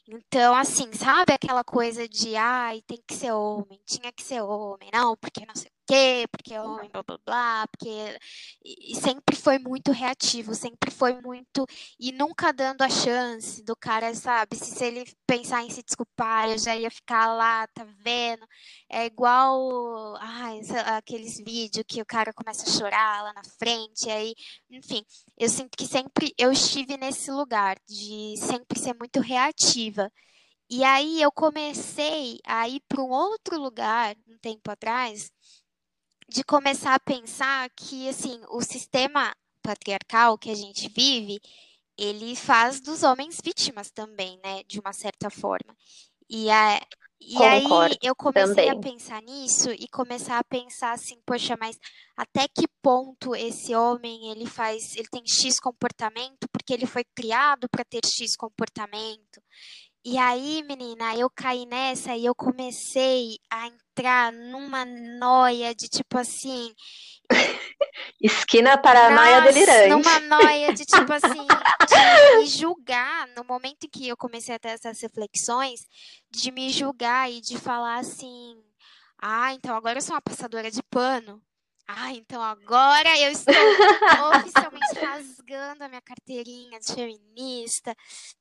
Então, 0.09 0.55
assim, 0.55 0.93
sabe 0.93 1.33
aquela 1.33 1.63
coisa 1.63 2.09
de, 2.09 2.35
ai, 2.35 2.81
tem 2.87 2.99
que 3.07 3.15
ser 3.15 3.33
homem, 3.33 3.81
tinha 3.87 4.11
que 4.11 4.23
ser 4.23 4.41
homem, 4.41 4.91
não, 4.93 5.17
porque 5.17 5.47
não 5.47 5.55
sei 5.55 5.69
o 5.71 5.82
quê, 5.87 6.27
porque 6.31 6.59
homem, 6.59 6.91
blá 6.91 7.03
blá 7.03 7.19
blá, 7.25 7.69
porque. 7.69 8.19
E 8.65 8.95
sempre 8.97 9.37
foi 9.37 9.59
muito 9.59 9.93
reativo, 9.93 10.55
sempre 10.55 10.91
foi 10.91 11.21
muito. 11.21 11.67
E 11.99 12.13
nunca 12.13 12.53
dando 12.53 12.83
a 12.83 12.89
chance 12.89 13.63
do 13.63 13.77
cara, 13.77 14.15
sabe? 14.15 14.57
Se, 14.57 14.67
se 14.67 14.85
ele 14.85 15.05
pensar 15.27 15.63
em 15.63 15.71
se 15.71 15.83
desculpar, 15.83 16.49
eu 16.51 16.59
já 16.59 16.77
ia 16.77 16.91
ficar 16.91 17.35
lá, 17.35 17.67
tá 17.69 17.85
vendo? 18.05 18.47
É 18.89 19.07
igual. 19.07 20.17
Ai, 20.21 20.61
aqueles 20.97 21.39
vídeos 21.39 21.85
que 21.87 22.01
o 22.03 22.07
cara 22.07 22.33
começa 22.33 22.69
a 22.69 22.73
chorar 22.73 23.23
lá 23.25 23.33
na 23.33 23.45
frente, 23.45 24.09
aí. 24.11 24.35
Enfim, 24.71 25.05
eu 25.39 25.49
sinto 25.49 25.77
que 25.77 25.87
sempre 25.87 26.33
eu 26.39 26.53
estive 26.53 26.97
nesse 26.97 27.31
lugar 27.31 27.77
de 27.89 28.35
sempre 28.39 28.79
ser 28.79 28.95
muito 28.95 29.21
reativa. 29.21 30.11
E 30.75 30.85
aí 30.85 31.21
eu 31.21 31.31
comecei 31.31 32.39
a 32.47 32.67
ir 32.69 32.81
para 32.89 33.03
um 33.03 33.11
outro 33.11 33.59
lugar 33.61 34.17
um 34.27 34.39
tempo 34.39 34.71
atrás, 34.71 35.31
de 36.33 36.43
começar 36.45 36.95
a 36.95 37.01
pensar 37.01 37.69
que 37.77 38.09
assim 38.09 38.41
o 38.51 38.61
sistema 38.63 39.35
patriarcal 39.63 40.39
que 40.39 40.51
a 40.51 40.55
gente 40.55 40.89
vive 40.89 41.41
ele 41.97 42.35
faz 42.35 42.81
dos 42.81 43.03
homens 43.03 43.39
vítimas 43.43 43.91
também, 43.91 44.39
né, 44.43 44.63
de 44.65 44.81
uma 44.81 44.93
certa 44.93 45.31
forma. 45.31 45.77
E, 46.29 46.51
a, 46.51 46.81
e 47.21 47.43
aí 47.43 47.65
eu 48.03 48.17
comecei 48.17 48.67
também. 48.67 48.71
a 48.71 48.77
pensar 48.81 49.23
nisso 49.23 49.71
e 49.71 49.87
começar 49.89 50.39
a 50.39 50.45
pensar 50.45 50.93
assim, 50.93 51.21
poxa, 51.27 51.57
mas 51.61 51.79
até 52.17 52.49
que 52.49 52.67
ponto 52.83 53.35
esse 53.37 53.75
homem 53.75 54.31
ele 54.31 54.47
faz, 54.47 54.97
ele 54.97 55.09
tem 55.09 55.23
X 55.27 55.61
comportamento 55.61 56.49
porque 56.51 56.73
ele 56.73 56.87
foi 56.87 57.05
criado 57.15 57.69
para 57.69 57.85
ter 57.85 58.01
X 58.05 58.35
comportamento. 58.37 59.43
E 60.05 60.19
aí, 60.19 60.65
menina, 60.65 61.15
eu 61.15 61.31
caí 61.31 61.65
nessa 61.65 62.17
e 62.17 62.25
eu 62.25 62.35
comecei 62.35 63.39
a 63.49 63.69
entrar 63.69 64.33
numa 64.33 64.85
noia 64.85 65.73
de 65.73 65.89
tipo 65.89 66.19
assim. 66.19 66.75
Esquina 68.21 68.77
paranoia 68.77 69.41
nossa, 69.41 69.53
delirante. 69.53 69.89
Numa 69.89 70.21
noia 70.21 70.73
de 70.73 70.85
tipo 70.85 71.13
assim, 71.13 71.47
de 71.89 72.37
me 72.37 72.47
julgar. 72.47 73.29
No 73.37 73.45
momento 73.45 73.85
em 73.85 73.89
que 73.89 74.09
eu 74.09 74.17
comecei 74.17 74.57
a 74.57 74.59
ter 74.59 74.71
essas 74.71 75.01
reflexões, 75.01 75.87
de 76.29 76.51
me 76.51 76.71
julgar 76.71 77.31
e 77.31 77.41
de 77.41 77.57
falar 77.57 77.99
assim: 77.99 78.57
ah, 79.21 79.55
então 79.55 79.77
agora 79.77 79.99
eu 79.99 80.03
sou 80.03 80.17
uma 80.17 80.21
passadora 80.21 80.69
de 80.69 80.83
pano. 80.83 81.41
Ah, 81.87 82.13
então 82.13 82.43
agora 82.43 83.19
eu 83.19 83.31
estou 83.31 83.55
oficialmente 84.37 84.99
rasgando 84.99 85.85
a 85.85 85.89
minha 85.89 86.01
carteirinha 86.01 86.79
de 86.79 86.95
feminista. 86.95 87.95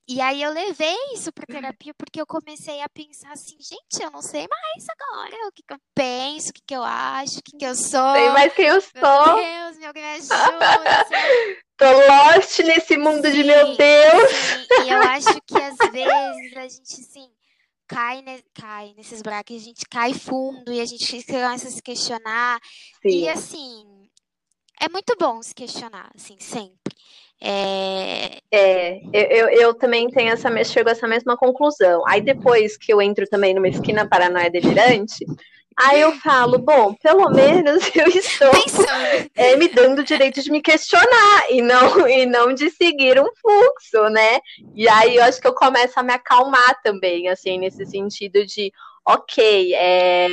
E 0.07 0.21
aí 0.21 0.41
eu 0.41 0.51
levei 0.51 0.95
isso 1.13 1.31
para 1.31 1.45
terapia 1.45 1.93
porque 1.93 2.21
eu 2.21 2.25
comecei 2.25 2.81
a 2.81 2.89
pensar 2.89 3.31
assim, 3.31 3.57
gente, 3.59 4.01
eu 4.01 4.11
não 4.11 4.21
sei 4.21 4.47
mais 4.47 4.85
agora 4.89 5.47
o 5.47 5.51
que, 5.51 5.63
que 5.63 5.73
eu 5.73 5.79
penso, 5.93 6.49
o 6.49 6.53
que, 6.53 6.61
que 6.65 6.75
eu 6.75 6.83
acho, 6.83 7.39
o 7.39 7.43
que, 7.43 7.57
que 7.57 7.65
eu 7.65 7.75
sou. 7.75 8.13
Sei 8.13 8.29
mais 8.29 8.53
quem 8.53 8.67
eu 8.67 8.81
sou. 8.81 9.35
Meu 9.35 9.35
Deus, 9.35 9.77
meu, 9.77 9.93
me 9.93 10.03
ajuda. 10.03 11.07
Tô 11.77 11.85
lost 11.85 12.59
nesse 12.59 12.95
mundo 12.95 13.25
sim, 13.25 13.33
de 13.33 13.43
meu 13.43 13.75
Deus. 13.75 14.31
Sim, 14.31 14.83
e 14.85 14.89
eu 14.91 15.01
acho 15.01 15.41
que 15.47 15.57
às 15.57 15.77
vezes 15.91 16.57
a 16.57 16.67
gente, 16.67 17.01
assim, 17.01 17.29
cai, 17.91 18.21
ne, 18.21 18.41
cai 18.53 18.93
nesses 18.95 19.21
buracos, 19.21 19.55
a 19.55 19.59
gente 19.59 19.85
cai 19.89 20.13
fundo 20.13 20.71
e 20.71 20.79
a 20.79 20.85
gente 20.85 21.25
começa 21.25 21.67
a 21.67 21.71
se 21.71 21.81
questionar. 21.83 22.59
Sim. 23.01 23.09
E 23.09 23.29
assim, 23.29 23.85
é 24.79 24.87
muito 24.87 25.13
bom 25.19 25.41
se 25.41 25.53
questionar, 25.53 26.09
assim, 26.15 26.37
sempre. 26.39 26.95
É, 27.43 28.37
é 28.51 29.01
eu, 29.11 29.49
eu 29.49 29.73
também 29.73 30.07
tenho 30.09 30.31
essa, 30.31 30.49
chego 30.63 30.89
a 30.89 30.93
essa 30.93 31.07
mesma 31.07 31.35
conclusão. 31.35 32.01
Aí 32.07 32.21
depois 32.21 32.77
que 32.77 32.93
eu 32.93 33.01
entro 33.01 33.27
também 33.27 33.53
numa 33.53 33.67
esquina 33.67 34.07
paranoia 34.07 34.49
delirante, 34.49 35.25
Aí 35.78 36.01
eu 36.01 36.11
falo, 36.13 36.57
bom, 36.57 36.93
pelo 36.95 37.30
menos 37.30 37.89
eu 37.95 38.07
estou 38.07 38.51
é, 39.36 39.55
me 39.55 39.67
dando 39.67 39.99
o 39.99 40.03
direito 40.03 40.41
de 40.41 40.51
me 40.51 40.61
questionar 40.61 41.49
e 41.49 41.61
não, 41.61 42.07
e 42.07 42.26
não 42.26 42.53
de 42.53 42.69
seguir 42.69 43.19
um 43.19 43.30
fluxo, 43.41 44.09
né? 44.09 44.39
E 44.76 44.88
aí 44.88 45.15
eu 45.15 45.24
acho 45.24 45.39
que 45.39 45.47
eu 45.47 45.53
começo 45.53 45.99
a 45.99 46.03
me 46.03 46.13
acalmar 46.13 46.82
também, 46.84 47.30
assim, 47.30 47.57
nesse 47.59 47.86
sentido 47.86 48.45
de, 48.45 48.72
ok, 49.05 49.74
é, 49.74 50.28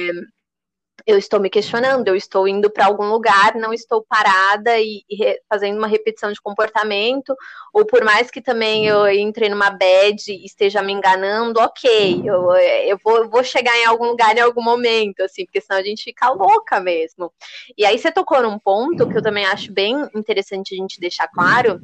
eu 1.09 1.17
estou 1.17 1.41
me 1.41 1.49
questionando, 1.49 2.07
eu 2.07 2.15
estou 2.15 2.47
indo 2.47 2.69
para 2.69 2.85
algum 2.85 3.07
lugar, 3.07 3.55
não 3.55 3.73
estou 3.73 4.05
parada 4.07 4.79
e, 4.79 5.03
e, 5.09 5.41
fazendo 5.49 5.79
uma 5.79 5.87
repetição 5.87 6.31
de 6.31 6.39
comportamento, 6.39 7.35
ou 7.73 7.87
por 7.87 8.05
mais 8.05 8.31
que 8.31 8.43
também 8.43 8.87
eu 8.87 9.07
entre 9.09 9.49
numa 9.49 9.71
bad 9.71 10.31
e 10.31 10.45
esteja 10.45 10.83
me 10.83 10.93
enganando, 10.93 11.61
ok, 11.61 12.21
eu, 12.23 12.53
eu, 12.53 12.99
vou, 13.03 13.27
vou 13.27 13.43
chegar 13.43 13.75
em 13.79 13.87
algum 13.87 14.05
lugar 14.05 14.37
em 14.37 14.41
algum 14.41 14.63
momento, 14.63 15.23
assim, 15.23 15.47
porque 15.47 15.63
senão 15.63 15.81
a 15.81 15.83
gente 15.83 16.05
fica 16.05 16.29
louca 16.29 16.79
mesmo. 16.79 17.33
E 17.75 17.87
aí 17.87 17.99
você 17.99 18.13
tocou 18.13 18.43
num 18.43 18.59
ponto 18.59 19.09
que 19.09 19.17
eu 19.17 19.23
também 19.23 19.47
acho 19.47 19.73
bem 19.73 19.97
interessante 20.15 20.75
a 20.75 20.77
gente 20.77 21.01
deixar 21.01 21.27
claro, 21.29 21.81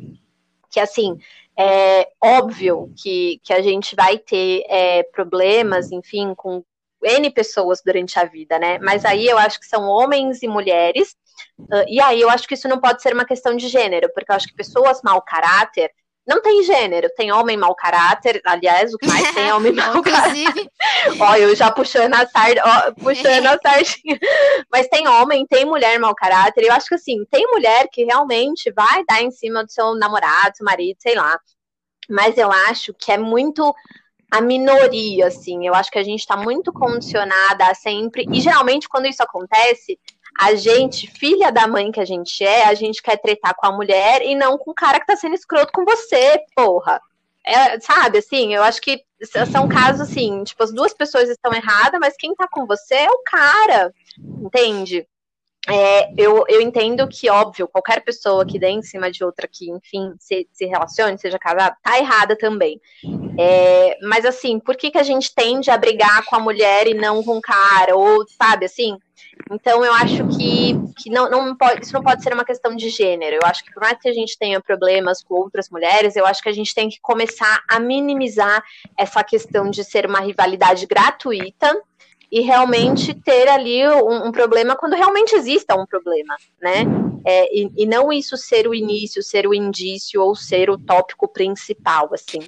que 0.70 0.78
assim, 0.78 1.16
é 1.58 2.10
óbvio 2.22 2.92
que, 2.94 3.40
que 3.42 3.54
a 3.54 3.62
gente 3.62 3.96
vai 3.96 4.18
ter 4.18 4.64
é, 4.68 5.02
problemas, 5.02 5.90
enfim, 5.90 6.34
com 6.36 6.62
N 7.04 7.30
pessoas 7.30 7.80
durante 7.84 8.18
a 8.18 8.24
vida, 8.24 8.58
né? 8.58 8.78
Mas 8.78 9.04
aí 9.04 9.26
eu 9.26 9.38
acho 9.38 9.58
que 9.60 9.66
são 9.66 9.84
homens 9.84 10.42
e 10.42 10.48
mulheres. 10.48 11.14
Uh, 11.58 11.84
e 11.88 12.00
aí 12.00 12.20
eu 12.20 12.30
acho 12.30 12.46
que 12.46 12.54
isso 12.54 12.68
não 12.68 12.80
pode 12.80 13.02
ser 13.02 13.12
uma 13.12 13.24
questão 13.24 13.56
de 13.56 13.68
gênero, 13.68 14.10
porque 14.14 14.30
eu 14.30 14.36
acho 14.36 14.46
que 14.46 14.54
pessoas 14.54 15.00
mau 15.02 15.20
caráter 15.22 15.90
não 16.26 16.40
tem 16.40 16.62
gênero, 16.62 17.10
tem 17.14 17.30
homem 17.32 17.56
mau 17.56 17.74
caráter, 17.74 18.40
aliás, 18.46 18.94
o 18.94 18.98
que 18.98 19.06
mais 19.06 19.30
tem 19.34 19.48
é 19.48 19.54
homem 19.54 19.72
mau 19.74 20.02
caráter. 20.02 20.70
ó, 21.20 21.36
eu 21.36 21.54
já 21.54 21.70
puxando 21.70 22.14
a 22.14 22.26
sardinha, 22.26 22.94
puxando 22.98 23.46
a 23.46 23.58
sardinha. 23.62 24.18
Mas 24.72 24.88
tem 24.88 25.06
homem, 25.06 25.46
tem 25.46 25.66
mulher 25.66 25.98
mau 25.98 26.14
caráter, 26.14 26.64
eu 26.64 26.72
acho 26.72 26.88
que 26.88 26.94
assim, 26.94 27.24
tem 27.30 27.46
mulher 27.48 27.88
que 27.92 28.04
realmente 28.04 28.72
vai 28.72 29.04
dar 29.04 29.22
em 29.22 29.30
cima 29.30 29.64
do 29.64 29.70
seu 29.70 29.94
namorado, 29.96 30.56
seu 30.56 30.64
marido, 30.64 30.96
sei 30.98 31.14
lá. 31.14 31.38
Mas 32.08 32.38
eu 32.38 32.50
acho 32.50 32.94
que 32.94 33.12
é 33.12 33.18
muito 33.18 33.74
a 34.34 34.40
minoria, 34.40 35.28
assim. 35.28 35.64
Eu 35.64 35.74
acho 35.74 35.92
que 35.92 35.98
a 35.98 36.02
gente 36.02 36.18
está 36.18 36.36
muito 36.36 36.72
condicionada 36.72 37.68
a 37.68 37.74
sempre. 37.74 38.26
E 38.32 38.40
geralmente, 38.40 38.88
quando 38.88 39.06
isso 39.06 39.22
acontece, 39.22 39.96
a 40.36 40.56
gente, 40.56 41.06
filha 41.06 41.52
da 41.52 41.68
mãe 41.68 41.92
que 41.92 42.00
a 42.00 42.04
gente 42.04 42.42
é, 42.42 42.64
a 42.64 42.74
gente 42.74 43.00
quer 43.00 43.16
tretar 43.16 43.54
com 43.54 43.64
a 43.64 43.72
mulher 43.72 44.22
e 44.22 44.34
não 44.34 44.58
com 44.58 44.72
o 44.72 44.74
cara 44.74 44.98
que 44.98 45.06
tá 45.06 45.14
sendo 45.14 45.36
escroto 45.36 45.70
com 45.72 45.84
você, 45.84 46.40
porra. 46.56 47.00
É, 47.46 47.78
sabe, 47.78 48.18
assim, 48.18 48.52
eu 48.52 48.62
acho 48.64 48.80
que 48.80 49.04
são 49.52 49.68
casos 49.68 50.00
assim, 50.00 50.42
tipo, 50.42 50.64
as 50.64 50.72
duas 50.72 50.92
pessoas 50.92 51.28
estão 51.28 51.52
erradas, 51.54 52.00
mas 52.00 52.16
quem 52.18 52.34
tá 52.34 52.48
com 52.50 52.66
você 52.66 52.94
é 52.94 53.10
o 53.10 53.22
cara, 53.22 53.94
entende? 54.18 55.06
É, 55.68 56.12
eu, 56.16 56.44
eu 56.48 56.60
entendo 56.60 57.06
que, 57.06 57.30
óbvio, 57.30 57.68
qualquer 57.68 58.02
pessoa 58.02 58.44
que 58.44 58.58
dê 58.58 58.68
em 58.68 58.82
cima 58.82 59.10
de 59.10 59.22
outra 59.22 59.48
que, 59.50 59.70
enfim, 59.70 60.12
se, 60.18 60.48
se 60.52 60.66
relacione, 60.66 61.18
seja 61.18 61.38
casada, 61.38 61.76
tá 61.82 61.98
errada 61.98 62.36
também. 62.36 62.80
É, 63.38 63.98
mas, 64.02 64.24
assim, 64.24 64.58
por 64.58 64.76
que, 64.76 64.90
que 64.90 64.98
a 64.98 65.02
gente 65.02 65.34
tende 65.34 65.70
a 65.70 65.76
brigar 65.76 66.24
com 66.24 66.36
a 66.36 66.40
mulher 66.40 66.86
e 66.86 66.94
não 66.94 67.22
com 67.22 67.38
o 67.38 67.40
cara? 67.40 67.96
Ou, 67.96 68.24
sabe, 68.28 68.66
assim? 68.66 68.96
Então, 69.50 69.84
eu 69.84 69.92
acho 69.92 70.26
que, 70.28 70.74
que 70.96 71.10
não, 71.10 71.28
não 71.28 71.56
pode, 71.56 71.82
isso 71.82 71.92
não 71.92 72.02
pode 72.02 72.22
ser 72.22 72.32
uma 72.32 72.44
questão 72.44 72.74
de 72.74 72.88
gênero. 72.88 73.36
Eu 73.36 73.46
acho 73.48 73.64
que, 73.64 73.72
por 73.72 73.82
mais 73.82 73.98
que 73.98 74.08
a 74.08 74.12
gente 74.12 74.38
tenha 74.38 74.60
problemas 74.60 75.22
com 75.22 75.34
outras 75.34 75.68
mulheres, 75.68 76.16
eu 76.16 76.24
acho 76.24 76.42
que 76.42 76.48
a 76.48 76.52
gente 76.52 76.74
tem 76.74 76.88
que 76.88 77.00
começar 77.00 77.62
a 77.68 77.80
minimizar 77.80 78.62
essa 78.96 79.22
questão 79.24 79.70
de 79.70 79.84
ser 79.84 80.06
uma 80.06 80.20
rivalidade 80.20 80.86
gratuita 80.86 81.80
e 82.30 82.40
realmente 82.40 83.14
ter 83.14 83.48
ali 83.48 83.86
um, 83.88 84.28
um, 84.28 84.32
problema 84.32 84.76
quando 84.76 84.94
realmente 84.94 85.34
exista 85.36 85.74
um 85.74 85.86
problema, 85.86 86.36
né? 86.60 86.84
É, 87.24 87.56
e, 87.56 87.70
e, 87.76 87.86
não 87.86 88.12
isso 88.12 88.36
ser 88.36 88.66
o 88.66 88.74
início, 88.74 89.22
ser 89.22 89.46
o 89.46 89.54
indício 89.54 90.20
ou 90.20 90.34
ser 90.34 90.68
o 90.68 90.76
tópico 90.76 91.28
principal, 91.28 92.10
assim. 92.12 92.40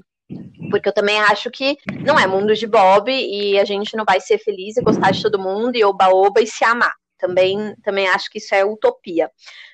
Porque 0.71 0.89
eu 0.89 0.93
também 0.93 1.19
acho 1.21 1.51
que 1.51 1.77
não 2.05 2.19
é 2.19 2.27
mundo 2.27 2.55
de 2.55 2.67
Bob 2.67 3.11
e 3.11 3.59
a 3.59 3.65
gente 3.65 3.97
não 3.97 4.05
vai 4.05 4.21
ser 4.21 4.39
feliz 4.39 4.77
e 4.77 4.83
gostar 4.83 5.11
de 5.11 5.23
todo 5.23 5.39
mundo 5.39 5.77
e 5.77 5.85
oba-oba 5.85 6.41
e 6.41 6.47
se 6.47 6.65
amar. 6.65 6.93
Também, 7.19 7.75
também 7.83 8.09
acho 8.09 8.31
que 8.31 8.39
isso 8.39 8.55
é 8.55 8.65
utopia. 8.65 9.31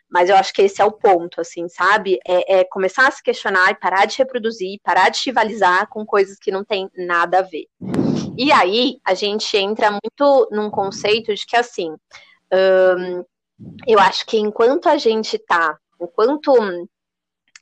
Mas 0.08 0.28
eu 0.28 0.36
acho 0.36 0.52
que 0.52 0.62
esse 0.62 0.80
é 0.80 0.84
o 0.84 0.92
ponto, 0.92 1.40
assim, 1.40 1.68
sabe? 1.68 2.18
É, 2.26 2.60
é, 2.60 2.64
começar 2.64 3.08
a 3.08 3.10
se 3.10 3.22
questionar 3.22 3.70
e 3.70 3.74
parar 3.74 4.04
de 4.04 4.18
reproduzir, 4.18 4.78
parar 4.84 5.08
de 5.08 5.20
rivalizar 5.24 5.88
com 5.88 6.04
coisas 6.04 6.38
que 6.38 6.50
não 6.50 6.62
tem 6.62 6.88
nada 6.94 7.38
a 7.38 7.42
ver. 7.42 7.66
E 8.36 8.52
aí 8.52 8.98
a 9.04 9.14
gente 9.14 9.56
entra 9.56 9.90
muito 9.90 10.48
num 10.52 10.70
conceito 10.70 11.34
de 11.34 11.46
que, 11.46 11.56
assim, 11.56 11.90
hum, 12.52 13.24
eu 13.86 13.98
acho 13.98 14.26
que 14.26 14.36
enquanto 14.38 14.88
a 14.88 14.98
gente 14.98 15.38
tá, 15.38 15.78
enquanto 16.00 16.52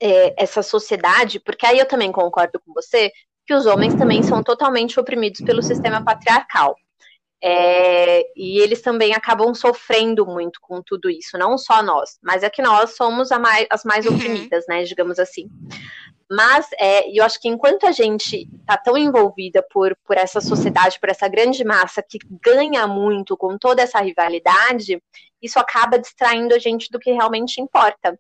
é, 0.00 0.34
essa 0.42 0.62
sociedade, 0.62 1.38
porque 1.40 1.66
aí 1.66 1.78
eu 1.78 1.86
também 1.86 2.10
concordo 2.10 2.60
com 2.64 2.72
você, 2.72 3.12
que 3.46 3.54
os 3.54 3.66
homens 3.66 3.94
também 3.94 4.22
são 4.22 4.42
totalmente 4.42 4.98
oprimidos 4.98 5.40
pelo 5.40 5.62
sistema 5.62 6.04
patriarcal. 6.04 6.74
É, 7.42 8.22
e 8.36 8.58
eles 8.58 8.82
também 8.82 9.14
acabam 9.14 9.54
sofrendo 9.54 10.26
muito 10.26 10.60
com 10.60 10.82
tudo 10.82 11.08
isso, 11.08 11.38
não 11.38 11.56
só 11.56 11.82
nós, 11.82 12.18
mas 12.22 12.42
é 12.42 12.50
que 12.50 12.60
nós 12.60 12.94
somos 12.96 13.30
mais, 13.30 13.66
as 13.70 13.82
mais 13.82 14.04
uhum. 14.04 14.14
oprimidas, 14.14 14.66
né, 14.68 14.82
digamos 14.82 15.18
assim. 15.18 15.48
Mas 16.30 16.68
é, 16.78 17.10
eu 17.10 17.24
acho 17.24 17.40
que 17.40 17.48
enquanto 17.48 17.86
a 17.86 17.92
gente 17.92 18.46
está 18.60 18.76
tão 18.76 18.96
envolvida 18.96 19.66
por, 19.72 19.96
por 20.04 20.16
essa 20.16 20.40
sociedade, 20.40 21.00
por 21.00 21.08
essa 21.08 21.26
grande 21.28 21.64
massa 21.64 22.02
que 22.02 22.18
ganha 22.44 22.86
muito 22.86 23.36
com 23.36 23.58
toda 23.58 23.82
essa 23.82 24.00
rivalidade, 24.00 25.02
isso 25.42 25.58
acaba 25.58 25.98
distraindo 25.98 26.54
a 26.54 26.58
gente 26.58 26.88
do 26.90 27.00
que 27.00 27.10
realmente 27.10 27.60
importa 27.60 28.16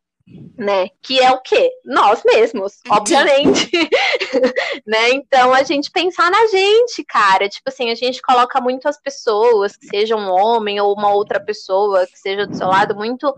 né? 0.56 0.88
Que 1.02 1.20
é 1.20 1.30
o 1.30 1.40
quê? 1.40 1.70
Nós 1.84 2.22
mesmos, 2.24 2.80
obviamente. 2.88 3.70
né? 4.86 5.10
Então 5.10 5.54
a 5.54 5.62
gente 5.62 5.90
pensar 5.90 6.30
na 6.30 6.46
gente, 6.48 7.02
cara. 7.04 7.48
Tipo 7.48 7.70
assim, 7.70 7.90
a 7.90 7.94
gente 7.94 8.20
coloca 8.20 8.60
muito 8.60 8.88
as 8.88 9.00
pessoas, 9.00 9.76
que 9.76 9.86
seja 9.86 10.16
um 10.16 10.30
homem 10.30 10.80
ou 10.80 10.92
uma 10.92 11.12
outra 11.12 11.40
pessoa 11.40 12.06
que 12.06 12.18
seja 12.18 12.46
do 12.46 12.56
seu 12.56 12.68
lado, 12.68 12.94
muito 12.94 13.34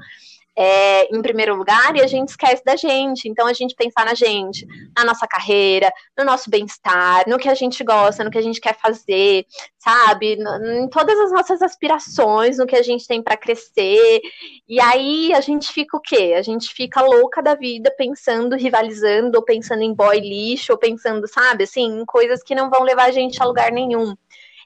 é, 0.56 1.14
em 1.14 1.22
primeiro 1.22 1.54
lugar 1.54 1.96
e 1.96 2.02
a 2.02 2.06
gente 2.06 2.28
esquece 2.28 2.62
da 2.64 2.76
gente. 2.76 3.28
Então 3.28 3.46
a 3.46 3.52
gente 3.52 3.74
pensar 3.74 4.04
na 4.04 4.14
gente, 4.14 4.66
na 4.96 5.04
nossa 5.04 5.26
carreira, 5.26 5.92
no 6.16 6.24
nosso 6.24 6.50
bem-estar, 6.50 7.28
no 7.28 7.38
que 7.38 7.48
a 7.48 7.54
gente 7.54 7.82
gosta, 7.82 8.22
no 8.22 8.30
que 8.30 8.38
a 8.38 8.42
gente 8.42 8.60
quer 8.60 8.78
fazer, 8.78 9.46
sabe? 9.78 10.36
Em 10.36 10.88
todas 10.88 11.18
as 11.18 11.32
nossas 11.32 11.62
aspirações, 11.62 12.58
no 12.58 12.66
que 12.66 12.76
a 12.76 12.82
gente 12.82 13.06
tem 13.06 13.22
para 13.22 13.36
crescer. 13.36 14.20
E 14.68 14.80
aí 14.80 15.32
a 15.32 15.40
gente 15.40 15.72
fica 15.72 15.96
o 15.96 16.00
quê? 16.00 16.34
A 16.36 16.42
gente 16.42 16.72
fica 16.72 17.02
louca 17.02 17.42
da 17.42 17.54
vida 17.54 17.92
pensando, 17.96 18.56
rivalizando, 18.56 19.38
ou 19.38 19.44
pensando 19.44 19.82
em 19.82 19.94
boy 19.94 20.20
lixo, 20.20 20.72
ou 20.72 20.78
pensando, 20.78 21.26
sabe, 21.26 21.64
assim, 21.64 22.00
em 22.00 22.04
coisas 22.04 22.42
que 22.42 22.54
não 22.54 22.70
vão 22.70 22.82
levar 22.82 23.04
a 23.04 23.12
gente 23.12 23.42
a 23.42 23.46
lugar 23.46 23.72
nenhum. 23.72 24.14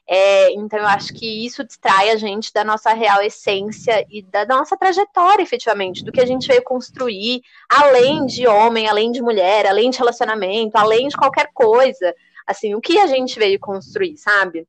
É, 0.09 0.53
então, 0.53 0.79
eu 0.79 0.87
acho 0.87 1.13
que 1.13 1.45
isso 1.45 1.65
distrai 1.65 2.11
a 2.11 2.15
gente 2.15 2.53
da 2.53 2.63
nossa 2.63 2.93
real 2.93 3.21
essência 3.21 4.05
e 4.09 4.21
da 4.21 4.45
nossa 4.45 4.77
trajetória, 4.77 5.43
efetivamente, 5.43 6.03
do 6.03 6.13
que 6.13 6.21
a 6.21 6.25
gente 6.25 6.47
veio 6.47 6.63
construir, 6.63 7.41
além 7.69 8.25
de 8.25 8.47
homem, 8.47 8.87
além 8.87 9.11
de 9.11 9.21
mulher, 9.21 9.67
além 9.67 9.89
de 9.89 9.97
relacionamento, 9.97 10.77
além 10.77 11.09
de 11.09 11.17
qualquer 11.17 11.49
coisa. 11.53 12.15
Assim, 12.45 12.73
o 12.73 12.79
que 12.79 12.97
a 12.97 13.07
gente 13.07 13.37
veio 13.37 13.59
construir, 13.59 14.15
sabe? 14.15 14.65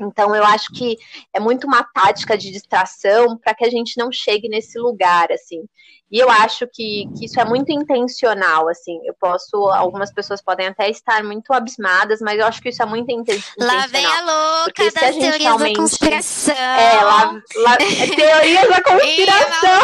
Então, 0.00 0.34
eu 0.34 0.44
acho 0.44 0.72
que 0.72 0.96
é 1.34 1.40
muito 1.40 1.66
uma 1.66 1.82
tática 1.82 2.38
de 2.38 2.52
distração 2.52 3.36
para 3.36 3.54
que 3.54 3.64
a 3.64 3.70
gente 3.70 3.98
não 3.98 4.12
chegue 4.12 4.48
nesse 4.48 4.78
lugar, 4.78 5.32
assim. 5.32 5.64
E 6.10 6.18
eu 6.18 6.30
acho 6.30 6.66
que, 6.66 7.06
que, 7.16 7.26
isso 7.26 7.38
é 7.38 7.44
muito 7.44 7.70
intencional, 7.70 8.68
assim. 8.68 8.98
Eu 9.04 9.14
posso, 9.20 9.56
algumas 9.68 10.10
pessoas 10.12 10.40
podem 10.40 10.66
até 10.66 10.88
estar 10.88 11.22
muito 11.22 11.52
abismadas, 11.52 12.20
mas 12.20 12.38
eu 12.38 12.46
acho 12.46 12.62
que 12.62 12.70
isso 12.70 12.82
é 12.82 12.86
muito 12.86 13.12
intencional. 13.12 13.76
Lá 13.76 13.86
vem 13.86 14.06
a 14.06 14.20
louca 14.22 14.84
das 14.84 14.96
a 14.96 15.12
teorias 15.12 15.36
realmente... 15.36 15.74
da 15.74 15.80
conspiração. 15.80 16.54
É, 16.54 17.02
lá, 17.02 17.42
lá... 17.56 17.74
É 17.74 18.16
teorias 18.16 18.68
da 18.68 18.80
conspiração. 18.90 19.80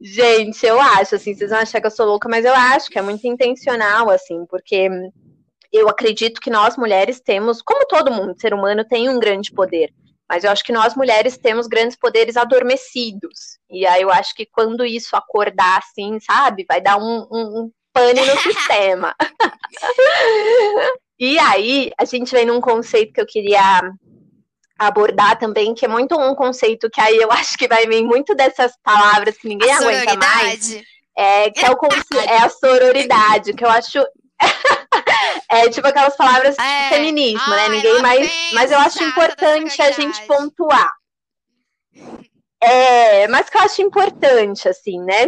Gente, 0.00 0.64
eu 0.64 0.80
acho, 0.80 1.16
assim, 1.16 1.34
vocês 1.34 1.50
vão 1.50 1.58
achar 1.58 1.80
que 1.80 1.86
eu 1.86 1.90
sou 1.90 2.06
louca, 2.06 2.28
mas 2.28 2.44
eu 2.44 2.54
acho 2.54 2.88
que 2.88 2.98
é 2.98 3.02
muito 3.02 3.26
intencional, 3.26 4.10
assim, 4.10 4.46
porque 4.46 4.88
eu 5.72 5.88
acredito 5.88 6.40
que 6.40 6.50
nós 6.50 6.76
mulheres 6.76 7.20
temos, 7.20 7.60
como 7.60 7.84
todo 7.86 8.12
mundo, 8.12 8.40
ser 8.40 8.54
humano 8.54 8.84
tem 8.84 9.08
um 9.08 9.18
grande 9.18 9.50
poder, 9.50 9.92
mas 10.28 10.44
eu 10.44 10.50
acho 10.50 10.64
que 10.64 10.72
nós 10.72 10.94
mulheres 10.94 11.36
temos 11.36 11.66
grandes 11.66 11.96
poderes 11.96 12.36
adormecidos. 12.36 13.58
E 13.70 13.86
aí 13.86 14.02
eu 14.02 14.10
acho 14.10 14.34
que 14.34 14.46
quando 14.46 14.84
isso 14.84 15.16
acordar 15.16 15.78
assim, 15.78 16.18
sabe, 16.20 16.64
vai 16.68 16.80
dar 16.80 16.96
um, 16.96 17.26
um, 17.30 17.64
um 17.64 17.70
pane 17.92 18.20
no 18.20 18.36
sistema. 18.40 19.14
e 21.18 21.38
aí 21.38 21.92
a 21.98 22.04
gente 22.04 22.32
vem 22.32 22.46
num 22.46 22.60
conceito 22.60 23.12
que 23.12 23.20
eu 23.20 23.26
queria 23.26 23.82
abordar 24.78 25.38
também, 25.38 25.74
que 25.74 25.84
é 25.84 25.88
muito 25.88 26.18
um 26.18 26.34
conceito 26.34 26.90
que 26.90 27.00
aí 27.00 27.16
eu 27.16 27.30
acho 27.32 27.56
que 27.56 27.68
vai 27.68 27.86
vir 27.86 28.02
muito 28.02 28.34
dessas 28.34 28.72
palavras 28.82 29.36
que 29.36 29.48
ninguém 29.48 29.70
a 29.70 29.78
aguenta 29.78 30.16
mais. 30.16 30.82
É, 31.16 31.48
que 31.50 31.64
é, 31.64 31.70
o, 31.70 31.78
é 32.28 32.38
a 32.38 32.48
sororidade, 32.48 33.54
que 33.54 33.64
eu 33.64 33.70
acho 33.70 34.04
é 35.50 35.68
tipo 35.68 35.86
aquelas 35.86 36.16
palavras 36.16 36.56
é. 36.58 36.82
de 36.82 36.94
feminismo, 36.94 37.50
né? 37.50 37.56
Ai, 37.62 37.68
né? 37.68 37.76
Ninguém 37.76 38.02
mais. 38.02 38.30
Mas 38.52 38.70
eu 38.70 38.78
acho 38.78 39.02
importante 39.02 39.80
a 39.82 39.90
gente 39.90 40.20
pontuar. 40.26 40.92
É, 42.62 43.28
mas 43.28 43.50
que 43.50 43.58
eu 43.58 43.62
acho 43.62 43.82
importante, 43.82 44.68
assim, 44.68 45.00
né? 45.02 45.26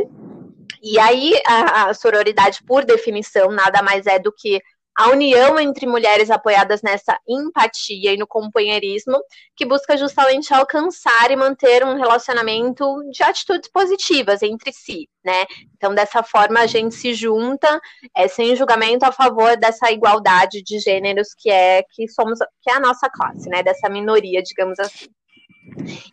E 0.82 0.98
aí, 0.98 1.34
a, 1.46 1.88
a 1.88 1.94
sororidade, 1.94 2.62
por 2.64 2.84
definição, 2.84 3.50
nada 3.50 3.82
mais 3.82 4.06
é 4.06 4.18
do 4.18 4.32
que 4.32 4.60
a 4.96 5.10
união 5.10 5.60
entre 5.60 5.86
mulheres 5.86 6.30
apoiadas 6.30 6.80
nessa 6.80 7.20
empatia 7.28 8.14
e 8.14 8.16
no 8.16 8.26
companheirismo, 8.26 9.20
que 9.54 9.66
busca 9.66 9.94
justamente 9.94 10.54
alcançar 10.54 11.30
e 11.30 11.36
manter 11.36 11.84
um 11.84 11.96
relacionamento 11.96 12.84
de 13.10 13.22
atitudes 13.22 13.70
positivas 13.70 14.42
entre 14.42 14.72
si, 14.72 15.06
né? 15.22 15.44
Então, 15.76 15.94
dessa 15.94 16.22
forma, 16.22 16.60
a 16.60 16.66
gente 16.66 16.94
se 16.94 17.12
junta, 17.12 17.78
é, 18.16 18.26
sem 18.26 18.56
julgamento, 18.56 19.04
a 19.04 19.12
favor 19.12 19.54
dessa 19.58 19.92
igualdade 19.92 20.62
de 20.62 20.78
gêneros 20.78 21.34
que 21.36 21.50
é 21.50 21.82
que 21.90 22.08
somos, 22.08 22.38
que 22.62 22.70
é 22.70 22.76
a 22.76 22.80
nossa 22.80 23.10
classe, 23.10 23.50
né? 23.50 23.62
Dessa 23.62 23.90
minoria, 23.90 24.42
digamos 24.42 24.78
assim. 24.78 25.08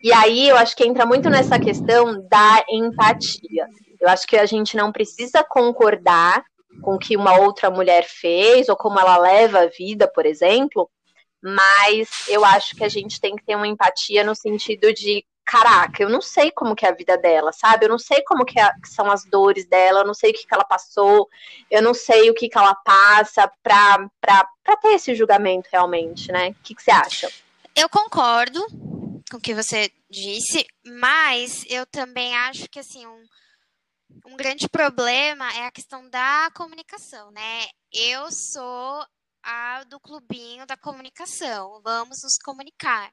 E 0.04 0.12
aí, 0.12 0.50
eu 0.50 0.58
acho 0.58 0.76
que 0.76 0.86
entra 0.86 1.06
muito 1.06 1.30
nessa 1.30 1.58
questão 1.58 2.28
da 2.28 2.66
empatia. 2.70 3.66
Eu 4.02 4.10
acho 4.10 4.28
que 4.28 4.36
a 4.36 4.46
gente 4.46 4.76
não 4.76 4.92
precisa 4.92 5.42
concordar 5.42 6.44
com 6.84 6.96
o 6.96 7.00
que 7.00 7.16
uma 7.16 7.40
outra 7.40 7.72
mulher 7.72 8.06
fez 8.06 8.68
ou 8.70 8.76
como 8.76 9.00
ela 9.00 9.18
leva 9.18 9.62
a 9.62 9.68
vida, 9.68 10.08
por 10.08 10.26
exemplo, 10.26 10.90
mas 11.42 12.28
eu 12.28 12.46
acho 12.46 12.76
que 12.76 12.84
a 12.84 12.90
gente 12.90 13.20
tem 13.20 13.36
que 13.36 13.44
ter 13.44 13.56
uma 13.56 13.68
empatia 13.68 14.24
no 14.24 14.36
sentido 14.36 14.94
de 14.94 15.26
caraca, 15.46 16.04
eu 16.04 16.10
não 16.10 16.22
sei 16.22 16.52
como 16.52 16.76
que 16.76 16.86
é 16.86 16.90
a 16.90 16.96
vida 16.96 17.18
dela, 17.18 17.52
sabe? 17.52 17.86
Eu 17.86 17.90
não 17.90 18.00
sei 18.00 18.22
como 18.24 18.46
que, 18.46 18.60
é, 18.60 18.72
que 18.82 18.88
são 18.88 19.12
as 19.12 19.26
dores 19.26 19.66
dela, 19.68 20.02
eu 20.02 20.06
não 20.06 20.14
sei 20.14 20.32
o 20.32 20.34
que, 20.34 20.48
que 20.48 20.54
ela 20.54 20.64
passou, 20.64 21.28
eu 21.70 21.82
não 21.82 21.94
sei 21.94 22.30
o 22.30 22.34
que, 22.34 22.48
que 22.48 22.58
ela 22.58 22.74
passa 22.76 23.52
pra, 23.62 24.10
pra, 24.22 24.48
pra 24.64 24.78
ter 24.78 24.94
esse 24.94 25.14
julgamento 25.16 25.68
realmente, 25.72 26.32
né? 26.32 26.50
O 26.50 26.56
que, 26.64 26.76
que 26.76 26.82
você 26.82 26.92
acha? 26.92 27.30
Eu 27.76 27.90
concordo 27.90 28.66
com 29.30 29.38
o 29.38 29.42
que 29.42 29.54
você 29.54 29.92
disse, 30.10 30.66
mas 30.86 31.66
eu 31.70 31.86
também 31.86 32.36
acho 32.38 32.70
que 32.70 32.80
assim, 32.80 33.06
um, 33.06 33.24
um 34.26 34.36
grande 34.36 34.68
problema 34.70 35.52
é 35.54 35.66
a 35.66 35.72
questão 35.72 36.10
da 36.10 36.50
comunicação, 36.56 37.32
né? 37.32 37.68
Eu 37.92 38.32
sou 38.32 39.06
a 39.44 39.84
do 39.84 40.00
clubinho 40.00 40.66
da 40.66 40.78
comunicação. 40.78 41.82
Vamos 41.84 42.24
nos 42.24 42.38
comunicar. 42.38 43.12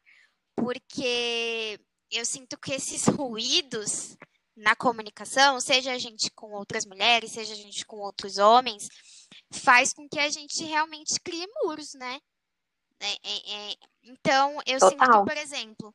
Porque 0.55 1.78
eu 2.11 2.24
sinto 2.24 2.59
que 2.59 2.72
esses 2.72 3.07
ruídos 3.07 4.16
na 4.57 4.76
comunicação, 4.76 5.61
seja 5.61 5.92
a 5.92 5.98
gente 5.98 6.30
com 6.32 6.53
outras 6.53 6.84
mulheres, 6.84 7.32
seja 7.32 7.55
a 7.55 7.57
gente 7.57 7.84
com 7.86 7.96
outros 7.96 8.36
homens, 8.36 8.88
faz 9.53 9.92
com 9.92 10.09
que 10.09 10.18
a 10.18 10.28
gente 10.28 10.62
realmente 10.64 11.18
crie 11.20 11.46
muros, 11.62 11.94
né? 11.94 12.20
É, 13.01 13.12
é, 13.12 13.72
é. 13.72 13.76
Então, 14.03 14.59
eu 14.66 14.78
Total. 14.78 14.90
sinto 14.90 15.24
por 15.24 15.36
exemplo, 15.36 15.94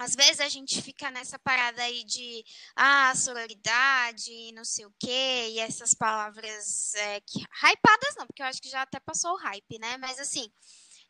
às 0.00 0.14
vezes 0.14 0.40
a 0.40 0.48
gente 0.48 0.80
fica 0.80 1.10
nessa 1.10 1.38
parada 1.38 1.82
aí 1.82 2.02
de 2.04 2.42
ah, 2.74 3.14
sororidade, 3.14 4.50
não 4.54 4.64
sei 4.64 4.86
o 4.86 4.94
quê, 4.98 5.50
e 5.50 5.58
essas 5.58 5.92
palavras 5.92 6.94
é, 6.94 7.20
que, 7.20 7.38
hypadas 7.38 8.16
não, 8.16 8.26
porque 8.26 8.40
eu 8.40 8.46
acho 8.46 8.62
que 8.62 8.70
já 8.70 8.80
até 8.80 8.98
passou 8.98 9.32
o 9.32 9.36
hype, 9.36 9.78
né? 9.78 9.98
Mas 9.98 10.18
assim, 10.18 10.50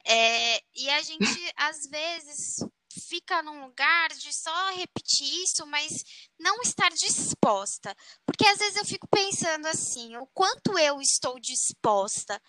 é, 0.05 0.61
e 0.75 0.91
a 0.91 1.03
gente 1.03 1.21
às 1.57 1.87
vezes 1.89 2.57
fica 3.09 3.41
num 3.45 3.65
lugar 3.65 4.09
de 4.09 4.33
só 4.33 4.71
repetir 4.71 5.45
isso, 5.45 5.65
mas 5.69 6.03
não 6.37 6.61
estar 6.61 6.91
disposta. 6.91 7.95
Porque 8.27 8.45
às 8.45 8.59
vezes 8.59 8.77
eu 8.77 8.85
fico 8.85 9.07
pensando 9.09 9.67
assim, 9.67 10.17
o 10.17 10.27
quanto 10.35 10.77
eu 10.77 11.01
estou 11.01 11.39
disposta 11.39 12.43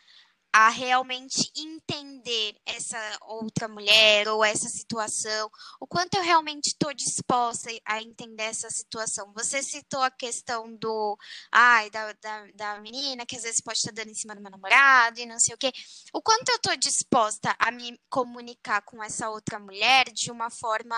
a 0.53 0.69
realmente 0.69 1.51
entender 1.55 2.55
essa 2.65 2.97
outra 3.21 3.67
mulher 3.67 4.27
ou 4.27 4.43
essa 4.43 4.67
situação, 4.67 5.49
o 5.79 5.87
quanto 5.87 6.15
eu 6.15 6.23
realmente 6.23 6.67
estou 6.67 6.93
disposta 6.93 7.69
a 7.85 8.01
entender 8.01 8.43
essa 8.43 8.69
situação. 8.69 9.31
Você 9.33 9.63
citou 9.63 10.01
a 10.01 10.11
questão 10.11 10.75
do, 10.75 11.17
ai, 11.51 11.89
da, 11.89 12.11
da, 12.13 12.47
da 12.53 12.79
menina 12.81 13.25
que 13.25 13.35
às 13.35 13.43
vezes 13.43 13.61
pode 13.61 13.77
estar 13.77 13.93
dando 13.93 14.09
em 14.09 14.15
cima 14.15 14.35
do 14.35 14.41
meu 14.41 14.51
namorado 14.51 15.19
e 15.19 15.25
não 15.25 15.39
sei 15.39 15.55
o 15.55 15.57
quê. 15.57 15.71
O 16.13 16.21
quanto 16.21 16.49
eu 16.49 16.55
estou 16.55 16.75
disposta 16.75 17.55
a 17.57 17.71
me 17.71 17.97
comunicar 18.09 18.81
com 18.81 19.01
essa 19.01 19.29
outra 19.29 19.59
mulher 19.59 20.05
de 20.11 20.31
uma 20.31 20.49
forma 20.49 20.95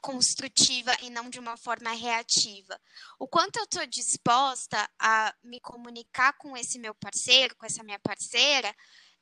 construtiva 0.00 0.92
e 1.02 1.10
não 1.10 1.28
de 1.30 1.38
uma 1.38 1.56
forma 1.56 1.90
reativa. 1.92 2.80
O 3.18 3.28
quanto 3.28 3.56
eu 3.58 3.64
estou 3.64 3.86
disposta 3.86 4.88
a 4.98 5.34
me 5.42 5.60
comunicar 5.60 6.32
com 6.34 6.56
esse 6.56 6.78
meu 6.78 6.94
parceiro, 6.94 7.56
com 7.56 7.66
essa 7.66 7.82
minha 7.82 7.98
parceira, 8.00 8.74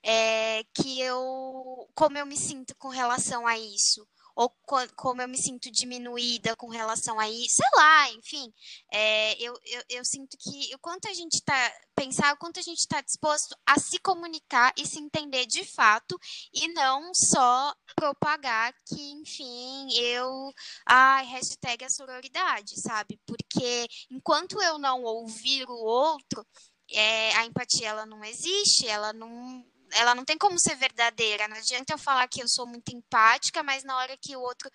é, 0.03 0.65
que 0.75 1.01
eu, 1.01 1.89
como 1.95 2.17
eu 2.19 2.27
me 2.27 2.37
sinto 2.37 2.75
com 2.77 2.89
relação 2.89 3.47
a 3.47 3.59
isso. 3.59 4.07
ou 4.39 4.55
como 4.95 5.21
eu 5.21 5.27
me 5.27 5.37
sinto 5.37 5.69
diminuída 5.69 6.55
com 6.55 6.69
relação 6.69 7.19
a 7.19 7.29
isso, 7.29 7.57
sei 7.57 7.67
lá, 7.75 8.13
enfim. 8.13 8.55
É, 8.93 9.35
eu, 9.43 9.53
eu, 9.65 9.83
eu 9.89 10.05
sinto 10.05 10.37
que 10.39 10.73
o 10.77 10.79
quanto 10.79 11.09
a 11.09 11.13
gente 11.13 11.35
está 11.35 11.73
pensar 11.97 12.33
o 12.33 12.37
quanto 12.37 12.61
a 12.61 12.63
gente 12.63 12.79
está 12.79 13.01
disposto 13.01 13.57
a 13.67 13.81
se 13.81 13.99
comunicar 13.99 14.73
e 14.79 14.87
se 14.87 15.01
entender 15.01 15.45
de 15.47 15.65
fato 15.65 16.17
e 16.55 16.69
não 16.69 17.13
só 17.13 17.75
propagar 17.99 18.73
que, 18.87 19.11
enfim, 19.13 19.89
eu. 19.99 20.53
Ai, 20.87 21.27
hashtag 21.27 21.85
a 21.85 21.91
sororidade, 21.91 22.81
sabe? 22.81 23.21
Porque 23.27 23.87
enquanto 24.11 24.63
eu 24.63 24.79
não 24.79 25.03
ouvir 25.03 25.69
o 25.69 25.75
outro, 25.75 26.47
é, 26.93 27.35
a 27.37 27.45
empatia 27.45 27.89
ela 27.89 28.07
não 28.07 28.25
existe, 28.25 28.87
ela 28.87 29.13
não 29.13 29.65
ela 29.93 30.15
não 30.15 30.25
tem 30.25 30.37
como 30.37 30.59
ser 30.59 30.77
verdadeira. 30.77 31.49
Não 31.49 31.57
adianta 31.57 31.95
eu 31.95 31.99
falar 31.99 32.29
que 32.29 32.43
eu 32.43 32.49
sou 32.49 32.67
muito 32.67 32.95
empática, 32.95 33.63
mas 33.63 33.85
na 33.85 33.97
hora 33.97 34.17
que 34.19 34.37
o 34.37 34.41
outro 34.41 34.71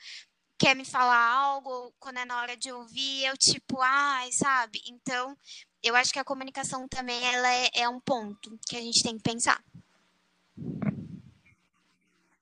quer 0.58 0.76
me 0.76 0.86
falar 0.86 1.24
algo, 1.24 1.94
quando 2.00 2.18
é 2.18 2.26
na 2.26 2.42
hora 2.42 2.58
de 2.58 2.72
ouvir, 2.72 3.26
eu 3.26 3.38
tipo, 3.38 3.80
ai, 3.82 4.32
sabe? 4.32 4.82
Então, 4.88 5.38
eu 5.84 5.96
acho 5.96 6.12
que 6.14 6.20
a 6.20 6.24
comunicação 6.24 6.88
também 6.88 7.24
ela 7.26 7.52
é, 7.54 7.70
é 7.76 7.90
um 7.90 8.00
ponto 8.00 8.58
que 8.68 8.78
a 8.78 8.82
gente 8.82 9.04
tem 9.04 9.18
que 9.18 9.24
pensar. 9.24 9.62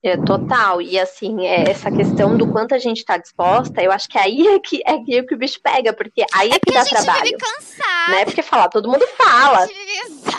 É, 0.04 0.18
total, 0.18 0.82
e 0.82 1.00
assim, 1.00 1.46
é, 1.46 1.70
essa 1.70 1.92
questão 1.92 2.36
do 2.36 2.52
quanto 2.52 2.74
a 2.74 2.80
gente 2.80 2.98
está 2.98 3.18
disposta, 3.18 3.84
eu 3.84 3.92
acho 3.92 4.10
que 4.10 4.18
aí 4.18 4.48
é 4.48 4.60
que, 4.60 4.82
é 4.84 4.98
que 5.04 5.36
o 5.36 5.38
bicho 5.38 5.60
pega, 5.62 5.94
porque 5.94 6.26
aí 6.34 6.50
é, 6.50 6.56
é 6.56 6.60
que 6.60 6.74
dá 6.74 6.84
trabalho. 6.84 7.22
A 7.22 7.26
gente 7.26 7.38
vive 7.38 7.38
cansado. 7.38 8.12
Né? 8.12 8.26
Porque 8.26 8.42
falar, 8.42 8.70
todo 8.70 8.90
mundo 8.90 9.06
fala. 9.10 9.60
A 9.60 9.66
gente 9.68 9.78
vive 9.78 9.98
exausto. 10.00 10.32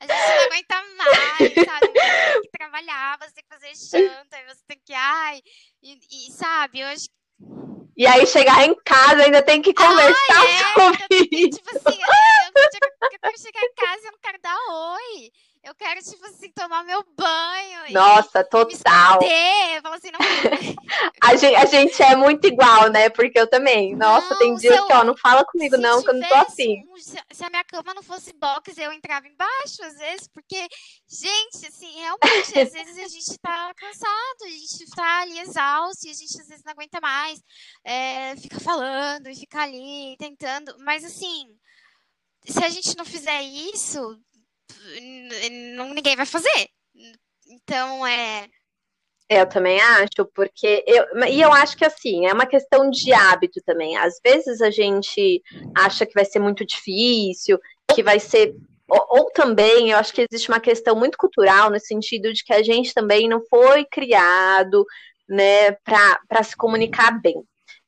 a 0.00 0.06
gente 0.06 0.34
não 0.34 0.46
aguenta 0.46 0.82
mais, 0.96 1.54
sabe? 1.66 1.86
Você 1.86 2.32
tem 2.32 2.40
que 2.40 2.58
trabalhar, 2.58 3.18
você 3.20 3.32
tem 3.34 3.44
que 3.44 3.54
fazer 3.54 3.98
janta, 4.00 4.36
você 4.48 4.62
tem 4.66 4.80
que, 4.82 4.94
ai, 4.94 5.40
e, 5.82 5.98
e 6.10 6.32
sabe, 6.32 6.80
eu 6.80 6.86
acho 6.86 7.06
e 7.98 8.06
aí 8.06 8.24
chegar 8.28 8.64
em 8.64 8.76
casa 8.84 9.24
ainda 9.24 9.42
tem 9.42 9.60
que 9.60 9.74
conversar 9.74 10.14
ah, 10.30 10.44
é, 10.44 10.58
sobre 10.72 11.50
Tipo 11.50 11.76
assim, 11.76 12.00
eu, 12.00 12.08
eu, 12.46 13.10
eu, 13.12 13.18
quero 13.20 13.38
chegar 13.38 13.60
em 13.60 13.74
casa 13.74 14.02
e 14.02 14.06
eu 14.06 14.12
não 14.12 14.18
quero 14.22 14.38
dar 14.40 14.56
oi. 14.56 15.32
Eu 15.62 15.74
quero, 15.74 16.02
tipo 16.02 16.24
assim, 16.26 16.50
tomar 16.52 16.84
meu 16.84 17.04
banho. 17.16 17.92
Nossa, 17.92 18.44
total. 18.44 19.18
Me 19.20 19.76
assim, 19.84 20.10
não... 20.10 20.18
a, 21.22 21.36
gente, 21.36 21.54
a 21.56 21.64
gente 21.66 22.02
é 22.02 22.16
muito 22.16 22.46
igual, 22.46 22.88
né? 22.88 23.08
Porque 23.10 23.38
eu 23.38 23.46
também. 23.46 23.94
Nossa, 23.94 24.30
não, 24.30 24.38
tem 24.38 24.54
dias 24.54 24.76
eu... 24.76 24.86
que, 24.86 24.92
ó, 24.92 25.04
não 25.04 25.16
fala 25.16 25.44
comigo, 25.44 25.76
se 25.76 25.82
não, 25.82 26.02
que 26.02 26.10
eu 26.10 26.14
não 26.14 26.28
tô 26.28 26.34
assim. 26.34 26.84
Um, 26.88 26.96
se 26.98 27.44
a 27.44 27.50
minha 27.50 27.64
cama 27.64 27.94
não 27.94 28.02
fosse 28.02 28.32
box, 28.32 28.76
eu 28.78 28.92
entrava 28.92 29.26
embaixo, 29.26 29.82
às 29.82 29.98
vezes, 29.98 30.28
porque, 30.28 30.66
gente, 31.08 31.66
assim, 31.66 31.92
realmente, 32.00 32.58
às 32.58 32.72
vezes 32.72 32.98
a 32.98 33.08
gente 33.08 33.38
tá 33.38 33.72
cansado, 33.74 34.44
a 34.44 34.48
gente 34.48 34.90
tá 34.94 35.20
ali 35.22 35.38
exausto, 35.40 36.06
e 36.06 36.10
a 36.10 36.14
gente 36.14 36.40
às 36.40 36.48
vezes 36.48 36.64
não 36.64 36.72
aguenta 36.72 37.00
mais. 37.00 37.40
É, 37.84 38.36
fica 38.36 38.60
falando 38.60 39.28
e 39.28 39.34
fica 39.34 39.62
ali 39.62 40.16
tentando. 40.18 40.76
Mas 40.80 41.04
assim, 41.04 41.46
se 42.44 42.64
a 42.64 42.68
gente 42.68 42.96
não 42.96 43.04
fizer 43.04 43.42
isso, 43.42 44.18
ninguém 45.94 46.16
vai 46.16 46.26
fazer. 46.26 46.68
Então 47.46 48.06
é. 48.06 48.46
Eu 49.30 49.46
também 49.46 49.78
acho, 49.78 50.24
porque 50.34 50.82
eu, 50.86 51.04
e 51.28 51.42
eu 51.42 51.52
acho 51.52 51.76
que 51.76 51.84
assim, 51.84 52.26
é 52.26 52.32
uma 52.32 52.46
questão 52.46 52.88
de 52.88 53.12
hábito 53.12 53.60
também. 53.64 53.96
Às 53.96 54.18
vezes 54.24 54.62
a 54.62 54.70
gente 54.70 55.42
acha 55.76 56.06
que 56.06 56.14
vai 56.14 56.24
ser 56.24 56.38
muito 56.38 56.64
difícil, 56.64 57.58
que 57.94 58.02
vai 58.02 58.18
ser. 58.18 58.54
Ou, 58.88 59.06
ou 59.10 59.30
também, 59.30 59.90
eu 59.90 59.98
acho 59.98 60.14
que 60.14 60.26
existe 60.30 60.48
uma 60.48 60.60
questão 60.60 60.96
muito 60.96 61.18
cultural, 61.18 61.70
no 61.70 61.78
sentido 61.78 62.32
de 62.32 62.42
que 62.42 62.54
a 62.54 62.62
gente 62.62 62.94
também 62.94 63.28
não 63.28 63.42
foi 63.50 63.84
criado 63.84 64.86
né, 65.28 65.72
para 65.72 66.42
se 66.42 66.56
comunicar 66.56 67.20
bem. 67.20 67.42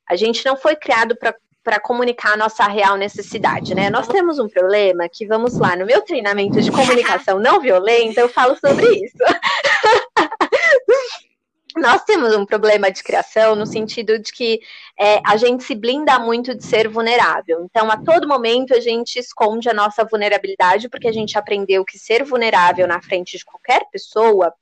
A 0.06 0.16
gente 0.16 0.44
não 0.44 0.58
foi 0.58 0.76
criado 0.76 1.16
para 1.16 1.34
para 1.62 1.78
comunicar 1.78 2.32
a 2.32 2.36
nossa 2.36 2.66
real 2.66 2.96
necessidade, 2.96 3.74
né? 3.74 3.90
Nós 3.90 4.08
temos 4.08 4.38
um 4.38 4.48
problema 4.48 5.08
que, 5.08 5.26
vamos 5.26 5.58
lá, 5.58 5.76
no 5.76 5.84
meu 5.84 6.00
treinamento 6.02 6.60
de 6.60 6.70
comunicação 6.70 7.38
não 7.38 7.60
violenta, 7.60 8.20
eu 8.20 8.28
falo 8.28 8.56
sobre 8.56 8.86
isso. 9.04 9.18
Nós 11.76 12.02
temos 12.02 12.34
um 12.34 12.44
problema 12.44 12.90
de 12.90 13.02
criação 13.02 13.54
no 13.54 13.64
sentido 13.64 14.18
de 14.18 14.32
que 14.32 14.60
é, 14.98 15.20
a 15.24 15.36
gente 15.36 15.62
se 15.62 15.74
blinda 15.74 16.18
muito 16.18 16.54
de 16.54 16.64
ser 16.64 16.88
vulnerável. 16.88 17.64
Então, 17.64 17.90
a 17.90 17.96
todo 17.96 18.26
momento, 18.26 18.74
a 18.74 18.80
gente 18.80 19.18
esconde 19.18 19.68
a 19.68 19.74
nossa 19.74 20.04
vulnerabilidade, 20.04 20.88
porque 20.88 21.06
a 21.06 21.12
gente 21.12 21.38
aprendeu 21.38 21.84
que 21.84 21.96
ser 21.96 22.24
vulnerável 22.24 22.88
na 22.88 23.00
frente 23.00 23.38
de 23.38 23.44
qualquer 23.44 23.84
pessoa 23.92 24.52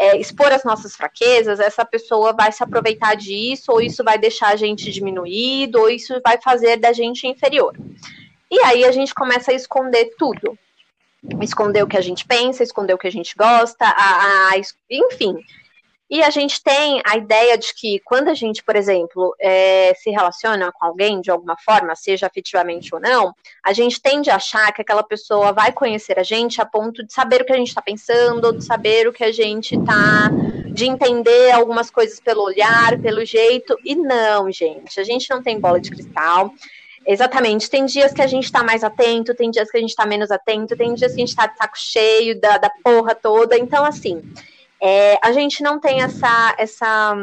é, 0.00 0.16
expor 0.16 0.50
as 0.50 0.64
nossas 0.64 0.96
fraquezas, 0.96 1.60
essa 1.60 1.84
pessoa 1.84 2.32
vai 2.32 2.50
se 2.50 2.64
aproveitar 2.64 3.14
disso, 3.14 3.70
ou 3.70 3.82
isso 3.82 4.02
vai 4.02 4.16
deixar 4.16 4.48
a 4.48 4.56
gente 4.56 4.90
diminuído, 4.90 5.78
ou 5.78 5.90
isso 5.90 6.18
vai 6.24 6.40
fazer 6.40 6.78
da 6.78 6.90
gente 6.90 7.26
inferior. 7.26 7.76
E 8.50 8.58
aí 8.62 8.82
a 8.86 8.92
gente 8.92 9.14
começa 9.14 9.50
a 9.50 9.54
esconder 9.54 10.14
tudo. 10.16 10.58
Esconder 11.42 11.82
o 11.82 11.86
que 11.86 11.98
a 11.98 12.00
gente 12.00 12.24
pensa, 12.24 12.62
esconder 12.62 12.94
o 12.94 12.98
que 12.98 13.08
a 13.08 13.12
gente 13.12 13.34
gosta, 13.36 13.84
a, 13.84 14.48
a 14.48 14.60
enfim. 14.90 15.36
E 16.10 16.24
a 16.24 16.30
gente 16.30 16.60
tem 16.60 17.00
a 17.06 17.16
ideia 17.16 17.56
de 17.56 17.72
que 17.72 18.00
quando 18.00 18.28
a 18.28 18.34
gente, 18.34 18.64
por 18.64 18.74
exemplo, 18.74 19.32
é, 19.38 19.94
se 19.94 20.10
relaciona 20.10 20.72
com 20.72 20.84
alguém 20.84 21.20
de 21.20 21.30
alguma 21.30 21.56
forma, 21.64 21.94
seja 21.94 22.26
afetivamente 22.26 22.92
ou 22.92 23.00
não, 23.00 23.32
a 23.64 23.72
gente 23.72 24.02
tende 24.02 24.28
a 24.28 24.34
achar 24.34 24.72
que 24.72 24.82
aquela 24.82 25.04
pessoa 25.04 25.52
vai 25.52 25.70
conhecer 25.70 26.18
a 26.18 26.24
gente 26.24 26.60
a 26.60 26.66
ponto 26.66 27.04
de 27.04 27.12
saber 27.12 27.42
o 27.42 27.44
que 27.44 27.52
a 27.52 27.56
gente 27.56 27.68
está 27.68 27.80
pensando, 27.80 28.52
de 28.52 28.64
saber 28.64 29.06
o 29.06 29.12
que 29.12 29.22
a 29.22 29.30
gente 29.30 29.76
está. 29.76 30.30
de 30.66 30.86
entender 30.86 31.52
algumas 31.52 31.90
coisas 31.90 32.18
pelo 32.18 32.42
olhar, 32.42 32.98
pelo 33.00 33.24
jeito. 33.24 33.76
E 33.84 33.94
não, 33.94 34.50
gente, 34.50 34.98
a 34.98 35.04
gente 35.04 35.30
não 35.30 35.42
tem 35.42 35.60
bola 35.60 35.80
de 35.80 35.90
cristal. 35.90 36.52
Exatamente. 37.06 37.70
Tem 37.70 37.84
dias 37.86 38.12
que 38.12 38.22
a 38.22 38.26
gente 38.26 38.50
tá 38.50 38.62
mais 38.62 38.82
atento, 38.82 39.34
tem 39.34 39.50
dias 39.50 39.70
que 39.70 39.78
a 39.78 39.80
gente 39.80 39.94
tá 39.94 40.04
menos 40.06 40.30
atento, 40.30 40.76
tem 40.76 40.94
dias 40.94 41.12
que 41.14 41.22
a 41.22 41.26
gente 41.26 41.36
tá 41.36 41.46
de 41.46 41.56
saco 41.56 41.78
cheio 41.78 42.40
da, 42.40 42.58
da 42.58 42.70
porra 42.82 43.14
toda. 43.14 43.56
Então, 43.56 43.84
assim, 43.84 44.22
é, 44.80 45.18
a 45.22 45.32
gente 45.32 45.62
não 45.62 45.78
tem 45.78 46.02
essa, 46.02 46.54
essa, 46.58 47.14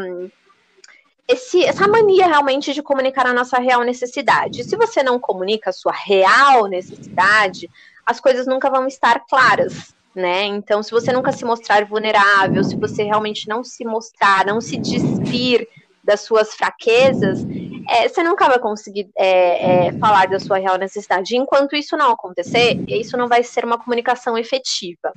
esse, 1.27 1.63
essa 1.65 1.87
mania 1.87 2.27
realmente 2.27 2.73
de 2.73 2.83
comunicar 2.83 3.25
a 3.25 3.33
nossa 3.33 3.57
real 3.57 3.83
necessidade. 3.83 4.63
Se 4.63 4.75
você 4.75 5.01
não 5.01 5.19
comunica 5.19 5.71
a 5.71 5.73
sua 5.73 5.91
real 5.91 6.67
necessidade, 6.67 7.69
as 8.05 8.19
coisas 8.19 8.45
nunca 8.45 8.69
vão 8.69 8.87
estar 8.87 9.21
claras. 9.27 9.95
Né? 10.15 10.45
Então, 10.45 10.81
se 10.81 10.89
você 10.89 11.11
nunca 11.11 11.31
se 11.31 11.45
mostrar 11.45 11.85
vulnerável, 11.85 12.63
se 12.63 12.75
você 12.75 13.03
realmente 13.03 13.47
não 13.47 13.63
se 13.63 13.85
mostrar, 13.85 14.45
não 14.45 14.59
se 14.59 14.75
despir 14.77 15.67
das 16.03 16.21
suas 16.21 16.55
fraquezas, 16.55 17.45
é, 17.87 18.07
você 18.07 18.21
nunca 18.21 18.47
vai 18.47 18.59
conseguir 18.59 19.09
é, 19.17 19.87
é, 19.87 19.93
falar 19.93 20.27
da 20.27 20.39
sua 20.39 20.57
real 20.57 20.77
necessidade. 20.77 21.35
Enquanto 21.35 21.75
isso 21.75 21.95
não 21.95 22.11
acontecer, 22.11 22.83
isso 22.87 23.15
não 23.17 23.27
vai 23.27 23.43
ser 23.43 23.63
uma 23.63 23.77
comunicação 23.77 24.37
efetiva. 24.37 25.13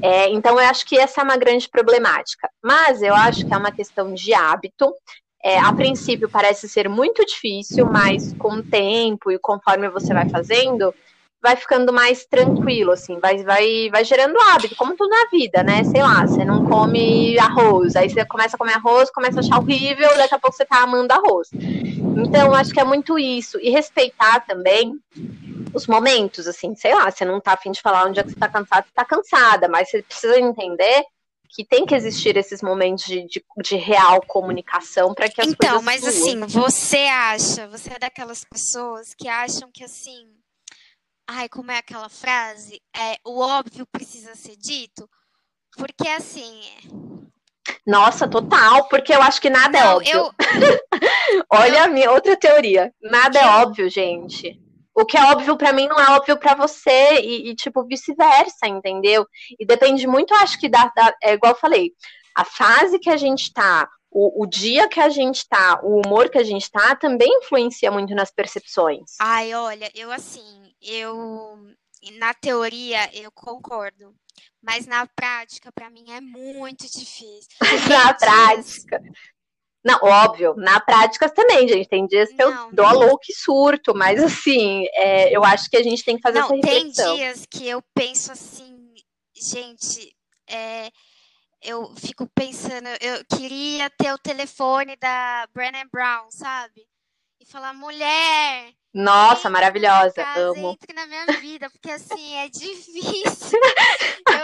É, 0.00 0.30
então, 0.30 0.60
eu 0.60 0.66
acho 0.68 0.86
que 0.86 0.98
essa 0.98 1.20
é 1.20 1.24
uma 1.24 1.36
grande 1.36 1.68
problemática. 1.68 2.48
Mas 2.62 3.02
eu 3.02 3.14
acho 3.14 3.46
que 3.46 3.52
é 3.52 3.56
uma 3.56 3.72
questão 3.72 4.14
de 4.14 4.32
hábito. 4.32 4.94
É, 5.42 5.58
a 5.58 5.72
princípio 5.72 6.28
parece 6.28 6.68
ser 6.68 6.88
muito 6.88 7.24
difícil, 7.26 7.84
mas 7.86 8.32
com 8.38 8.54
o 8.54 8.62
tempo 8.62 9.30
e 9.30 9.38
conforme 9.38 9.90
você 9.90 10.14
vai 10.14 10.28
fazendo, 10.30 10.94
vai 11.44 11.56
ficando 11.56 11.92
mais 11.92 12.24
tranquilo, 12.24 12.92
assim, 12.92 13.18
vai, 13.20 13.44
vai, 13.44 13.90
vai 13.90 14.02
gerando 14.02 14.40
hábito, 14.40 14.74
como 14.76 14.96
tudo 14.96 15.10
na 15.10 15.28
vida, 15.30 15.62
né? 15.62 15.84
Sei 15.84 16.02
lá, 16.02 16.26
você 16.26 16.42
não 16.42 16.64
come 16.64 17.38
arroz, 17.38 17.94
aí 17.96 18.08
você 18.08 18.24
começa 18.24 18.56
a 18.56 18.58
comer 18.58 18.72
arroz, 18.72 19.10
começa 19.10 19.36
a 19.36 19.40
achar 19.40 19.58
horrível, 19.58 20.08
daqui 20.16 20.34
a 20.34 20.38
pouco 20.38 20.56
você 20.56 20.64
tá 20.64 20.82
amando 20.82 21.12
arroz. 21.12 21.50
Então, 21.52 22.54
acho 22.54 22.72
que 22.72 22.80
é 22.80 22.84
muito 22.84 23.18
isso. 23.18 23.60
E 23.60 23.68
respeitar 23.68 24.40
também 24.40 24.98
os 25.74 25.86
momentos, 25.86 26.48
assim, 26.48 26.74
sei 26.74 26.94
lá, 26.94 27.10
você 27.10 27.26
não 27.26 27.38
tá 27.38 27.52
afim 27.52 27.72
de 27.72 27.82
falar 27.82 28.06
onde 28.06 28.18
é 28.18 28.22
que 28.22 28.30
você 28.30 28.36
tá 28.36 28.48
cansado, 28.48 28.86
você 28.86 28.94
tá 28.94 29.04
cansada, 29.04 29.68
mas 29.68 29.90
você 29.90 30.02
precisa 30.02 30.40
entender 30.40 31.04
que 31.50 31.62
tem 31.62 31.84
que 31.84 31.94
existir 31.94 32.38
esses 32.38 32.62
momentos 32.62 33.04
de, 33.04 33.26
de, 33.26 33.44
de 33.62 33.76
real 33.76 34.22
comunicação 34.26 35.12
para 35.12 35.28
que 35.28 35.42
as 35.42 35.48
então, 35.48 35.82
coisas 35.82 35.82
Então, 35.82 35.82
mas 35.82 36.04
assim, 36.06 36.40
você 36.46 37.06
acha, 37.06 37.68
você 37.68 37.92
é 37.92 37.98
daquelas 37.98 38.44
pessoas 38.44 39.14
que 39.14 39.28
acham 39.28 39.70
que 39.70 39.84
assim, 39.84 40.26
Ai, 41.26 41.48
como 41.48 41.70
é 41.70 41.78
aquela 41.78 42.08
frase? 42.08 42.80
É, 42.94 43.16
o 43.24 43.40
óbvio 43.40 43.86
precisa 43.86 44.34
ser 44.34 44.56
dito. 44.56 45.08
Porque 45.76 46.06
assim. 46.08 46.60
Nossa, 47.86 48.28
total, 48.28 48.88
porque 48.88 49.14
eu 49.14 49.22
acho 49.22 49.40
que 49.40 49.50
nada 49.50 49.78
é 49.78 49.82
Não, 49.82 49.90
é 49.90 49.94
óbvio. 49.94 50.18
Eu... 50.18 50.30
Olha 51.50 51.78
eu... 51.78 51.84
a 51.84 51.88
minha 51.88 52.10
outra 52.10 52.36
teoria. 52.36 52.92
Nada 53.02 53.38
é 53.38 53.46
óbvio, 53.46 53.88
gente. 53.88 54.60
O 54.94 55.04
que 55.04 55.16
é 55.16 55.24
óbvio 55.24 55.56
para 55.56 55.72
mim 55.72 55.88
não 55.88 55.98
é 55.98 56.10
óbvio 56.12 56.38
para 56.38 56.54
você 56.54 57.20
e, 57.20 57.50
e 57.50 57.54
tipo 57.56 57.84
vice-versa, 57.84 58.68
entendeu? 58.68 59.26
E 59.58 59.66
depende 59.66 60.06
muito, 60.06 60.32
acho 60.34 60.58
que 60.58 60.68
da, 60.68 60.90
da, 60.94 61.12
é 61.20 61.32
igual 61.32 61.52
eu 61.52 61.58
falei, 61.58 61.90
a 62.36 62.44
fase 62.44 63.00
que 63.00 63.10
a 63.10 63.16
gente 63.16 63.52
tá, 63.52 63.88
o, 64.08 64.44
o, 64.44 64.46
dia 64.46 64.88
que 64.88 65.00
a 65.00 65.08
gente 65.08 65.48
tá, 65.48 65.80
o 65.82 66.00
humor 66.00 66.30
que 66.30 66.38
a 66.38 66.44
gente 66.44 66.70
tá, 66.70 66.94
também 66.94 67.28
influencia 67.38 67.90
muito 67.90 68.14
nas 68.14 68.30
percepções. 68.30 69.16
Ai, 69.20 69.52
olha, 69.52 69.90
eu 69.96 70.12
assim, 70.12 70.63
eu 70.84 71.74
na 72.18 72.34
teoria 72.34 73.10
eu 73.14 73.30
concordo, 73.32 74.14
mas 74.62 74.86
na 74.86 75.06
prática 75.06 75.72
para 75.72 75.90
mim 75.90 76.10
é 76.10 76.20
muito 76.20 76.84
difícil. 76.90 77.48
na 77.88 78.14
prática. 78.14 79.02
Não, 79.84 79.98
óbvio, 80.02 80.54
na 80.56 80.80
prática 80.80 81.28
também, 81.28 81.68
gente. 81.68 81.86
Tem 81.86 82.06
dias 82.06 82.30
que 82.30 82.42
não, 82.42 82.68
eu 82.68 82.72
dou 82.72 82.86
a 82.86 82.92
louco 82.92 83.24
e 83.28 83.34
surto, 83.34 83.94
mas 83.94 84.22
assim, 84.22 84.86
é, 84.94 85.34
eu 85.36 85.44
acho 85.44 85.68
que 85.68 85.76
a 85.76 85.82
gente 85.82 86.02
tem 86.02 86.16
que 86.16 86.22
fazer 86.22 86.38
não, 86.38 86.46
essa 86.46 86.54
reflexão. 86.54 87.16
Tem 87.16 87.16
dias 87.16 87.46
que 87.46 87.68
eu 87.68 87.82
penso 87.94 88.32
assim, 88.32 88.94
gente, 89.34 90.16
é, 90.48 90.90
eu 91.60 91.94
fico 91.96 92.26
pensando, 92.34 92.88
eu 93.00 93.24
queria 93.36 93.90
ter 93.90 94.10
o 94.12 94.18
telefone 94.18 94.96
da 94.96 95.46
Brennan 95.52 95.86
Brown, 95.92 96.30
sabe? 96.30 96.86
E 97.38 97.44
falar, 97.44 97.74
mulher, 97.74 98.72
nossa, 98.94 99.50
maravilhosa. 99.50 100.12
Casa, 100.12 100.40
amo. 100.40 100.70
Entre 100.70 100.92
na 100.92 101.04
minha 101.04 101.26
vida, 101.40 101.68
porque 101.68 101.90
assim, 101.90 102.34
é 102.36 102.48
difícil. 102.48 103.58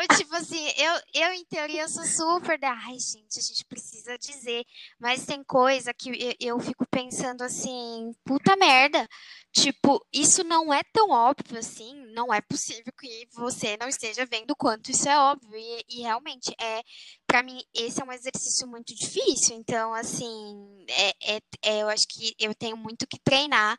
eu, 0.02 0.16
tipo 0.16 0.34
assim, 0.34 0.66
eu, 0.76 1.00
eu 1.14 1.32
em 1.32 1.44
teoria 1.44 1.86
sou 1.86 2.04
super 2.04 2.58
da. 2.58 2.72
Ai, 2.72 2.98
gente, 2.98 3.38
a 3.38 3.42
gente 3.42 3.64
precisa 3.66 4.18
dizer. 4.18 4.64
Mas 4.98 5.24
tem 5.24 5.44
coisa 5.44 5.94
que 5.94 6.10
eu, 6.10 6.34
eu 6.40 6.58
fico 6.58 6.84
pensando 6.90 7.42
assim, 7.42 8.10
puta 8.24 8.56
merda. 8.56 9.08
Tipo, 9.52 10.04
isso 10.12 10.42
não 10.42 10.74
é 10.74 10.82
tão 10.92 11.10
óbvio 11.10 11.60
assim. 11.60 12.04
Não 12.12 12.34
é 12.34 12.40
possível 12.40 12.92
que 12.98 13.28
você 13.32 13.76
não 13.76 13.88
esteja 13.88 14.26
vendo 14.26 14.50
o 14.50 14.56
quanto 14.56 14.90
isso 14.90 15.08
é 15.08 15.16
óbvio. 15.16 15.56
E, 15.56 15.84
e 15.88 16.02
realmente, 16.02 16.52
é 16.60 16.82
para 17.24 17.44
mim, 17.44 17.62
esse 17.72 18.02
é 18.02 18.04
um 18.04 18.10
exercício 18.12 18.66
muito 18.66 18.92
difícil. 18.96 19.54
Então, 19.54 19.94
assim, 19.94 20.84
é, 20.88 21.36
é, 21.36 21.40
é, 21.62 21.82
eu 21.82 21.88
acho 21.88 22.04
que 22.08 22.34
eu 22.36 22.52
tenho 22.52 22.76
muito 22.76 23.06
que 23.06 23.18
treinar 23.22 23.78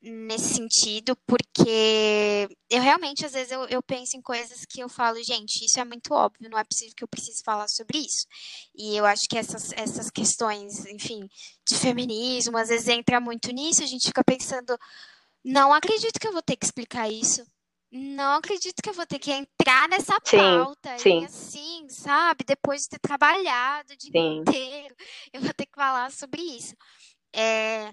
nesse 0.00 0.54
sentido, 0.54 1.16
porque 1.26 2.48
eu 2.70 2.80
realmente, 2.80 3.24
às 3.24 3.32
vezes, 3.32 3.52
eu, 3.52 3.64
eu 3.66 3.82
penso 3.82 4.16
em 4.16 4.22
coisas 4.22 4.64
que 4.64 4.80
eu 4.80 4.88
falo, 4.88 5.22
gente, 5.22 5.64
isso 5.64 5.78
é 5.80 5.84
muito 5.84 6.14
óbvio, 6.14 6.48
não 6.50 6.58
é 6.58 6.64
possível 6.64 6.94
que 6.96 7.04
eu 7.04 7.08
precise 7.08 7.42
falar 7.42 7.68
sobre 7.68 7.98
isso. 7.98 8.26
E 8.74 8.96
eu 8.96 9.04
acho 9.04 9.28
que 9.28 9.36
essas, 9.36 9.72
essas 9.72 10.10
questões, 10.10 10.86
enfim, 10.86 11.28
de 11.66 11.74
feminismo, 11.76 12.56
às 12.56 12.68
vezes 12.68 12.88
entra 12.88 13.20
muito 13.20 13.52
nisso, 13.52 13.82
a 13.82 13.86
gente 13.86 14.06
fica 14.06 14.24
pensando, 14.24 14.78
não 15.44 15.72
acredito 15.72 16.18
que 16.18 16.26
eu 16.26 16.32
vou 16.32 16.42
ter 16.42 16.56
que 16.56 16.64
explicar 16.64 17.10
isso. 17.10 17.46
Não 17.90 18.34
acredito 18.34 18.82
que 18.82 18.90
eu 18.90 18.94
vou 18.94 19.06
ter 19.06 19.18
que 19.18 19.30
entrar 19.30 19.88
nessa 19.88 20.20
pauta 20.20 20.98
sim, 20.98 21.02
sim. 21.02 21.20
e 21.20 21.24
assim, 21.24 21.88
sabe? 21.88 22.44
Depois 22.44 22.82
de 22.82 22.90
ter 22.90 22.98
trabalhado 22.98 23.92
o 23.92 23.96
dia 23.96 24.10
sim. 24.10 24.38
inteiro, 24.38 24.94
eu 25.32 25.40
vou 25.40 25.54
ter 25.54 25.66
que 25.66 25.76
falar 25.76 26.10
sobre 26.10 26.42
isso. 26.42 26.74
É, 27.32 27.92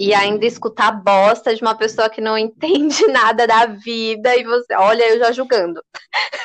e 0.00 0.14
ainda 0.14 0.46
escutar 0.46 0.92
bosta 0.92 1.54
de 1.54 1.60
uma 1.60 1.74
pessoa 1.74 2.08
que 2.08 2.22
não 2.22 2.36
entende 2.38 3.06
nada 3.08 3.46
da 3.46 3.66
vida 3.66 4.34
e 4.34 4.42
você, 4.42 4.74
olha, 4.74 5.04
eu 5.10 5.18
já 5.18 5.30
julgando. 5.30 5.84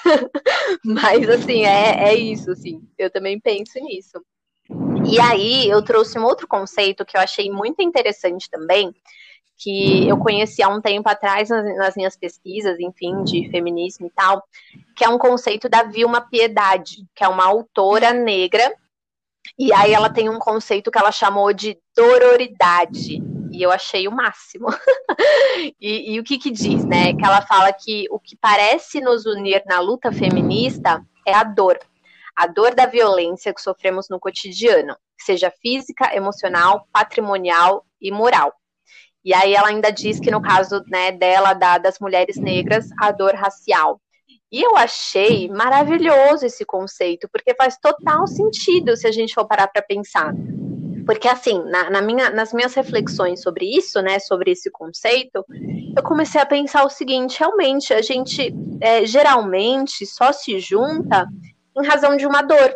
Mas 0.83 1.29
assim, 1.29 1.63
é, 1.63 2.09
é 2.09 2.13
isso, 2.13 2.51
assim. 2.51 2.81
Eu 2.97 3.09
também 3.09 3.39
penso 3.39 3.79
nisso. 3.79 4.21
E 5.09 5.21
aí 5.21 5.69
eu 5.69 5.81
trouxe 5.81 6.19
um 6.19 6.25
outro 6.25 6.45
conceito 6.45 7.05
que 7.05 7.15
eu 7.15 7.21
achei 7.21 7.49
muito 7.49 7.81
interessante 7.81 8.49
também, 8.49 8.93
que 9.57 10.05
eu 10.05 10.17
conheci 10.17 10.61
há 10.61 10.67
um 10.67 10.81
tempo 10.81 11.07
atrás 11.07 11.47
nas, 11.47 11.77
nas 11.77 11.95
minhas 11.95 12.17
pesquisas, 12.17 12.77
enfim, 12.77 13.23
de 13.23 13.49
feminismo 13.51 14.07
e 14.07 14.09
tal, 14.09 14.43
que 14.97 15.05
é 15.05 15.07
um 15.07 15.17
conceito 15.17 15.69
da 15.69 15.83
Vilma 15.83 16.19
Piedade, 16.19 17.05
que 17.15 17.23
é 17.23 17.27
uma 17.29 17.45
autora 17.45 18.11
negra 18.11 18.75
e 19.57 19.71
aí 19.73 19.93
ela 19.93 20.09
tem 20.09 20.29
um 20.29 20.37
conceito 20.37 20.91
que 20.91 20.97
ela 20.97 21.11
chamou 21.11 21.53
de 21.53 21.77
dororidade. 21.95 23.23
E 23.51 23.61
eu 23.61 23.71
achei 23.71 24.05
o 24.05 24.11
máximo. 24.11 24.67
e, 25.79 26.13
e, 26.13 26.19
o 26.19 26.23
que 26.23 26.37
que 26.37 26.51
diz, 26.51 26.83
né? 26.83 27.13
Que 27.13 27.25
ela 27.25 27.41
fala 27.41 27.71
que 27.71 28.05
o 28.11 28.19
que 28.19 28.35
parece 28.35 28.99
nos 28.99 29.25
unir 29.25 29.63
na 29.65 29.79
luta 29.79 30.11
feminista 30.11 31.01
é 31.25 31.33
a 31.33 31.43
dor. 31.43 31.79
A 32.35 32.47
dor 32.47 32.75
da 32.75 32.85
violência 32.85 33.53
que 33.53 33.61
sofremos 33.61 34.09
no 34.09 34.19
cotidiano, 34.19 34.93
seja 35.17 35.49
física, 35.61 36.13
emocional, 36.13 36.85
patrimonial 36.91 37.85
e 38.01 38.11
moral. 38.11 38.53
E 39.23 39.33
aí 39.33 39.55
ela 39.55 39.69
ainda 39.69 39.89
diz 39.89 40.19
que 40.19 40.29
no 40.29 40.41
caso 40.41 40.83
né, 40.87 41.13
dela, 41.13 41.53
da, 41.53 41.77
das 41.77 41.97
mulheres 41.97 42.35
negras, 42.35 42.89
a 42.99 43.09
dor 43.11 43.33
racial. 43.33 44.01
E 44.51 44.61
eu 44.61 44.75
achei 44.77 45.49
maravilhoso 45.49 46.45
esse 46.45 46.63
conceito, 46.63 47.27
porque 47.31 47.55
faz 47.55 47.77
total 47.77 48.27
sentido 48.27 48.95
se 48.95 49.07
a 49.07 49.11
gente 49.11 49.33
for 49.33 49.45
parar 49.45 49.67
para 49.67 49.81
pensar. 49.81 50.33
Porque, 51.05 51.27
assim, 51.27 51.63
na, 51.65 51.89
na, 51.89 52.01
minha, 52.01 52.29
nas 52.31 52.51
minhas 52.51 52.73
reflexões 52.73 53.41
sobre 53.41 53.65
isso, 53.65 54.01
né, 54.01 54.17
sobre 54.19 54.51
esse 54.51 54.71
conceito, 54.71 55.45
eu 55.95 56.03
comecei 56.03 56.41
a 56.41 56.45
pensar 56.45 56.83
o 56.83 56.89
seguinte: 56.89 57.39
realmente, 57.39 57.93
a 57.93 58.01
gente 58.01 58.53
é, 58.81 59.05
geralmente 59.05 60.05
só 60.05 60.31
se 60.31 60.59
junta 60.59 61.27
em 61.77 61.85
razão 61.85 62.17
de 62.17 62.25
uma 62.25 62.41
dor 62.41 62.75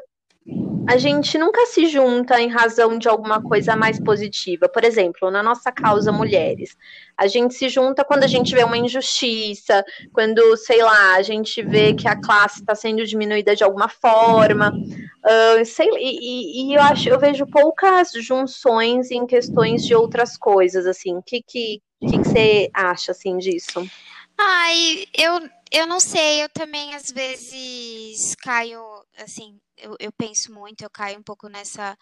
a 0.90 0.98
gente 0.98 1.38
nunca 1.38 1.68
se 1.68 1.86
junta 1.86 2.42
em 2.42 2.48
razão 2.48 2.98
de 2.98 3.08
alguma 3.08 3.40
coisa 3.44 3.76
mais 3.76 4.00
positiva. 4.00 4.68
Por 4.68 4.84
exemplo, 4.84 5.30
na 5.30 5.44
nossa 5.44 5.72
causa 5.72 6.12
mulheres, 6.12 6.76
a 7.16 7.28
gente 7.28 7.54
se 7.54 7.70
junta 7.70 8.04
quando 8.04 8.24
a 8.24 8.28
gente 8.28 8.56
vê 8.56 8.64
uma 8.64 8.76
injustiça, 8.76 9.86
quando, 10.12 10.58
sei 10.58 10.82
lá, 10.82 11.16
a 11.16 11.22
gente 11.22 11.62
vê 11.62 11.94
que 11.94 12.08
a 12.08 12.20
classe 12.20 12.62
está 12.62 12.74
sendo 12.74 13.06
diminuída 13.06 13.56
de 13.56 13.64
alguma 13.64 13.88
forma. 13.88 14.74
Uh, 14.74 15.64
sei, 15.64 15.90
e, 15.96 16.72
e, 16.72 16.74
eu 16.74 16.82
acho, 16.82 17.08
eu 17.08 17.20
vejo 17.20 17.46
poucas 17.46 18.12
junções 18.14 19.12
em 19.12 19.28
questões 19.28 19.86
de 19.86 19.94
outras 19.94 20.38
coisas, 20.38 20.88
assim. 20.88 21.16
O 21.16 21.22
que, 21.22 21.44
que, 21.44 21.82
que, 22.00 22.18
que 22.18 22.28
você 22.28 22.70
acha 22.74 23.12
assim 23.12 23.38
disso? 23.38 23.88
Ai, 24.36 25.06
eu, 25.16 25.48
eu 25.72 25.86
não 25.86 26.00
sei, 26.00 26.42
eu 26.42 26.50
também 26.50 26.96
às 26.96 27.12
vezes 27.12 28.34
caio, 28.36 28.82
assim, 29.22 29.60
eu, 29.80 29.96
eu 30.00 30.12
penso 30.12 30.54
muito, 30.54 30.84
eu 30.84 30.90
caio 30.90 31.20
um 31.20 31.24
pouco 31.24 31.48
nessa, 31.48 31.98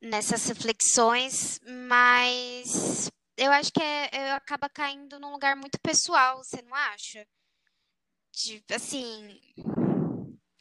nessas 0.00 0.46
reflexões, 0.46 1.60
mas 1.88 3.10
eu 3.36 3.52
acho 3.52 3.72
que 3.72 3.82
é, 3.82 4.30
eu 4.30 4.34
acaba 4.34 4.68
caindo 4.68 5.20
num 5.20 5.32
lugar 5.32 5.56
muito 5.56 5.78
pessoal, 5.80 6.42
você 6.42 6.62
não 6.62 6.74
acha? 6.74 7.26
Tipo, 8.32 8.74
assim. 8.74 9.40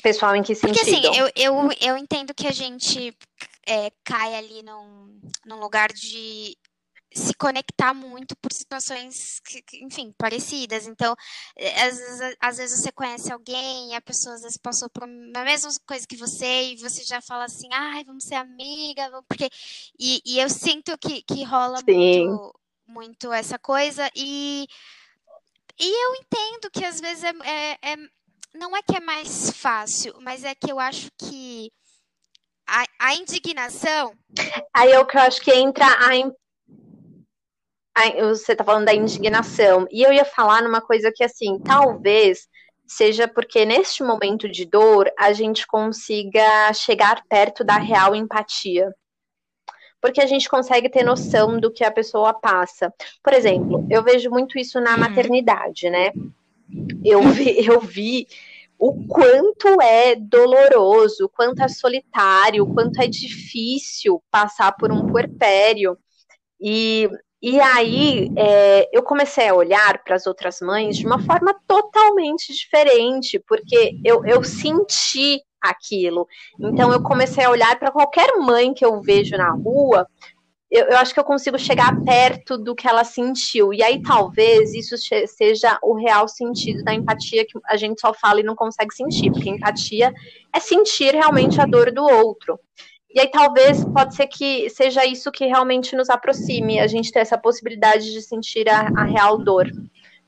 Pessoal, 0.02 0.36
em 0.36 0.44
que 0.44 0.56
sentido? 0.56 0.78
Porque 0.78 0.90
assim, 0.90 1.18
eu, 1.18 1.30
eu, 1.36 1.70
eu 1.82 1.98
entendo 1.98 2.34
que 2.34 2.48
a 2.48 2.52
gente 2.52 3.18
é, 3.66 3.92
cai 4.04 4.36
ali 4.36 4.62
num, 4.62 5.20
num 5.46 5.60
lugar 5.60 5.92
de 5.92 6.58
se 7.16 7.34
conectar 7.34 7.94
muito 7.94 8.36
por 8.36 8.52
situações, 8.52 9.40
que, 9.40 9.64
enfim, 9.82 10.14
parecidas. 10.18 10.86
Então, 10.86 11.16
eh, 11.58 11.82
às 11.82 11.98
vezes, 11.98 12.36
às 12.42 12.58
vezes 12.58 12.82
você 12.82 12.92
conhece 12.92 13.32
alguém 13.32 13.92
e 13.92 13.96
a 13.96 14.02
pessoa 14.02 14.36
às 14.36 14.42
vezes 14.42 14.58
passou 14.58 14.90
por 14.90 15.04
a 15.04 15.08
mesma 15.08 15.70
coisa 15.88 16.06
que 16.06 16.18
você 16.18 16.74
e 16.74 16.78
você 16.78 17.04
já 17.04 17.22
fala 17.22 17.46
assim, 17.46 17.70
ai, 17.72 18.04
vamos 18.04 18.26
ser 18.26 18.36
amiga, 18.36 19.10
porque 19.30 19.50
e, 19.98 20.22
e 20.26 20.40
eu 20.40 20.50
sinto 20.50 20.98
que, 20.98 21.22
que 21.22 21.44
rola 21.46 21.80
muito, 21.88 22.60
muito 22.86 23.34
essa 23.34 23.58
coisa 23.58 24.10
e 24.16 24.68
e 25.78 26.06
eu 26.06 26.16
entendo 26.16 26.72
que 26.72 26.86
às 26.86 27.00
vezes 27.02 27.24
é, 27.24 27.34
é, 27.44 27.92
é, 27.94 27.96
não 28.54 28.76
é 28.76 28.82
que 28.82 28.96
é 28.96 29.02
mais 29.02 29.52
fácil, 29.52 30.16
mas 30.22 30.44
é 30.44 30.56
que 30.56 30.72
eu 30.72 30.80
acho 30.80 31.10
que 31.18 31.72
a, 32.68 32.86
a 33.00 33.16
indignação. 33.16 34.14
Aí 34.74 34.92
é 34.92 35.00
o 35.00 35.06
que 35.06 35.18
eu 35.18 35.22
acho 35.22 35.42
que 35.42 35.54
entra 35.54 35.86
a 35.86 36.16
você 38.20 38.52
está 38.52 38.64
falando 38.64 38.86
da 38.86 38.94
indignação. 38.94 39.88
E 39.90 40.04
eu 40.04 40.12
ia 40.12 40.26
falar 40.26 40.62
numa 40.62 40.82
coisa 40.82 41.12
que, 41.14 41.24
assim, 41.24 41.60
talvez 41.60 42.48
seja 42.88 43.28
porque 43.28 43.66
neste 43.66 44.04
momento 44.04 44.48
de 44.48 44.66
dor 44.66 45.12
a 45.18 45.34
gente 45.34 45.66
consiga 45.66 46.72
chegar 46.74 47.24
perto 47.28 47.64
da 47.64 47.78
real 47.78 48.16
empatia. 48.16 48.94
Porque 50.02 50.22
a 50.22 50.28
gente 50.28 50.48
consegue 50.48 50.88
ter 50.88 51.04
noção 51.04 51.60
do 51.60 51.72
que 51.72 51.84
a 51.84 51.92
pessoa 51.92 52.34
passa. 52.34 52.94
Por 53.24 53.34
exemplo, 53.34 53.88
eu 53.90 54.04
vejo 54.04 54.30
muito 54.30 54.60
isso 54.60 54.80
na 54.80 54.94
uhum. 54.94 55.00
maternidade, 55.00 55.90
né? 55.90 56.12
Eu 57.04 57.22
vi, 57.24 57.56
eu 57.66 57.80
vi 57.80 58.28
o 58.78 59.08
quanto 59.08 59.82
é 59.82 60.16
doloroso, 60.16 61.26
o 61.26 61.30
quanto 61.30 61.64
é 61.64 61.68
solitário, 61.68 62.64
o 62.64 62.74
quanto 62.74 63.02
é 63.02 63.08
difícil 63.08 64.22
passar 64.30 64.74
por 64.74 64.92
um 64.92 65.08
puerpério. 65.08 65.98
E 66.62 67.10
e 67.48 67.60
aí 67.60 68.32
é, 68.36 68.90
eu 68.92 69.04
comecei 69.04 69.48
a 69.48 69.54
olhar 69.54 70.04
para 70.04 70.16
as 70.16 70.26
outras 70.26 70.60
mães 70.62 70.98
de 70.98 71.06
uma 71.06 71.20
forma 71.20 71.56
totalmente 71.68 72.52
diferente, 72.52 73.40
porque 73.48 74.00
eu, 74.04 74.26
eu 74.26 74.44
senti 74.44 75.40
aquilo. 75.62 76.28
Então 76.60 76.92
eu 76.92 77.04
comecei 77.04 77.44
a 77.44 77.52
olhar 77.52 77.78
para 77.78 77.92
qualquer 77.92 78.36
mãe 78.38 78.74
que 78.74 78.84
eu 78.84 79.00
vejo 79.00 79.38
na 79.38 79.52
rua, 79.52 80.08
eu, 80.72 80.86
eu, 80.86 80.98
acho 80.98 81.14
que 81.14 81.20
eu 81.20 81.24
consigo 81.24 81.60
chegar 81.60 82.04
perto 82.04 82.58
do 82.58 82.74
que 82.74 82.88
ela 82.88 83.04
sentiu. 83.04 83.72
E 83.72 83.84
aí 83.84 84.02
talvez 84.02 84.74
isso 84.74 84.96
seja 85.28 85.78
o 85.84 85.94
real 85.94 86.28
sentido 86.28 86.84
da 86.84 86.96
empatia 86.96 87.46
que 87.46 87.60
a 87.68 87.78
gente 87.78 88.02
só 88.02 88.12
fala 88.12 88.40
e 88.40 88.44
não 88.44 88.56
consegue 88.56 88.92
sentir, 88.96 89.32
porque 89.32 89.52
empatia 89.52 90.12
é 90.52 90.60
sentir 90.60 91.14
realmente 91.14 91.62
a 91.62 91.66
dor 91.68 91.92
do 91.92 92.04
outro. 92.04 92.60
E 93.16 93.20
aí 93.22 93.32
talvez 93.32 93.82
pode 93.86 94.14
ser 94.14 94.28
que 94.28 94.70
seja 94.70 95.06
isso 95.06 95.32
que 95.32 95.46
realmente 95.46 95.96
nos 95.96 96.10
aproxime, 96.10 96.82
a 96.82 96.88
gente 96.88 97.14
ter 97.14 97.20
essa 97.20 97.38
possibilidade 97.38 98.12
de 98.12 98.22
sentir 98.22 98.68
a, 98.68 98.82
a 98.82 99.06
real 99.06 99.38
dor. 99.38 99.72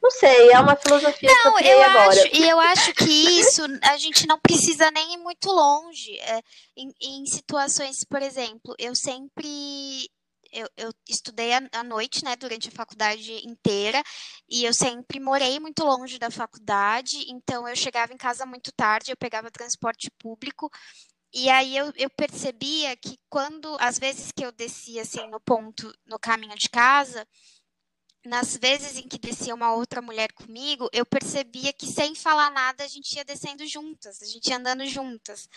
Não 0.02 0.10
sei, 0.10 0.52
é 0.52 0.60
uma 0.60 0.76
filosofia 0.78 1.30
não, 1.44 1.56
que 1.56 1.66
eu, 1.66 1.70
eu 1.70 1.84
agora. 1.84 2.10
Acho, 2.10 2.30
e 2.34 2.50
eu 2.50 2.60
acho 2.60 2.94
que 2.94 3.12
isso 3.40 3.62
a 3.84 3.98
gente 3.98 4.26
não 4.26 4.40
precisa 4.40 4.90
nem 4.92 5.16
ir 5.16 5.18
muito 5.18 5.52
longe. 5.52 6.18
É, 6.20 6.42
em, 6.78 6.94
em 7.02 7.26
situações, 7.26 8.06
por 8.06 8.22
exemplo, 8.22 8.74
eu 8.80 8.96
sempre 8.96 10.10
eu, 10.50 10.70
eu, 10.78 10.94
estudei 11.10 11.52
à 11.54 11.84
noite, 11.84 12.24
né, 12.24 12.38
durante 12.38 12.70
a 12.70 12.72
faculdade 12.72 13.46
inteira, 13.46 14.02
e 14.50 14.64
eu 14.64 14.74
sempre 14.74 15.20
morei 15.20 15.60
muito 15.60 15.84
longe 15.84 16.18
da 16.18 16.32
faculdade, 16.32 17.26
então 17.30 17.68
eu 17.68 17.76
chegava 17.76 18.14
em 18.14 18.18
casa 18.18 18.46
muito 18.46 18.72
tarde, 18.72 19.12
eu 19.12 19.18
pegava 19.18 19.52
transporte 19.52 20.10
público, 20.18 20.72
e 21.34 21.50
aí 21.50 21.76
eu, 21.76 21.94
eu 21.96 22.10
percebia 22.10 22.96
que 22.96 23.20
quando, 23.30 23.76
às 23.80 24.00
vezes 24.00 24.32
que 24.32 24.46
eu 24.46 24.52
descia, 24.52 25.02
assim, 25.02 25.28
no 25.30 25.40
ponto, 25.40 25.94
no 26.06 26.18
caminho 26.18 26.56
de 26.56 26.70
casa, 26.70 27.28
nas 28.26 28.58
vezes 28.58 28.98
em 28.98 29.08
que 29.08 29.18
descia 29.18 29.56
uma 29.56 29.74
outra 29.74 30.02
mulher 30.02 30.32
comigo, 30.34 30.90
eu 30.92 31.06
percebia 31.06 31.72
que 31.74 31.88
sem 31.88 32.14
falar 32.14 32.52
nada 32.52 32.84
a 32.84 32.88
gente 32.88 33.16
ia 33.16 33.24
descendo 33.26 33.66
juntas, 33.66 34.22
a 34.22 34.26
gente 34.26 34.48
ia 34.50 34.58
andando 34.58 34.86
juntas. 34.86 35.50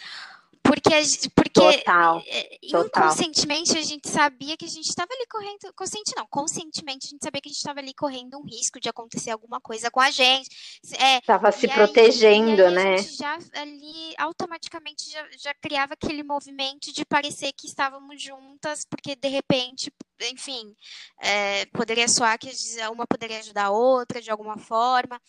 Porque, 0.71 0.91
porque 1.35 1.79
total, 1.79 2.23
é, 2.29 2.59
inconscientemente 2.63 3.77
a 3.77 3.83
gente 3.83 4.09
sabia 4.09 4.57
que 4.57 4.65
a 4.65 4.69
gente 4.69 4.89
estava 4.89 5.13
ali 5.13 5.27
correndo. 5.27 5.75
Consciente 5.75 6.13
não, 6.17 6.25
conscientemente 6.29 7.09
a 7.09 7.11
gente 7.11 7.25
sabia 7.25 7.41
que 7.41 7.49
a 7.49 7.51
gente 7.51 7.59
estava 7.59 7.81
ali 7.81 7.93
correndo 7.93 8.39
um 8.39 8.45
risco 8.45 8.79
de 8.79 8.89
acontecer 8.89 9.33
alguma 9.33 9.61
coisa 9.61 9.91
com 9.91 9.99
a 10.01 10.13
gente. 10.13 10.49
Estava 10.85 11.49
é, 11.49 11.51
se 11.51 11.67
protegendo, 11.67 12.65
aí, 12.67 12.73
né? 12.73 12.95
A 12.95 12.97
gente 12.99 13.17
já 13.17 13.37
ali 13.55 14.15
automaticamente 14.17 15.11
já, 15.11 15.27
já 15.37 15.55
criava 15.55 15.95
aquele 15.95 16.23
movimento 16.23 16.93
de 16.93 17.05
parecer 17.05 17.53
que 17.53 17.67
estávamos 17.67 18.23
juntas, 18.23 18.85
porque 18.89 19.17
de 19.17 19.29
repente, 19.29 19.93
enfim, 20.21 20.73
é, 21.21 21.67
poderia 21.67 22.07
soar 22.07 22.39
que 22.39 22.49
uma 22.93 23.09
poderia 23.09 23.41
ajudar 23.41 23.65
a 23.65 23.71
outra 23.71 24.23
de 24.23 24.31
alguma 24.31 24.57
forma. 24.57 25.21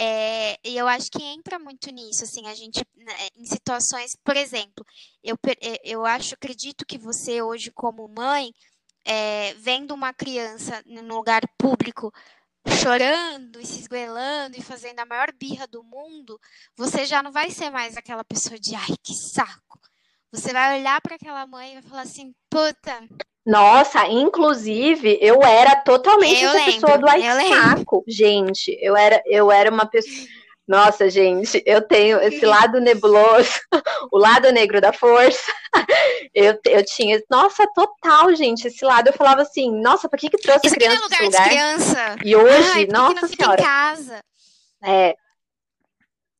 É, 0.00 0.56
e 0.64 0.76
eu 0.76 0.86
acho 0.86 1.10
que 1.10 1.20
entra 1.20 1.58
muito 1.58 1.90
nisso, 1.90 2.22
assim, 2.22 2.46
a 2.46 2.54
gente, 2.54 2.86
né, 2.96 3.12
em 3.36 3.44
situações, 3.44 4.16
por 4.22 4.36
exemplo, 4.36 4.86
eu, 5.24 5.36
é, 5.60 5.80
eu 5.82 6.06
acho, 6.06 6.34
acredito 6.34 6.86
que 6.86 6.96
você 6.96 7.42
hoje, 7.42 7.72
como 7.72 8.06
mãe, 8.06 8.54
é, 9.04 9.54
vendo 9.54 9.92
uma 9.92 10.14
criança 10.14 10.80
num 10.86 11.16
lugar 11.16 11.42
público 11.58 12.12
chorando 12.80 13.60
e 13.60 13.66
se 13.66 13.80
esguelando 13.80 14.56
e 14.56 14.62
fazendo 14.62 15.00
a 15.00 15.06
maior 15.06 15.32
birra 15.32 15.66
do 15.66 15.82
mundo, 15.82 16.38
você 16.76 17.04
já 17.04 17.20
não 17.20 17.32
vai 17.32 17.50
ser 17.50 17.70
mais 17.70 17.96
aquela 17.96 18.22
pessoa 18.22 18.58
de 18.58 18.76
ai, 18.76 18.94
que 19.02 19.14
saco. 19.14 19.80
Você 20.30 20.52
vai 20.52 20.78
olhar 20.78 21.00
para 21.00 21.16
aquela 21.16 21.46
mãe 21.46 21.72
e 21.72 21.80
vai 21.80 21.82
falar 21.82 22.02
assim, 22.02 22.32
puta, 22.50 23.08
nossa, 23.48 24.06
inclusive, 24.08 25.18
eu 25.22 25.42
era 25.42 25.74
totalmente 25.76 26.44
eu 26.44 26.50
essa 26.50 26.58
lembro, 26.58 26.72
pessoa 26.74 26.98
do 26.98 27.48
saco. 27.48 28.04
Gente, 28.06 28.76
eu 28.78 28.94
era, 28.94 29.22
eu 29.24 29.50
era 29.50 29.70
uma 29.70 29.86
pessoa. 29.86 30.28
Nossa, 30.66 31.08
gente, 31.08 31.62
eu 31.64 31.80
tenho 31.80 32.20
esse 32.20 32.44
lado 32.44 32.78
nebuloso, 32.78 33.58
o 34.12 34.18
lado 34.18 34.52
negro 34.52 34.82
da 34.82 34.92
força. 34.92 35.50
Eu, 36.34 36.58
eu 36.66 36.84
tinha, 36.84 37.20
nossa, 37.28 37.66
total, 37.74 38.34
gente, 38.34 38.68
esse 38.68 38.84
lado. 38.84 39.08
Eu 39.08 39.12
falava 39.12 39.42
assim, 39.42 39.70
nossa, 39.80 40.08
por 40.08 40.18
que 40.18 40.30
que 40.30 40.38
trouxe 40.38 40.66
Isso 40.66 40.74
a 40.74 40.78
criança 40.78 41.04
aqui 41.06 41.14
é 41.14 41.24
lugar 41.24 41.42
de 41.42 41.48
criança. 41.48 42.16
E 42.24 42.36
hoje, 42.36 42.70
Ai, 42.74 42.86
nossa 42.86 43.20
não 43.22 43.28
senhora. 43.28 43.60
Em 43.60 43.64
casa. 43.64 44.20
É, 44.84 45.16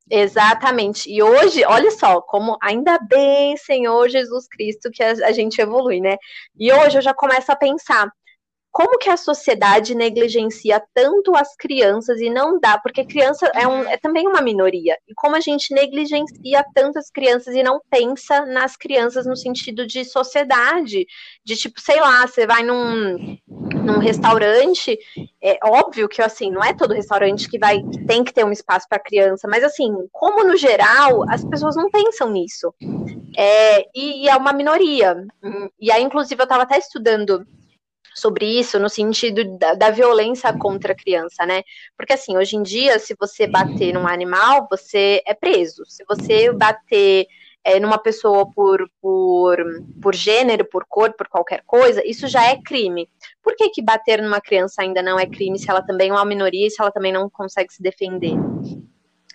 Exatamente. 0.09 1.09
E 1.11 1.21
hoje, 1.21 1.63
olha 1.65 1.91
só, 1.91 2.19
como 2.21 2.57
ainda 2.61 2.97
bem, 2.97 3.55
Senhor 3.57 4.09
Jesus 4.09 4.47
Cristo, 4.47 4.89
que 4.91 5.03
a, 5.03 5.11
a, 5.11 5.31
gente 5.31 5.61
evolui, 5.61 6.01
né? 6.01 6.17
E 6.57 6.73
hoje 6.73 6.97
eu 6.97 7.01
já 7.01 7.13
começo 7.13 7.51
a 7.51 7.55
pensar. 7.55 8.11
Como 8.71 8.97
que 8.99 9.09
a 9.09 9.17
sociedade 9.17 9.95
negligencia 9.95 10.81
tanto 10.93 11.35
as 11.35 11.55
crianças 11.55 12.21
e 12.21 12.29
não 12.29 12.59
dá, 12.59 12.77
porque 12.77 13.03
criança 13.03 13.49
é, 13.55 13.67
um, 13.67 13.81
é 13.83 13.97
também 13.97 14.27
uma 14.27 14.41
minoria. 14.41 14.97
E 15.07 15.13
como 15.15 15.35
a 15.35 15.39
gente 15.39 15.73
negligencia 15.73 16.63
tanto 16.73 16.99
as 16.99 17.09
crianças 17.09 17.55
e 17.55 17.63
não 17.63 17.81
pensa 17.89 18.45
nas 18.45 18.77
crianças 18.77 19.25
no 19.25 19.35
sentido 19.35 19.87
de 19.87 20.05
sociedade, 20.05 21.05
de 21.43 21.55
tipo, 21.55 21.81
sei 21.81 21.99
lá, 21.99 22.27
você 22.27 22.45
vai 22.45 22.63
num, 22.63 23.37
num 23.47 23.97
restaurante, 23.97 24.97
é 25.41 25.57
óbvio 25.63 26.07
que 26.07 26.21
assim, 26.21 26.51
não 26.51 26.63
é 26.63 26.73
todo 26.73 26.93
restaurante 26.93 27.49
que 27.49 27.57
vai 27.57 27.81
que 27.81 28.05
tem 28.05 28.23
que 28.23 28.33
ter 28.33 28.45
um 28.45 28.51
espaço 28.51 28.87
para 28.87 28.99
criança, 28.99 29.47
mas 29.47 29.63
assim, 29.63 29.91
como 30.11 30.43
no 30.43 30.55
geral, 30.55 31.23
as 31.29 31.43
pessoas 31.43 31.75
não 31.75 31.89
pensam 31.89 32.29
nisso. 32.29 32.73
É, 33.37 33.81
e, 33.95 34.23
e, 34.23 34.29
é 34.29 34.35
uma 34.35 34.53
minoria. 34.53 35.25
E 35.79 35.91
aí, 35.91 36.03
inclusive, 36.03 36.41
eu 36.41 36.43
estava 36.43 36.63
até 36.63 36.77
estudando 36.77 37.45
sobre 38.19 38.45
isso 38.45 38.79
no 38.79 38.89
sentido 38.89 39.57
da, 39.57 39.73
da, 39.73 39.89
violência 39.89 40.51
contra 40.57 40.93
a 40.93 40.95
criança, 40.95 41.45
né? 41.45 41.63
Porque 41.97 42.13
assim, 42.13 42.37
hoje 42.37 42.55
em 42.55 42.63
dia, 42.63 42.99
se 42.99 43.15
você 43.19 43.47
bater 43.47 43.93
num 43.93 44.07
animal, 44.07 44.67
você 44.69 45.21
é 45.25 45.33
preso. 45.33 45.83
Se 45.87 46.03
você 46.07 46.51
bater 46.51 47.27
é, 47.63 47.79
numa 47.79 47.97
pessoa 47.97 48.49
por, 48.51 48.89
por, 49.01 49.57
por 50.01 50.15
gênero, 50.15 50.65
por 50.65 50.85
cor, 50.87 51.13
por 51.13 51.27
qualquer 51.27 51.63
coisa, 51.65 52.01
isso 52.05 52.27
já 52.27 52.45
é 52.45 52.61
crime. 52.61 53.09
Por 53.43 53.55
que, 53.55 53.69
que 53.69 53.81
bater 53.81 54.21
numa 54.21 54.41
criança 54.41 54.81
ainda 54.81 55.01
não 55.01 55.19
é 55.19 55.25
crime 55.25 55.59
se 55.59 55.69
ela 55.69 55.81
também 55.81 56.09
é 56.09 56.13
uma 56.13 56.25
minoria 56.25 56.67
e 56.67 56.71
se 56.71 56.81
ela 56.81 56.91
também 56.91 57.11
não 57.11 57.29
consegue 57.29 57.73
se 57.73 57.81
defender? 57.81 58.33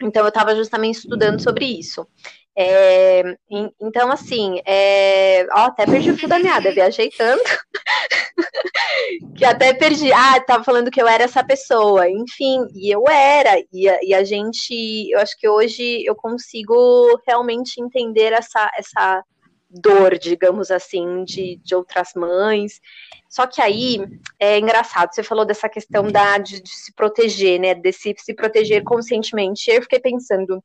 Então, 0.03 0.23
eu 0.23 0.29
estava 0.29 0.57
justamente 0.57 0.97
estudando 0.97 1.41
sobre 1.41 1.67
isso. 1.67 2.07
É, 2.57 3.37
então, 3.81 4.13
assim, 4.13 4.61
é, 4.65 5.45
ó, 5.53 5.67
até 5.67 5.85
perdi 5.87 6.11
o 6.11 6.17
fio 6.17 6.29
da 6.29 6.39
meada, 6.39 6.73
viajei 6.73 7.11
tanto 7.11 7.43
que 9.37 9.45
até 9.45 9.75
perdi. 9.75 10.13
Ah, 10.13 10.41
tava 10.41 10.63
falando 10.63 10.91
que 10.91 11.03
eu 11.03 11.09
era 11.09 11.25
essa 11.25 11.43
pessoa, 11.43 12.09
enfim, 12.09 12.67
e 12.75 12.95
eu 12.95 13.09
era, 13.09 13.61
e 13.73 13.89
a, 13.89 13.99
e 14.03 14.15
a 14.15 14.23
gente, 14.23 15.11
eu 15.11 15.19
acho 15.19 15.37
que 15.37 15.49
hoje 15.49 16.05
eu 16.05 16.15
consigo 16.15 17.21
realmente 17.27 17.81
entender 17.81 18.33
essa, 18.33 18.71
essa 18.77 19.25
dor, 19.69 20.17
digamos 20.17 20.71
assim, 20.71 21.25
de, 21.25 21.57
de 21.57 21.75
outras 21.75 22.11
mães. 22.15 22.81
Só 23.29 23.49
que 23.49 23.61
aí 23.61 24.01
é 24.39 24.61
engraçado, 24.61 25.13
você 25.13 25.25
falou 25.25 25.45
dessa 25.45 25.69
questão 25.69 26.07
da, 26.07 26.39
de, 26.39 26.63
de 26.63 26.71
se 26.71 26.95
proteger, 26.95 27.59
né? 27.59 27.75
De 27.75 27.93
se, 27.93 28.15
se 28.17 28.33
proteger 28.33 28.85
conscientemente. 28.85 29.69
Eu 29.69 29.83
fiquei 29.83 29.99
pensando 29.99 30.63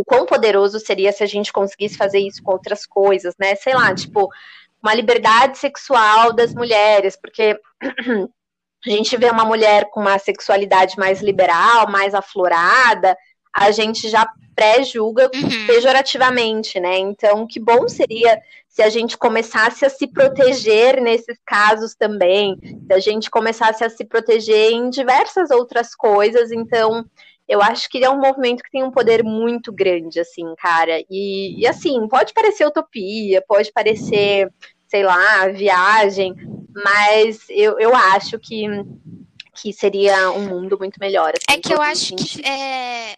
o 0.00 0.04
quão 0.04 0.24
poderoso 0.24 0.80
seria 0.80 1.12
se 1.12 1.22
a 1.22 1.26
gente 1.26 1.52
conseguisse 1.52 1.94
fazer 1.94 2.20
isso 2.20 2.42
com 2.42 2.52
outras 2.52 2.86
coisas, 2.86 3.34
né? 3.38 3.54
Sei 3.54 3.74
lá, 3.74 3.94
tipo, 3.94 4.30
uma 4.82 4.94
liberdade 4.94 5.58
sexual 5.58 6.32
das 6.32 6.54
mulheres, 6.54 7.18
porque 7.20 7.54
a 8.86 8.90
gente 8.90 9.14
vê 9.18 9.28
uma 9.28 9.44
mulher 9.44 9.90
com 9.90 10.00
uma 10.00 10.18
sexualidade 10.18 10.96
mais 10.98 11.20
liberal, 11.20 11.90
mais 11.90 12.14
aflorada, 12.14 13.14
a 13.54 13.70
gente 13.72 14.08
já 14.08 14.26
pré-julga 14.54 15.30
uhum. 15.34 15.66
pejorativamente, 15.66 16.80
né? 16.80 16.96
Então, 16.98 17.46
que 17.46 17.60
bom 17.60 17.86
seria 17.86 18.40
se 18.68 18.80
a 18.80 18.88
gente 18.88 19.18
começasse 19.18 19.84
a 19.84 19.90
se 19.90 20.06
proteger 20.06 20.98
nesses 21.02 21.38
casos 21.44 21.94
também, 21.94 22.56
se 22.86 22.92
a 22.92 23.00
gente 23.00 23.28
começasse 23.28 23.84
a 23.84 23.90
se 23.90 24.02
proteger 24.04 24.72
em 24.72 24.88
diversas 24.88 25.50
outras 25.50 25.94
coisas. 25.94 26.50
Então, 26.52 27.04
eu 27.50 27.60
acho 27.60 27.88
que 27.90 28.02
é 28.04 28.08
um 28.08 28.20
movimento 28.20 28.62
que 28.62 28.70
tem 28.70 28.84
um 28.84 28.92
poder 28.92 29.24
muito 29.24 29.72
grande, 29.72 30.20
assim, 30.20 30.54
cara. 30.56 31.02
E, 31.10 31.60
e 31.60 31.66
assim, 31.66 32.06
pode 32.06 32.32
parecer 32.32 32.64
utopia, 32.64 33.42
pode 33.46 33.72
parecer, 33.72 34.48
sei 34.86 35.02
lá, 35.02 35.48
viagem, 35.48 36.32
mas 36.72 37.46
eu, 37.50 37.76
eu 37.80 37.92
acho 37.92 38.38
que 38.38 38.66
que 39.52 39.72
seria 39.72 40.30
um 40.30 40.46
mundo 40.46 40.78
muito 40.78 40.98
melhor. 40.98 41.32
Assim, 41.34 41.58
é 41.58 41.60
que 41.60 41.74
eu 41.74 41.82
acho 41.82 42.14
que 42.14 42.40
é, 42.46 43.14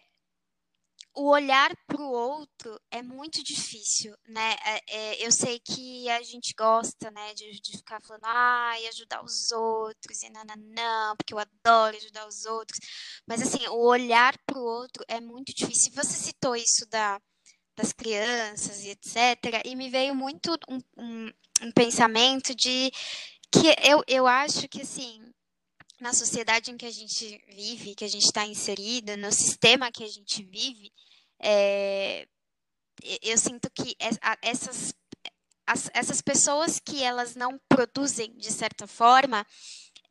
o 1.15 1.29
olhar 1.29 1.75
para 1.87 2.01
o 2.01 2.11
outro 2.11 2.79
é 2.89 3.01
muito 3.01 3.43
difícil, 3.43 4.15
né? 4.27 4.55
É, 4.65 4.81
é, 4.87 5.25
eu 5.25 5.31
sei 5.31 5.59
que 5.59 6.09
a 6.09 6.21
gente 6.23 6.53
gosta, 6.57 7.11
né, 7.11 7.33
de, 7.33 7.59
de 7.61 7.77
ficar 7.77 8.01
falando, 8.01 8.23
ah, 8.25 8.75
e 8.79 8.87
ajudar 8.87 9.23
os 9.23 9.51
outros, 9.51 10.23
e 10.23 10.29
não, 10.29 11.15
porque 11.15 11.33
eu 11.33 11.39
adoro 11.39 11.95
ajudar 11.95 12.27
os 12.27 12.45
outros. 12.45 12.79
Mas, 13.27 13.41
assim, 13.41 13.67
o 13.67 13.85
olhar 13.85 14.35
para 14.45 14.57
o 14.57 14.63
outro 14.63 15.03
é 15.07 15.21
muito 15.21 15.53
difícil. 15.53 15.91
Você 15.93 16.13
citou 16.13 16.55
isso 16.55 16.87
da, 16.89 17.19
das 17.75 17.93
crianças 17.93 18.83
e 18.83 18.89
etc., 18.89 19.61
e 19.65 19.75
me 19.75 19.89
veio 19.89 20.15
muito 20.15 20.57
um, 20.69 20.79
um, 20.97 21.31
um 21.61 21.71
pensamento 21.71 22.55
de 22.55 22.91
que 23.51 23.75
eu, 23.83 24.03
eu 24.07 24.25
acho 24.25 24.67
que, 24.67 24.81
assim, 24.81 25.21
na 26.03 26.11
sociedade 26.11 26.69
em 26.69 26.75
que 26.75 26.85
a 26.85 26.91
gente 26.91 27.41
vive, 27.47 27.95
que 27.95 28.03
a 28.03 28.09
gente 28.09 28.25
está 28.25 28.45
inserida, 28.45 29.15
no 29.15 29.31
sistema 29.31 29.89
que 29.89 30.03
a 30.03 30.07
gente 30.07 30.43
vive, 30.43 30.91
é, 31.41 32.27
eu 33.21 33.37
sinto 33.37 33.71
que 33.71 33.95
essas, 34.41 34.93
as, 35.65 35.89
essas 35.93 36.21
pessoas 36.21 36.77
que 36.77 37.01
elas 37.01 37.35
não 37.35 37.57
produzem 37.69 38.35
de 38.35 38.51
certa 38.51 38.85
forma 38.85 39.47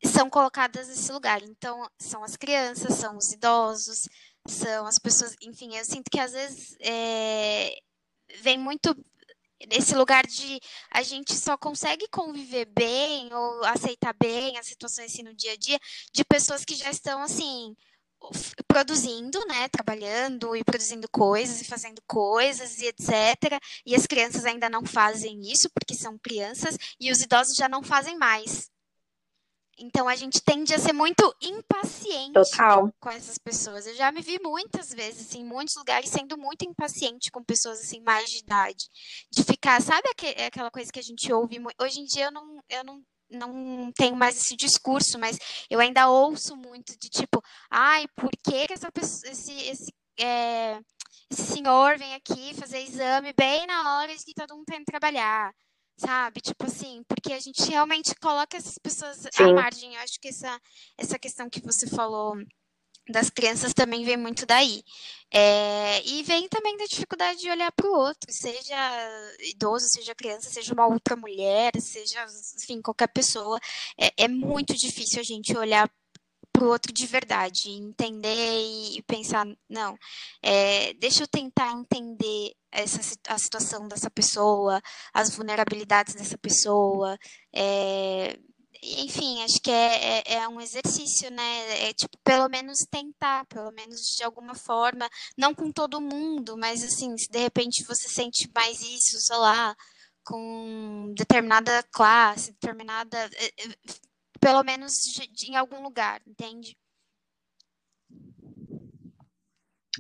são 0.03 0.30
colocadas 0.30 0.88
nesse 0.88 1.12
lugar. 1.12 1.43
Então, 1.43 1.86
são 2.01 2.24
as 2.24 2.36
crianças, 2.36 2.95
são 2.95 3.18
os 3.18 3.30
idosos, 3.30 4.09
são 4.49 4.86
as 4.86 4.99
pessoas. 4.99 5.36
Enfim, 5.43 5.76
eu 5.76 5.84
sinto 5.84 6.11
que 6.11 6.18
às 6.18 6.32
vezes 6.32 6.74
é, 6.80 7.76
vem 8.40 8.59
muito 8.59 8.97
esse 9.71 9.95
lugar 9.95 10.27
de 10.27 10.61
a 10.91 11.03
gente 11.03 11.35
só 11.35 11.57
consegue 11.57 12.07
conviver 12.09 12.67
bem 12.67 13.33
ou 13.33 13.65
aceitar 13.65 14.15
bem 14.15 14.59
as 14.59 14.67
situações 14.67 15.13
assim 15.13 15.23
no 15.23 15.35
dia 15.35 15.53
a 15.53 15.57
dia 15.57 15.79
de 16.13 16.25
pessoas 16.25 16.65
que 16.65 16.75
já 16.75 16.91
estão 16.91 17.23
assim 17.23 17.75
produzindo, 18.69 19.45
né, 19.47 19.69
trabalhando 19.69 20.55
e 20.55 20.63
produzindo 20.63 21.09
coisas 21.11 21.61
e 21.61 21.65
fazendo 21.65 22.01
coisas 22.07 22.79
e 22.79 22.87
etc. 22.87 23.61
E 23.85 23.95
as 23.95 24.07
crianças 24.07 24.45
ainda 24.45 24.71
não 24.71 24.85
fazem 24.85 25.41
isso 25.51 25.69
porque 25.75 25.95
são 25.95 26.19
crianças 26.19 26.77
e 27.01 27.11
os 27.11 27.21
idosos 27.21 27.57
já 27.57 27.69
não 27.69 27.83
fazem 27.83 28.17
mais. 28.17 28.71
Então 29.83 30.09
a 30.09 30.14
gente 30.14 30.41
tende 30.41 30.72
a 30.72 30.78
ser 30.78 30.93
muito 30.93 31.35
impaciente 31.43 32.35
Total. 32.35 32.89
com 33.01 33.11
essas 33.11 33.37
pessoas. 33.37 33.85
Eu 33.85 33.97
já 33.97 34.12
me 34.12 34.22
vi 34.22 34.39
muitas 34.41 34.91
vezes, 34.91 35.26
assim, 35.26 35.41
em 35.41 35.45
muitos 35.45 35.74
lugares, 35.76 36.09
sendo 36.09 36.39
muito 36.39 36.64
impaciente 36.64 37.33
com 37.33 37.43
pessoas 37.43 37.80
assim, 37.80 38.01
mais 38.01 38.30
de 38.30 38.39
idade. 38.39 38.89
De 39.33 39.43
ficar, 39.43 39.83
sabe 39.83 40.09
aquela 40.47 40.70
coisa 40.70 40.93
que 40.93 41.01
a 41.01 41.03
gente 41.03 41.33
ouve? 41.33 41.61
Hoje 41.80 42.01
em 42.01 42.05
dia 42.05 42.26
eu 42.26 42.30
não, 42.30 42.62
eu 42.68 42.85
não 42.85 43.03
não 43.35 43.91
tenho 43.93 44.14
mais 44.14 44.37
esse 44.37 44.55
discurso, 44.55 45.18
mas 45.18 45.39
eu 45.70 45.80
ainda 45.80 46.07
ouço 46.07 46.55
muito 46.55 46.93
de 46.99 47.09
tipo, 47.09 47.43
ai, 47.70 48.07
por 48.14 48.30
que, 48.45 48.66
que 48.66 48.74
essa 48.74 48.93
pessoa, 48.93 49.33
esse, 49.33 49.53
esse, 49.53 49.95
é, 50.20 50.78
esse 51.30 51.55
senhor 51.55 51.97
vem 51.97 52.14
aqui 52.14 52.53
fazer 52.55 52.80
exame 52.80 53.33
bem 53.33 53.66
na 53.66 53.97
hora 53.97 54.14
de 54.14 54.22
que 54.22 54.35
todo 54.35 54.55
mundo 54.55 54.66
tem 54.66 54.80
que 54.80 54.93
trabalhar? 54.93 55.51
Sabe? 56.05 56.41
Tipo 56.41 56.67
assim, 56.67 57.05
porque 57.07 57.33
a 57.33 57.39
gente 57.39 57.63
realmente 57.71 58.13
coloca 58.17 58.57
essas 58.57 58.77
pessoas 58.77 59.19
Sim. 59.31 59.45
à 59.45 59.53
margem. 59.53 59.95
Eu 59.95 60.01
acho 60.01 60.19
que 60.21 60.29
essa, 60.29 60.61
essa 60.99 61.17
questão 61.17 61.49
que 61.49 61.61
você 61.61 61.87
falou 61.87 62.35
das 63.09 63.31
crianças 63.31 63.73
também 63.73 64.05
vem 64.05 64.17
muito 64.17 64.45
daí. 64.45 64.83
É, 65.33 66.05
e 66.05 66.23
vem 66.25 66.49
também 66.49 66.77
da 66.77 66.85
dificuldade 66.87 67.41
de 67.41 67.51
olhar 67.51 67.71
para 67.73 67.87
o 67.87 67.95
outro, 67.95 68.33
seja 68.33 68.77
idoso, 69.41 69.87
seja 69.89 70.15
criança, 70.15 70.51
seja 70.51 70.75
uma 70.75 70.87
outra 70.87 71.15
mulher, 71.17 71.73
seja, 71.81 72.25
enfim, 72.57 72.83
qualquer 72.83 73.09
pessoa. 73.09 73.59
É, 73.99 74.25
é 74.25 74.29
muito 74.29 74.75
difícil 74.75 75.21
a 75.21 75.25
gente 75.25 75.57
olhar 75.57 75.89
o 76.63 76.69
outro 76.69 76.93
de 76.93 77.07
verdade, 77.07 77.71
entender 77.71 78.97
e 78.97 79.03
pensar, 79.03 79.47
não, 79.69 79.97
é, 80.43 80.95
deixa 80.95 81.23
eu 81.25 81.29
tentar 81.29 81.73
entender 81.73 82.55
essa, 82.71 83.01
a 83.29 83.39
situação 83.39 83.89
dessa 83.89 84.11
pessoa, 84.11 84.81
as 85.13 85.35
vulnerabilidades 85.35 86.15
dessa 86.15 86.39
pessoa, 86.39 87.19
é, 87.55 88.39
enfim, 88.83 89.43
acho 89.45 89.61
que 89.63 89.71
é, 89.71 90.19
é, 90.19 90.35
é, 90.35 90.49
um 90.49 90.61
exercício, 90.61 91.31
né? 91.31 91.89
É 91.89 91.93
tipo, 91.93 92.19
pelo 92.25 92.49
menos 92.49 92.81
tentar, 92.91 93.47
pelo 93.47 93.71
menos 93.71 94.17
de 94.17 94.25
alguma 94.25 94.57
forma, 94.57 95.09
não 95.39 95.55
com 95.55 95.71
todo 95.71 96.01
mundo, 96.01 96.57
mas 96.59 96.83
assim, 96.83 97.17
se 97.17 97.29
de 97.31 97.39
repente 97.39 97.85
você 97.85 98.09
sente 98.09 98.51
mais 98.53 98.81
isso, 98.81 99.21
sei 99.21 99.37
lá, 99.37 99.77
com 100.25 101.13
determinada 101.17 101.83
classe, 101.93 102.53
determinada. 102.53 103.31
Pelo 104.43 104.62
menos 104.62 104.95
de, 105.05 105.26
de, 105.28 105.53
em 105.53 105.57
algum 105.57 105.82
lugar, 105.82 106.20
entende? 106.26 106.76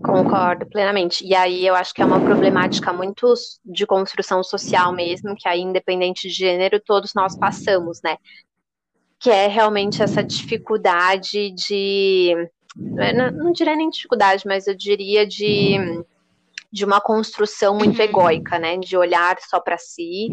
Concordo 0.02 0.66
plenamente. 0.66 1.24
E 1.24 1.34
aí 1.34 1.66
eu 1.66 1.74
acho 1.74 1.94
que 1.94 2.02
é 2.02 2.04
uma 2.04 2.20
problemática 2.20 2.92
muito 2.92 3.32
de 3.64 3.86
construção 3.86 4.42
social 4.42 4.92
mesmo, 4.92 5.36
que 5.36 5.48
aí, 5.48 5.60
independente 5.60 6.28
de 6.28 6.34
gênero, 6.34 6.82
todos 6.84 7.14
nós 7.14 7.38
passamos, 7.38 8.00
né? 8.02 8.16
que 9.22 9.30
é 9.30 9.46
realmente 9.46 10.02
essa 10.02 10.22
dificuldade 10.22 11.52
de. 11.52 12.34
Não, 12.74 13.30
não 13.30 13.52
diria 13.52 13.76
nem 13.76 13.88
dificuldade, 13.88 14.42
mas 14.44 14.66
eu 14.66 14.74
diria 14.74 15.24
de, 15.24 15.76
de 16.72 16.86
uma 16.86 17.00
construção 17.00 17.76
muito 17.76 17.98
uhum. 17.98 18.04
egóica, 18.04 18.58
né? 18.58 18.78
De 18.78 18.96
olhar 18.96 19.38
só 19.40 19.60
para 19.60 19.76
si 19.76 20.28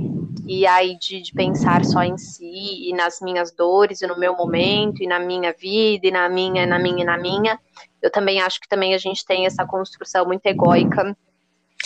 e 0.48 0.66
aí 0.66 0.98
de, 0.98 1.22
de, 1.22 1.34
pensar 1.34 1.84
só 1.84 2.02
em 2.02 2.18
si 2.18 2.90
e 2.90 2.94
nas 2.94 3.20
minhas 3.20 3.52
dores 3.52 4.02
e 4.02 4.08
no 4.08 4.18
meu 4.18 4.36
momento 4.36 5.04
e 5.04 5.08
na 5.08 5.20
minha 5.20 5.52
vida 5.52 6.08
e 6.08 6.12
na 6.12 6.30
minha, 6.30 6.66
na 6.66 6.80
minha 6.80 7.04
e 7.04 7.06
na 7.06 7.18
minha. 7.18 7.60
Eu 8.02 8.10
também 8.10 8.40
acho 8.40 8.60
que 8.62 8.70
também 8.70 8.94
a 8.94 8.98
gente 8.98 9.26
tem 9.26 9.46
essa 9.46 9.66
construção 9.66 10.26
muito 10.26 10.46
egóica 10.46 11.16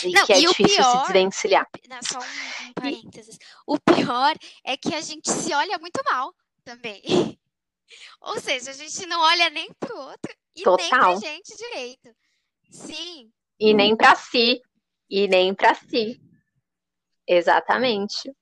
e 0.04 0.12
não, 0.12 0.24
que 0.24 0.32
é 0.32 0.38
difícil 0.38 0.76
pior, 0.76 0.90
se 0.90 1.02
desvencilhar. 1.02 1.68
Não, 1.88 1.98
só 2.02 2.18
um, 2.18 2.68
um 2.68 2.72
parênteses. 2.74 3.38
O 3.66 3.78
pior 3.78 4.34
é 4.64 4.76
que 4.76 4.94
a 4.94 5.00
gente 5.00 5.30
se 5.30 5.52
olha 5.52 5.78
muito 5.78 6.00
mal 6.04 6.32
também. 6.64 7.02
Ou 8.22 8.40
seja, 8.40 8.70
a 8.70 8.74
gente 8.74 9.04
não 9.06 9.20
olha 9.20 9.50
nem 9.50 9.68
pro 9.80 9.96
outro 9.98 10.32
e 10.54 10.62
Total. 10.62 10.78
nem 10.78 10.90
pra 10.90 11.14
gente 11.16 11.56
direito. 11.56 12.14
Sim. 12.70 13.30
E 13.58 13.72
nem 13.74 13.96
para 13.96 14.14
si. 14.14 14.60
E 15.08 15.28
nem 15.28 15.54
para 15.54 15.74
si. 15.74 16.20
Exatamente. 17.26 18.32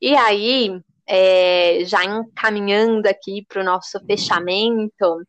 E 0.00 0.14
aí, 0.14 0.80
é, 1.06 1.80
já 1.84 2.04
encaminhando 2.04 3.06
aqui 3.06 3.44
para 3.48 3.60
o 3.60 3.64
nosso 3.64 3.98
fechamento, 4.06 5.22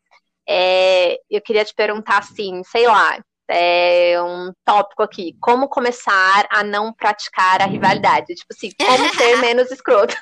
é, 0.48 1.18
eu 1.30 1.40
queria 1.40 1.64
te 1.64 1.74
perguntar 1.74 2.18
assim, 2.18 2.62
sei 2.64 2.86
lá, 2.86 3.18
é 3.48 4.20
um 4.22 4.52
tópico 4.64 5.02
aqui. 5.02 5.36
Como 5.40 5.68
começar 5.68 6.46
a 6.50 6.62
não 6.62 6.92
praticar 6.92 7.60
a 7.60 7.66
rivalidade? 7.66 8.34
Tipo 8.34 8.52
assim, 8.52 8.70
como 8.78 9.14
ser 9.14 9.36
menos 9.42 9.70
escroto. 9.70 10.14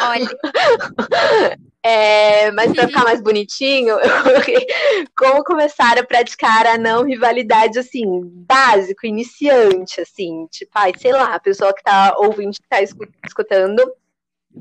Olha. 0.00 1.58
É, 1.82 2.50
mas 2.52 2.72
para 2.72 2.86
ficar 2.86 3.04
mais 3.04 3.22
bonitinho, 3.22 3.96
como 5.16 5.42
começar 5.42 5.98
a 5.98 6.04
praticar 6.04 6.66
a 6.66 6.76
não 6.76 7.04
rivalidade, 7.04 7.78
assim, 7.78 8.20
básico, 8.22 9.06
iniciante, 9.06 10.00
assim, 10.00 10.46
tipo, 10.50 10.70
ai, 10.74 10.92
sei 10.98 11.12
lá, 11.12 11.34
a 11.34 11.40
pessoa 11.40 11.72
que 11.74 11.82
tá 11.82 12.14
ouvindo, 12.18 12.52
que 12.52 12.68
tá 12.68 12.82
escutando, 12.82 13.90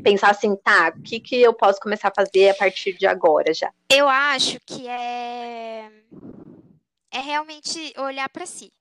pensar 0.01 0.30
assim, 0.30 0.55
tá, 0.55 0.93
o 0.95 1.01
que, 1.01 1.20
que 1.20 1.41
eu 1.41 1.53
posso 1.53 1.82
começar 1.82 2.07
a 2.07 2.24
fazer 2.24 2.49
a 2.49 2.55
partir 2.55 2.97
de 2.97 3.05
agora 3.05 3.53
já? 3.53 3.70
Eu 3.91 4.07
acho 4.07 4.57
que 4.65 4.88
é 4.88 5.91
é 7.11 7.20
realmente 7.20 7.93
olhar 7.97 8.30
para 8.30 8.45
si. 8.45 8.72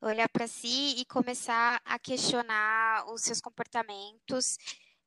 Olhar 0.00 0.28
para 0.28 0.46
si 0.46 0.94
e 0.98 1.04
começar 1.06 1.80
a 1.84 1.98
questionar 1.98 3.10
os 3.10 3.22
seus 3.22 3.40
comportamentos, 3.40 4.58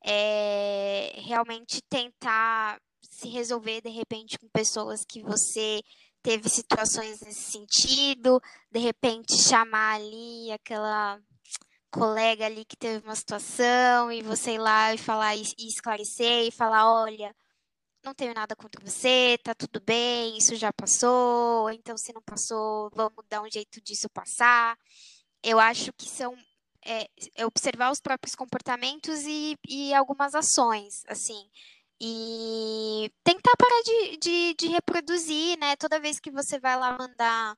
é, 0.04 1.14
realmente 1.18 1.82
tentar 1.90 2.80
se 3.02 3.28
resolver 3.28 3.82
de 3.82 3.90
repente 3.90 4.38
com 4.40 4.48
pessoas 4.50 5.04
que 5.06 5.22
você 5.22 5.82
teve 6.22 6.50
situações 6.50 7.22
nesse 7.22 7.52
sentido, 7.52 8.42
de 8.72 8.80
repente 8.80 9.36
chamar 9.36 9.96
ali 9.96 10.52
aquela 10.52 11.20
colega 11.92 12.46
ali 12.46 12.66
que 12.66 12.78
teve 12.78 13.04
uma 13.06 13.16
situação 13.16 14.12
e 14.12 14.22
você 14.22 14.54
ir 14.54 14.60
lá 14.60 14.94
e 14.94 14.98
falar 14.98 15.36
e 15.36 15.44
esclarecer 15.60 16.48
e 16.48 16.52
falar, 16.52 16.92
olha, 16.92 17.36
não 18.04 18.14
tenho 18.14 18.34
nada 18.34 18.56
contra 18.56 18.84
você, 18.86 19.38
tá 19.44 19.54
tudo 19.54 19.82
bem, 19.82 20.38
isso 20.38 20.56
já 20.56 20.72
passou, 20.72 21.70
então 21.72 21.98
se 21.98 22.14
não 22.14 22.22
passou, 22.22 22.90
vamos 22.94 23.26
dar 23.30 23.42
um 23.42 23.52
jeito 23.52 23.82
disso 23.82 24.10
passar. 24.10 24.78
Eu 25.44 25.60
acho 25.60 25.92
que 25.94 26.08
são 26.08 26.36
é, 26.86 27.08
é 27.36 27.46
observar 27.46 27.92
os 27.92 28.02
próprios 28.02 28.36
comportamentos 28.36 29.22
e, 29.26 29.58
e 29.68 29.94
algumas 29.94 30.36
ações, 30.36 31.04
assim. 31.08 31.50
E 32.02 33.12
tentar 33.24 33.52
parar 33.58 33.82
de, 33.84 34.18
de, 34.18 34.54
de 34.56 34.68
reproduzir, 34.68 35.58
né? 35.60 35.76
Toda 35.76 36.00
vez 36.00 36.20
que 36.20 36.32
você 36.32 36.60
vai 36.60 36.78
lá 36.78 36.98
mandar 36.98 37.56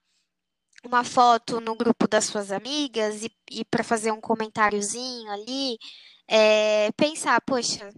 uma 0.84 1.04
foto 1.04 1.62
no 1.62 1.76
grupo 1.76 2.08
das 2.08 2.26
suas 2.26 2.52
amigas 2.52 3.24
e, 3.24 3.32
e 3.52 3.66
para 3.66 3.84
fazer 3.84 4.12
um 4.12 4.22
comentáriozinho 4.22 5.30
ali, 5.32 5.78
é, 6.28 6.92
pensar, 6.94 7.40
poxa, 7.42 7.92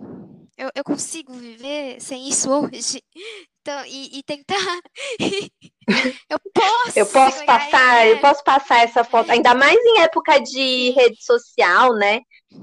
eu, 0.58 0.70
eu 0.76 0.84
consigo 0.84 1.34
viver 1.34 2.00
sem 2.00 2.28
isso 2.28 2.50
hoje. 2.52 3.02
Então, 3.62 3.86
e, 3.86 4.20
e 4.20 4.24
tentar. 4.24 4.82
eu 6.30 6.40
posso. 6.54 7.00
Eu 7.00 7.06
posso 7.06 7.46
passar, 7.46 8.08
eu 8.08 8.20
posso 8.20 8.44
passar 8.44 8.84
essa 8.84 9.04
foto, 9.04 9.32
ainda 9.32 9.56
mais 9.56 9.78
em 9.78 10.02
época 10.02 10.40
de 10.40 10.92
rede 10.92 11.24
social, 11.24 11.94
né? 11.96 12.22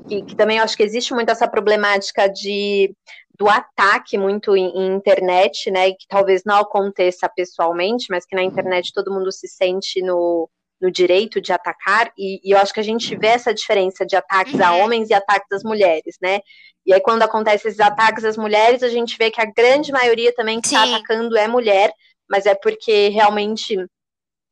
Que, 0.09 0.23
que 0.23 0.37
também 0.37 0.59
eu 0.59 0.65
acho 0.65 0.77
que 0.77 0.83
existe 0.83 1.15
muito 1.15 1.31
essa 1.31 1.49
problemática 1.49 2.29
de 2.29 2.95
do 3.39 3.49
ataque 3.49 4.19
muito 4.19 4.55
em, 4.55 4.67
em, 4.67 4.95
internet, 4.95 5.71
né? 5.71 5.93
Que 5.93 6.07
talvez 6.07 6.43
não 6.45 6.59
aconteça 6.59 7.27
pessoalmente, 7.35 8.07
mas 8.11 8.27
que 8.27 8.37
na 8.37 8.43
internet 8.43 8.93
todo 8.93 9.11
mundo 9.11 9.33
se 9.33 9.49
sente 9.49 10.03
no, 10.03 10.49
no 10.81 10.91
direito 10.91 11.41
de 11.41 11.53
atacar, 11.53 12.11
e, 12.17 12.41
e, 12.43 12.53
eu 12.53 12.59
acho 12.59 12.73
que 12.73 12.81
a 12.81 12.85
gente 12.85 13.15
vê 13.15 13.29
essa 13.29 13.53
diferença 13.53 14.07
de 14.07 14.17
ataques 14.17 14.55
uhum. 14.55 14.65
a 14.65 14.75
homens 14.77 15.11
e 15.11 15.15
ataques 15.15 15.53
às 15.53 15.63
mulheres, 15.63 16.17
né? 16.23 16.41
E 16.87 16.95
aí, 16.95 17.01
quando 17.01 17.23
acontecem 17.23 17.69
esses 17.69 17.81
ataques 17.81 18.25
às 18.25 18.37
mulheres, 18.37 18.83
a 18.83 18.89
gente 18.89 19.17
vê 19.19 19.31
que 19.31 19.41
a 19.41 19.45
grande 19.45 19.93
maioria 19.93 20.35
também 20.35 20.61
que 20.61 20.69
está 20.69 20.85
atacando 20.85 21.37
é 21.37 21.47
mulher, 21.47 21.93
mas 22.29 22.47
é 22.47 22.55
porque 22.55 23.09
realmente, 23.09 23.77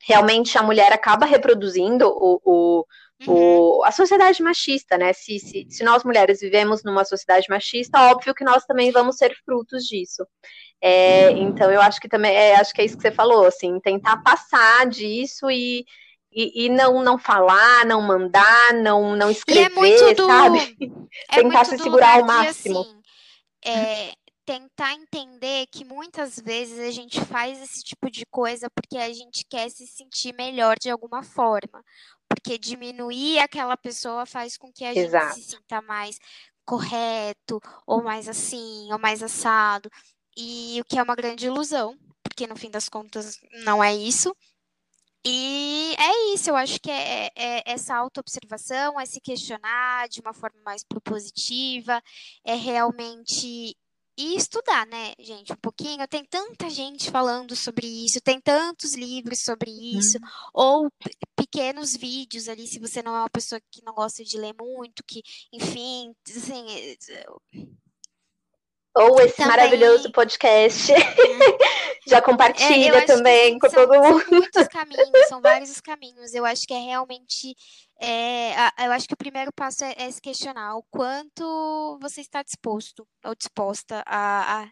realmente 0.06 0.58
a 0.58 0.62
mulher 0.62 0.92
acaba 0.92 1.24
reproduzindo 1.24 2.06
o, 2.06 2.40
o, 2.44 2.84
uhum. 3.26 3.78
o 3.78 3.84
a 3.84 3.90
sociedade 3.90 4.42
machista, 4.42 4.98
né? 4.98 5.14
Se, 5.14 5.38
se, 5.38 5.66
se 5.70 5.82
nós 5.82 6.04
mulheres 6.04 6.40
vivemos 6.40 6.84
numa 6.84 7.06
sociedade 7.06 7.46
machista, 7.48 8.10
óbvio 8.10 8.34
que 8.34 8.44
nós 8.44 8.64
também 8.66 8.90
vamos 8.90 9.16
ser 9.16 9.34
frutos 9.46 9.84
disso. 9.84 10.26
É, 10.80 11.30
então 11.32 11.70
eu 11.72 11.80
acho 11.80 11.98
que 11.98 12.08
também 12.08 12.36
é, 12.36 12.54
acho 12.56 12.72
que 12.74 12.82
é 12.82 12.84
isso 12.84 12.96
que 12.96 13.02
você 13.02 13.10
falou, 13.10 13.46
assim, 13.46 13.80
tentar 13.80 14.18
passar 14.22 14.86
disso 14.86 15.50
e, 15.50 15.84
e, 16.32 16.66
e, 16.66 16.68
não 16.68 17.02
não 17.02 17.18
falar, 17.18 17.86
não 17.86 18.02
mandar, 18.02 18.74
não 18.74 19.16
não 19.16 19.30
escrever, 19.30 20.10
é 20.10 20.14
do, 20.14 20.26
sabe? 20.26 20.76
É 21.30 21.42
Tentar 21.42 21.64
se 21.64 21.78
segurar 21.78 22.20
ao 22.20 22.26
máximo. 22.26 22.80
Assim, 22.80 23.02
é, 23.64 24.12
tentar 24.48 24.94
entender 24.94 25.66
que 25.66 25.84
muitas 25.84 26.38
vezes 26.38 26.78
a 26.78 26.90
gente 26.90 27.20
faz 27.22 27.60
esse 27.60 27.82
tipo 27.82 28.10
de 28.10 28.24
coisa 28.26 28.70
porque 28.70 28.96
a 28.96 29.12
gente 29.12 29.44
quer 29.48 29.70
se 29.70 29.86
sentir 29.86 30.34
melhor 30.34 30.78
de 30.78 30.88
alguma 30.88 31.22
forma. 31.22 31.84
Porque 32.28 32.58
diminuir 32.58 33.40
aquela 33.40 33.76
pessoa 33.76 34.24
faz 34.24 34.56
com 34.56 34.72
que 34.72 34.84
a 34.84 34.94
Exato. 34.94 35.34
gente 35.34 35.44
se 35.44 35.50
sinta 35.50 35.82
mais 35.82 36.18
correto, 36.64 37.60
ou 37.86 38.02
mais 38.02 38.28
assim, 38.28 38.90
ou 38.92 38.98
mais 38.98 39.22
assado. 39.22 39.90
E 40.36 40.80
o 40.80 40.84
que 40.84 40.98
é 40.98 41.02
uma 41.02 41.16
grande 41.16 41.46
ilusão, 41.46 41.98
porque 42.22 42.46
no 42.46 42.56
fim 42.56 42.70
das 42.70 42.88
contas 42.88 43.38
não 43.64 43.82
é 43.82 43.94
isso. 43.94 44.34
E 45.30 45.94
é 45.98 46.32
isso, 46.32 46.48
eu 46.48 46.56
acho 46.56 46.80
que 46.80 46.90
é, 46.90 47.26
é, 47.26 47.30
é 47.36 47.62
essa 47.66 47.94
autoobservação, 47.94 48.98
é 48.98 49.04
se 49.04 49.20
questionar 49.20 50.08
de 50.08 50.20
uma 50.20 50.32
forma 50.32 50.58
mais 50.64 50.82
propositiva, 50.82 52.02
é 52.46 52.54
realmente 52.54 53.76
e 54.16 54.34
estudar, 54.34 54.86
né, 54.86 55.12
gente, 55.20 55.52
um 55.52 55.56
pouquinho. 55.56 56.08
Tem 56.08 56.24
tanta 56.24 56.70
gente 56.70 57.10
falando 57.10 57.54
sobre 57.54 57.86
isso, 57.86 58.22
tem 58.22 58.40
tantos 58.40 58.94
livros 58.94 59.42
sobre 59.42 59.70
isso, 59.70 60.16
uhum. 60.16 60.28
ou 60.54 60.90
pequenos 61.36 61.94
vídeos 61.94 62.48
ali, 62.48 62.66
se 62.66 62.78
você 62.78 63.02
não 63.02 63.14
é 63.14 63.20
uma 63.20 63.30
pessoa 63.30 63.60
que 63.70 63.84
não 63.84 63.92
gosta 63.92 64.24
de 64.24 64.38
ler 64.38 64.54
muito, 64.58 65.04
que, 65.06 65.22
enfim, 65.52 66.14
assim, 66.34 66.64
ou 68.98 69.20
esse 69.20 69.36
também... 69.36 69.56
maravilhoso 69.56 70.10
podcast. 70.12 70.92
É. 70.92 70.98
Já 72.06 72.22
compartilha 72.22 72.98
é, 72.98 73.04
também 73.04 73.58
com 73.58 73.68
são, 73.68 73.86
todo 73.86 74.00
mundo. 74.00 74.20
São 74.22 74.38
muitos 74.38 74.68
caminhos, 74.68 75.28
são 75.28 75.40
vários 75.40 75.70
os 75.70 75.80
caminhos. 75.80 76.34
Eu 76.34 76.44
acho 76.44 76.66
que 76.66 76.74
é 76.74 76.78
realmente. 76.78 77.54
É, 78.00 78.52
eu 78.86 78.92
acho 78.92 79.06
que 79.06 79.14
o 79.14 79.18
primeiro 79.18 79.52
passo 79.52 79.84
é, 79.84 79.94
é, 79.96 80.10
se 80.10 80.20
questionar 80.20 80.76
o 80.76 80.84
quanto 80.90 81.98
você 82.00 82.20
está 82.20 82.42
disposto 82.42 83.06
ou 83.24 83.34
disposta 83.34 84.02
a. 84.06 84.62
a... 84.62 84.68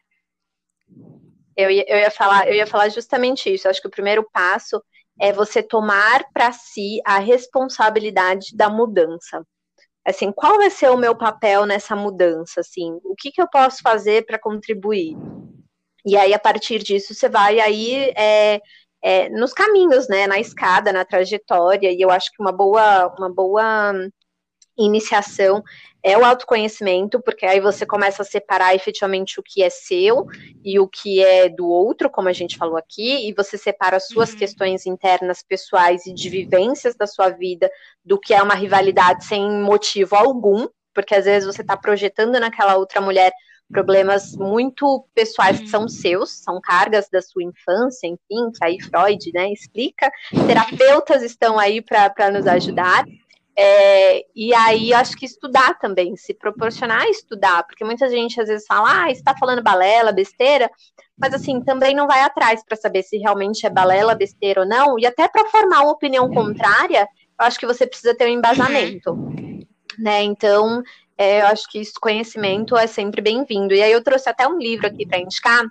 Eu, 1.56 1.70
ia, 1.70 1.84
eu, 1.88 1.98
ia 1.98 2.10
falar, 2.10 2.48
eu 2.48 2.54
ia 2.54 2.66
falar 2.66 2.88
justamente 2.88 3.52
isso. 3.52 3.66
Eu 3.66 3.70
acho 3.70 3.80
que 3.80 3.88
o 3.88 3.90
primeiro 3.90 4.26
passo 4.32 4.82
é 5.20 5.32
você 5.32 5.62
tomar 5.62 6.24
para 6.32 6.52
si 6.52 7.00
a 7.04 7.18
responsabilidade 7.18 8.54
da 8.54 8.68
mudança 8.68 9.44
assim, 10.06 10.30
qual 10.30 10.56
vai 10.56 10.70
ser 10.70 10.90
o 10.90 10.96
meu 10.96 11.16
papel 11.16 11.66
nessa 11.66 11.96
mudança, 11.96 12.60
assim, 12.60 12.98
o 13.04 13.14
que, 13.16 13.32
que 13.32 13.42
eu 13.42 13.48
posso 13.48 13.82
fazer 13.82 14.24
para 14.24 14.38
contribuir? 14.38 15.16
E 16.06 16.16
aí, 16.16 16.32
a 16.32 16.38
partir 16.38 16.78
disso, 16.82 17.12
você 17.12 17.28
vai 17.28 17.58
aí 17.58 18.12
é, 18.16 18.60
é, 19.02 19.28
nos 19.30 19.52
caminhos, 19.52 20.08
né, 20.08 20.26
na 20.28 20.38
escada, 20.38 20.92
na 20.92 21.04
trajetória, 21.04 21.90
e 21.92 22.00
eu 22.00 22.10
acho 22.10 22.30
que 22.30 22.40
uma 22.40 22.52
boa, 22.52 23.12
uma 23.18 23.28
boa 23.32 23.92
iniciação 24.78 25.62
é 26.02 26.16
o 26.16 26.24
autoconhecimento, 26.24 27.20
porque 27.20 27.44
aí 27.44 27.58
você 27.58 27.84
começa 27.84 28.22
a 28.22 28.24
separar 28.24 28.74
efetivamente 28.76 29.40
o 29.40 29.42
que 29.42 29.62
é 29.62 29.68
seu 29.68 30.26
e 30.64 30.78
o 30.78 30.86
que 30.86 31.20
é 31.20 31.48
do 31.48 31.66
outro, 31.66 32.08
como 32.08 32.28
a 32.28 32.32
gente 32.32 32.56
falou 32.56 32.76
aqui, 32.76 33.28
e 33.28 33.34
você 33.34 33.58
separa 33.58 33.96
as 33.96 34.06
suas 34.06 34.30
uhum. 34.30 34.38
questões 34.38 34.86
internas, 34.86 35.42
pessoais 35.42 36.06
e 36.06 36.14
de 36.14 36.28
vivências 36.28 36.94
da 36.94 37.08
sua 37.08 37.30
vida 37.30 37.68
do 38.04 38.20
que 38.20 38.32
é 38.32 38.40
uma 38.40 38.54
rivalidade 38.54 39.24
sem 39.24 39.50
motivo 39.62 40.14
algum, 40.14 40.68
porque 40.94 41.14
às 41.14 41.24
vezes 41.24 41.44
você 41.44 41.62
está 41.62 41.76
projetando 41.76 42.38
naquela 42.38 42.76
outra 42.76 43.00
mulher 43.00 43.32
problemas 43.68 44.36
muito 44.36 45.06
pessoais 45.14 45.58
que 45.58 45.68
são 45.68 45.82
uhum. 45.82 45.88
seus, 45.88 46.30
são 46.30 46.60
cargas 46.60 47.08
da 47.10 47.20
sua 47.20 47.42
infância, 47.42 48.06
enfim, 48.06 48.50
que 48.52 48.64
aí 48.64 48.80
Freud, 48.80 49.32
né, 49.34 49.52
explica. 49.52 50.10
Terapeutas 50.46 51.22
estão 51.22 51.58
aí 51.58 51.82
para 51.82 52.30
nos 52.30 52.46
ajudar. 52.46 53.04
É, 53.58 54.22
e 54.34 54.54
aí, 54.54 54.92
acho 54.92 55.16
que 55.16 55.24
estudar 55.24 55.78
também, 55.78 56.14
se 56.14 56.34
proporcionar 56.34 57.02
a 57.02 57.08
estudar, 57.08 57.62
porque 57.64 57.84
muita 57.84 58.06
gente 58.08 58.38
às 58.38 58.48
vezes 58.48 58.66
fala, 58.66 59.04
ah, 59.04 59.10
está 59.10 59.34
falando 59.34 59.62
balela, 59.62 60.12
besteira, 60.12 60.70
mas 61.16 61.32
assim, 61.32 61.62
também 61.62 61.94
não 61.94 62.06
vai 62.06 62.20
atrás 62.20 62.62
para 62.62 62.76
saber 62.76 63.02
se 63.02 63.16
realmente 63.16 63.64
é 63.64 63.70
balela, 63.70 64.14
besteira 64.14 64.60
ou 64.60 64.66
não, 64.66 64.98
e 64.98 65.06
até 65.06 65.26
para 65.26 65.48
formar 65.48 65.80
uma 65.80 65.92
opinião 65.92 66.30
contrária, 66.30 67.08
eu 67.38 67.46
acho 67.46 67.58
que 67.58 67.66
você 67.66 67.86
precisa 67.86 68.14
ter 68.14 68.26
um 68.26 68.34
embasamento, 68.34 69.16
né? 69.98 70.22
Então, 70.22 70.82
é, 71.16 71.40
eu 71.40 71.46
acho 71.46 71.70
que 71.70 71.80
isso, 71.80 71.94
conhecimento 71.98 72.76
é 72.76 72.86
sempre 72.86 73.22
bem-vindo. 73.22 73.72
E 73.72 73.82
aí, 73.82 73.90
eu 73.90 74.04
trouxe 74.04 74.28
até 74.28 74.46
um 74.46 74.58
livro 74.58 74.86
aqui 74.86 75.06
para 75.06 75.18
indicar, 75.18 75.64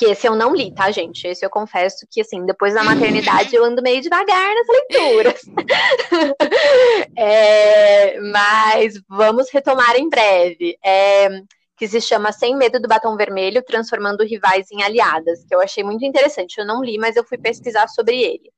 que 0.00 0.06
esse 0.06 0.26
eu 0.26 0.34
não 0.34 0.54
li, 0.54 0.72
tá, 0.72 0.90
gente? 0.90 1.26
Esse 1.26 1.44
eu 1.44 1.50
confesso 1.50 2.06
que, 2.10 2.22
assim, 2.22 2.46
depois 2.46 2.72
da 2.72 2.82
maternidade 2.82 3.54
eu 3.54 3.62
ando 3.62 3.82
meio 3.82 4.00
devagar 4.00 4.48
nas 4.54 4.66
leituras. 4.66 5.42
é, 7.14 8.18
mas 8.18 8.94
vamos 9.06 9.50
retomar 9.50 9.96
em 9.96 10.08
breve. 10.08 10.78
É, 10.82 11.28
que 11.76 11.86
se 11.86 12.00
chama 12.00 12.32
Sem 12.32 12.56
Medo 12.56 12.80
do 12.80 12.88
Batom 12.88 13.14
Vermelho, 13.14 13.62
Transformando 13.62 14.24
Rivais 14.24 14.70
em 14.70 14.82
Aliadas, 14.82 15.44
que 15.44 15.54
eu 15.54 15.60
achei 15.60 15.84
muito 15.84 16.02
interessante. 16.02 16.58
Eu 16.58 16.66
não 16.66 16.82
li, 16.82 16.96
mas 16.96 17.14
eu 17.14 17.24
fui 17.24 17.36
pesquisar 17.36 17.86
sobre 17.88 18.22
ele. 18.22 18.50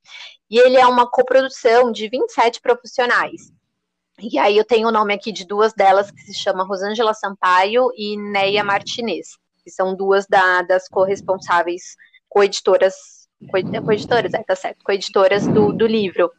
E 0.49 0.61
ele 0.61 0.77
é 0.77 0.87
uma 0.87 1.11
coprodução 1.11 1.91
de 1.91 2.09
27 2.09 2.61
profissionais. 2.61 3.51
E 4.21 4.39
aí 4.39 4.57
eu 4.57 4.65
tenho 4.65 4.87
o 4.87 4.93
nome 4.93 5.13
aqui 5.13 5.33
de 5.33 5.45
duas 5.45 5.73
delas, 5.73 6.09
que 6.09 6.21
se 6.21 6.35
chama 6.35 6.65
Rosângela 6.65 7.15
Sampaio 7.15 7.89
e 7.97 8.17
Neia 8.17 8.63
Martinez 8.63 9.42
que 9.63 9.71
são 9.71 9.95
duas 9.95 10.27
da, 10.27 10.63
das 10.63 10.89
corresponsáveis 10.89 11.97
coeditoras, 12.29 12.95
coeditoras, 13.85 14.35
é, 14.35 14.43
tá 14.43 14.57
certo, 14.57 14.85
coeditoras 14.85 15.47
do, 15.47 15.73
do 15.73 15.87
livro. 15.87 16.31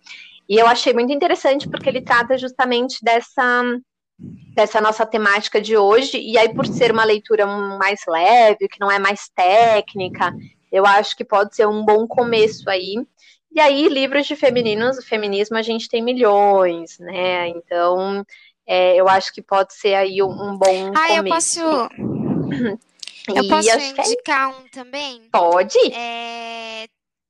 E 0.48 0.58
eu 0.58 0.68
achei 0.68 0.94
muito 0.94 1.14
interessante 1.14 1.70
porque 1.70 1.88
ele 1.88 2.02
trata 2.02 2.38
justamente 2.38 3.04
dessa 3.04 3.64
dessa 4.56 4.80
nossa 4.80 5.06
temática 5.06 5.60
de 5.60 5.76
hoje, 5.76 6.20
e 6.20 6.38
aí 6.38 6.54
por 6.54 6.68
ser 6.68 6.92
uma 6.92 7.04
leitura 7.04 7.46
mais 7.48 8.02
leve, 8.08 8.68
que 8.68 8.80
não 8.80 8.90
é 8.90 9.00
mais 9.00 9.28
técnica, 9.36 10.32
eu 10.72 10.86
acho 10.86 11.18
que 11.18 11.26
pode 11.26 11.56
ser 11.56 11.68
um 11.68 11.84
bom 11.84 12.08
começo 12.08 12.70
aí. 12.70 12.96
E 13.52 13.60
aí, 13.60 13.88
livros 13.88 14.26
de 14.26 14.36
femininos, 14.36 15.04
feminismo 15.06 15.58
a 15.58 15.62
gente 15.62 15.90
tem 15.90 16.02
milhões, 16.02 16.98
né? 17.00 17.50
Então, 17.50 18.26
é, 18.66 18.96
eu 18.96 19.08
acho 19.08 19.34
que 19.34 19.42
pode 19.42 19.74
ser 19.74 19.94
aí 19.94 20.24
um, 20.24 20.30
um 20.30 20.58
bom 20.58 20.92
ah, 20.96 21.18
começo. 21.18 21.60
eu 21.60 21.80
posso 21.80 22.80
eu 23.28 23.48
posso 23.48 23.70
é 23.70 23.90
indicar 23.90 24.50
um 24.50 24.68
também? 24.70 25.30
Pode. 25.30 25.78
É... 25.94 26.88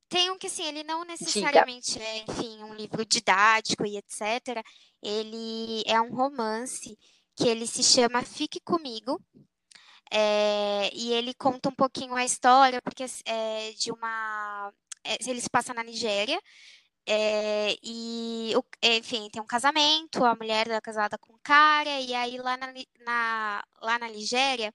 Tem 0.09 0.29
um 0.29 0.37
que, 0.37 0.47
assim, 0.47 0.65
ele 0.65 0.83
não 0.83 1.03
necessariamente 1.03 1.93
Diga. 1.93 2.05
é, 2.05 2.17
enfim, 2.19 2.63
um 2.63 2.73
livro 2.73 3.05
didático 3.05 3.85
e 3.85 3.97
etc. 3.97 4.63
Ele 5.01 5.83
é 5.87 5.99
um 5.99 6.13
romance 6.13 6.97
que 7.35 7.47
ele 7.47 7.65
se 7.65 7.83
chama 7.83 8.23
Fique 8.23 8.59
Comigo. 8.59 9.21
É... 10.11 10.89
e 10.93 11.11
ele 11.13 11.33
conta 11.33 11.69
um 11.69 11.75
pouquinho 11.75 12.15
a 12.15 12.25
história, 12.25 12.81
porque 12.81 13.05
é 13.25 13.71
de 13.71 13.91
uma. 13.91 14.71
É, 15.03 15.17
ele 15.27 15.41
se 15.41 15.49
passa 15.49 15.73
na 15.73 15.83
Nigéria. 15.83 16.39
É, 17.05 17.75
e, 17.83 18.53
enfim, 18.81 19.29
tem 19.29 19.41
um 19.41 19.45
casamento, 19.45 20.23
a 20.23 20.35
mulher 20.35 20.69
é 20.69 20.79
casada 20.79 21.17
com 21.17 21.33
um 21.33 21.39
cara, 21.43 21.99
e 21.99 22.13
aí 22.13 22.37
lá 22.37 22.55
na, 22.55 22.73
na, 23.05 23.63
lá 23.81 23.99
na 23.99 24.07
Nigéria 24.07 24.73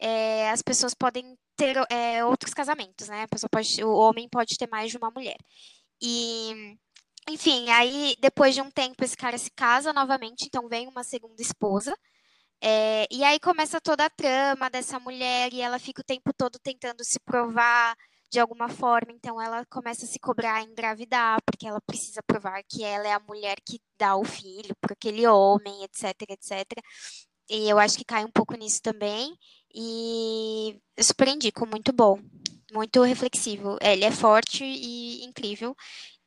é, 0.00 0.50
as 0.50 0.62
pessoas 0.62 0.94
podem 0.94 1.36
ter 1.56 1.76
é, 1.90 2.24
outros 2.24 2.54
casamentos, 2.54 3.08
né? 3.08 3.24
A 3.24 3.28
pessoa 3.28 3.48
pode, 3.50 3.84
o 3.84 3.92
homem 3.92 4.28
pode 4.28 4.56
ter 4.56 4.68
mais 4.68 4.90
de 4.90 4.96
uma 4.96 5.10
mulher. 5.10 5.36
E, 6.02 6.76
enfim, 7.28 7.68
aí 7.70 8.16
depois 8.20 8.54
de 8.54 8.62
um 8.62 8.70
tempo 8.70 9.04
esse 9.04 9.16
cara 9.16 9.38
se 9.38 9.50
casa 9.50 9.92
novamente, 9.92 10.46
então 10.46 10.68
vem 10.68 10.88
uma 10.88 11.04
segunda 11.04 11.42
esposa. 11.42 11.94
É, 12.62 13.06
e 13.10 13.24
aí 13.24 13.40
começa 13.40 13.80
toda 13.80 14.04
a 14.06 14.10
trama 14.10 14.68
dessa 14.70 14.98
mulher 15.00 15.52
e 15.52 15.60
ela 15.62 15.78
fica 15.78 16.02
o 16.02 16.04
tempo 16.04 16.32
todo 16.34 16.58
tentando 16.58 17.02
se 17.04 17.18
provar 17.20 17.96
de 18.30 18.38
alguma 18.38 18.68
forma, 18.68 19.12
então 19.12 19.40
ela 19.42 19.66
começa 19.66 20.04
a 20.04 20.08
se 20.08 20.18
cobrar 20.20 20.62
engravidar, 20.62 21.38
porque 21.44 21.66
ela 21.66 21.80
precisa 21.80 22.22
provar 22.22 22.62
que 22.68 22.84
ela 22.84 23.08
é 23.08 23.12
a 23.12 23.18
mulher 23.20 23.56
que 23.66 23.80
dá 23.98 24.16
o 24.16 24.24
filho 24.24 24.74
para 24.80 24.92
aquele 24.92 25.26
homem, 25.26 25.82
etc, 25.82 26.14
etc. 26.28 26.64
E 27.50 27.68
eu 27.68 27.78
acho 27.78 27.98
que 27.98 28.04
cai 28.04 28.24
um 28.24 28.30
pouco 28.30 28.54
nisso 28.56 28.80
também. 28.82 29.36
E 29.74 30.80
eu 30.96 31.04
super 31.04 31.28
indico, 31.28 31.66
muito 31.66 31.92
bom. 31.92 32.20
Muito 32.72 33.02
reflexivo. 33.02 33.76
Ele 33.80 34.04
é 34.04 34.12
forte 34.12 34.64
e 34.64 35.24
incrível. 35.24 35.76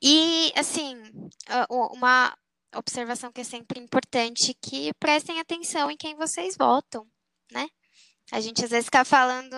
E, 0.01 0.51
assim, 0.57 1.01
uma 1.69 2.35
observação 2.75 3.31
que 3.31 3.41
é 3.41 3.43
sempre 3.45 3.79
importante, 3.79 4.53
que 4.61 4.93
prestem 4.99 5.39
atenção 5.39 5.89
em 5.89 5.95
quem 5.97 6.15
vocês 6.15 6.57
votam, 6.57 7.07
né? 7.51 7.67
A 8.31 8.41
gente 8.41 8.63
às 8.65 8.71
vezes 8.71 8.85
fica 8.85 9.05
falando 9.05 9.55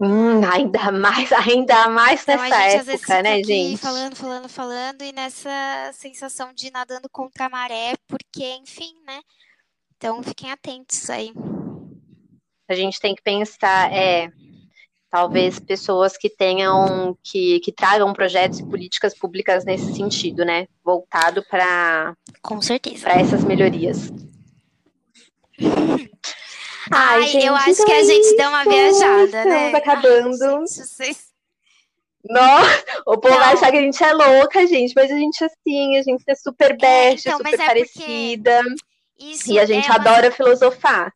Hum, 0.00 0.44
ainda 0.44 0.90
mais, 0.90 1.30
ainda 1.32 1.88
mais 1.88 2.22
então, 2.22 2.36
nessa 2.36 2.80
gente, 2.80 2.90
época, 2.90 3.22
né, 3.22 3.42
gente? 3.44 3.78
Falando, 3.78 4.16
falando, 4.16 4.48
falando, 4.48 5.02
e 5.02 5.12
nessa 5.12 5.92
sensação 5.94 6.52
de 6.52 6.70
nadando 6.70 7.08
contra 7.08 7.46
a 7.46 7.48
maré, 7.48 7.94
porque, 8.08 8.44
enfim, 8.56 8.92
né? 9.06 9.20
Então 10.02 10.20
fiquem 10.20 10.50
atentos 10.50 11.08
aí. 11.08 11.32
A 12.68 12.74
gente 12.74 12.98
tem 12.98 13.14
que 13.14 13.22
pensar, 13.22 13.92
é, 13.92 14.32
talvez 15.08 15.60
pessoas 15.60 16.16
que 16.16 16.28
tenham, 16.28 17.16
que, 17.22 17.60
que 17.60 17.70
tragam 17.70 18.12
projetos 18.12 18.58
e 18.58 18.66
políticas 18.66 19.16
públicas 19.16 19.64
nesse 19.64 19.94
sentido, 19.94 20.44
né? 20.44 20.66
Voltado 20.84 21.44
para. 21.48 22.16
Com 22.42 22.60
certeza. 22.60 23.04
Para 23.04 23.20
essas 23.20 23.44
melhorias. 23.44 24.10
Ai, 26.90 27.20
Ai 27.20 27.26
gente, 27.28 27.46
eu 27.46 27.54
acho 27.54 27.70
então 27.70 27.86
que 27.86 27.92
a 27.92 28.00
é 28.00 28.04
gente 28.04 28.24
isso. 28.26 28.36
deu 28.36 28.48
uma 28.48 28.64
viajada, 28.64 29.24
Estamos 29.24 29.44
né? 29.46 29.66
Estamos 29.66 29.74
acabando. 29.74 30.44
Ai, 30.44 30.66
gente, 30.66 30.84
vocês... 30.84 31.32
Nossa, 32.24 32.84
o 33.06 33.18
povo 33.18 33.36
vai 33.36 33.52
achar 33.52 33.70
que 33.70 33.78
a 33.78 33.82
gente 33.82 34.02
é 34.02 34.12
louca, 34.12 34.66
gente, 34.66 34.94
mas 34.96 35.12
a 35.12 35.16
gente 35.16 35.44
é 35.44 35.46
assim, 35.46 35.96
a 35.96 36.02
gente 36.02 36.24
é 36.26 36.34
super 36.34 36.76
best, 36.76 37.28
é, 37.28 37.30
então, 37.30 37.38
super 37.38 37.54
é 37.54 37.56
parecida. 37.56 38.62
E 39.46 39.58
a 39.58 39.66
gente 39.66 39.90
é 39.90 39.94
adora 39.94 40.28
uma... 40.28 40.32
filosofar. 40.32 41.12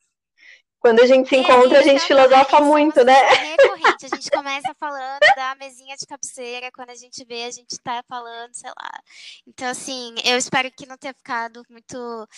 Quando 0.78 1.00
a 1.00 1.06
gente 1.06 1.28
se 1.28 1.36
encontra, 1.36 1.80
a 1.80 1.82
gente 1.82 2.04
filosofa 2.04 2.60
muito, 2.60 3.02
né? 3.02 3.12
Recorrente. 3.58 4.06
A 4.06 4.08
gente 4.14 4.30
começa 4.30 4.72
falando 4.78 5.18
da 5.34 5.56
mesinha 5.56 5.96
de 5.96 6.06
cabeceira, 6.06 6.70
quando 6.70 6.90
a 6.90 6.94
gente 6.94 7.24
vê, 7.24 7.42
a 7.44 7.50
gente 7.50 7.76
tá 7.82 8.04
falando, 8.08 8.54
sei 8.54 8.70
lá. 8.70 9.00
Então, 9.48 9.68
assim, 9.68 10.14
eu 10.24 10.36
espero 10.36 10.70
que 10.70 10.86
não 10.86 10.96
tenha 10.96 11.14
ficado 11.14 11.62
muito. 11.68 12.28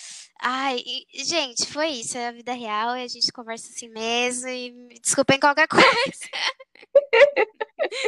Ai, 0.41 0.81
e, 0.83 1.23
gente, 1.23 1.67
foi 1.67 1.89
isso. 1.89 2.17
É 2.17 2.29
a 2.29 2.31
vida 2.31 2.53
real 2.53 2.97
e 2.97 3.03
a 3.03 3.07
gente 3.07 3.31
conversa 3.31 3.69
assim 3.69 3.89
mesmo. 3.89 4.47
E 4.47 4.99
desculpem 4.99 5.39
qualquer 5.39 5.67
coisa. 5.69 5.85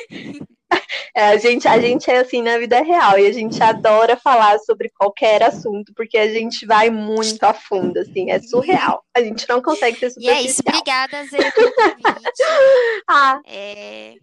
É, 1.13 1.27
a, 1.27 1.37
gente, 1.37 1.67
a 1.67 1.77
gente 1.77 2.09
é 2.09 2.19
assim 2.19 2.41
na 2.41 2.57
vida 2.57 2.81
real 2.81 3.19
e 3.19 3.27
a 3.27 3.33
gente 3.33 3.61
adora 3.61 4.15
falar 4.15 4.57
sobre 4.59 4.89
qualquer 4.89 5.43
assunto, 5.43 5.91
porque 5.93 6.17
a 6.17 6.29
gente 6.29 6.65
vai 6.65 6.89
muito 6.89 7.43
a 7.43 7.53
fundo, 7.53 7.99
assim, 7.99 8.31
é 8.31 8.39
surreal. 8.39 9.03
A 9.13 9.21
gente 9.21 9.47
não 9.49 9.61
consegue 9.61 9.99
ser 9.99 10.09
superficial. 10.11 10.41
E 10.41 10.47
é 10.47 10.49
isso, 10.49 10.61
obrigada, 10.65 11.25
Zé, 11.25 11.51
pelo 11.51 11.73
convite. 11.73 12.43
ah. 13.09 13.41
É... 13.45 14.15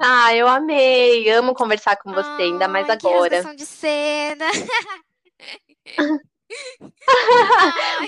Ah, 0.00 0.34
eu 0.34 0.48
amei, 0.48 1.30
amo 1.30 1.54
conversar 1.54 1.96
com 1.96 2.12
você, 2.12 2.28
ah, 2.28 2.38
ainda 2.38 2.66
mais 2.66 2.90
agora. 2.90 3.44
Que 3.44 3.56
de 3.56 3.66
cena. 3.66 4.46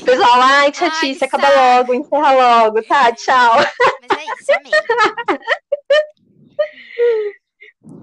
Pessoal, 0.04 0.40
ai, 0.40 0.72
chatice, 0.72 1.24
acaba 1.24 1.48
logo, 1.48 1.94
encerra 1.94 2.32
logo, 2.32 2.82
tá? 2.82 3.12
Tchau. 3.12 3.56
Mas 4.08 4.18
é 4.18 4.24
isso, 4.24 4.52
amei. 4.52 4.72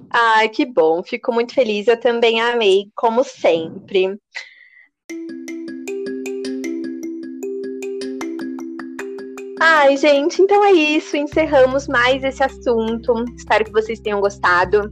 Ai, 0.09 0.49
que 0.49 0.65
bom, 0.65 1.03
fico 1.03 1.31
muito 1.31 1.53
feliz. 1.53 1.87
Eu 1.87 1.99
também 1.99 2.41
amei, 2.41 2.89
como 2.95 3.23
sempre. 3.23 4.17
Ai, 9.59 9.97
gente, 9.97 10.41
então 10.41 10.63
é 10.63 10.71
isso. 10.71 11.17
Encerramos 11.17 11.87
mais 11.87 12.23
esse 12.23 12.43
assunto. 12.43 13.25
Espero 13.35 13.65
que 13.65 13.71
vocês 13.71 13.99
tenham 13.99 14.21
gostado. 14.21 14.91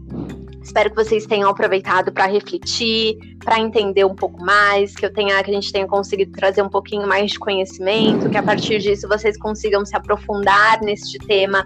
Espero 0.62 0.90
que 0.90 0.96
vocês 0.96 1.28
tenham 1.28 1.48
aproveitado 1.48 2.12
para 2.12 2.26
refletir, 2.26 3.16
para 3.44 3.60
entender 3.60 4.04
um 4.04 4.16
pouco 4.16 4.44
mais, 4.44 4.96
que 4.96 5.06
eu 5.06 5.14
tenha, 5.14 5.42
que 5.44 5.52
a 5.52 5.54
gente 5.54 5.72
tenha 5.72 5.88
conseguido 5.88 6.32
trazer 6.32 6.64
um 6.64 6.70
pouquinho 6.70 7.08
mais 7.08 7.32
de 7.32 7.40
conhecimento, 7.40 8.28
que 8.32 8.38
a 8.38 8.42
partir 8.42 8.80
disso 8.80 9.08
vocês 9.08 9.38
consigam 9.38 9.86
se 9.86 9.96
aprofundar 9.96 10.82
neste 10.82 11.20
tema 11.20 11.64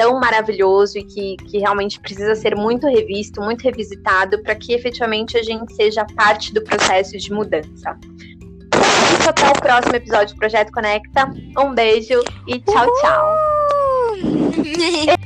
tão 0.00 0.18
maravilhoso 0.18 0.96
e 0.96 1.04
que, 1.04 1.36
que 1.36 1.58
realmente 1.58 2.00
precisa 2.00 2.34
ser 2.34 2.56
muito 2.56 2.86
revisto, 2.86 3.42
muito 3.42 3.60
revisitado, 3.60 4.42
para 4.42 4.54
que 4.54 4.72
efetivamente 4.72 5.36
a 5.36 5.42
gente 5.42 5.74
seja 5.74 6.06
parte 6.16 6.54
do 6.54 6.64
processo 6.64 7.18
de 7.18 7.30
mudança. 7.30 7.98
Isso 9.20 9.28
até 9.28 9.46
o 9.46 9.52
próximo 9.52 9.96
episódio 9.96 10.34
do 10.34 10.38
Projeto 10.38 10.72
Conecta. 10.72 11.30
Um 11.58 11.74
beijo 11.74 12.18
e 12.46 12.58
tchau, 12.60 12.86
tchau. 13.02 13.34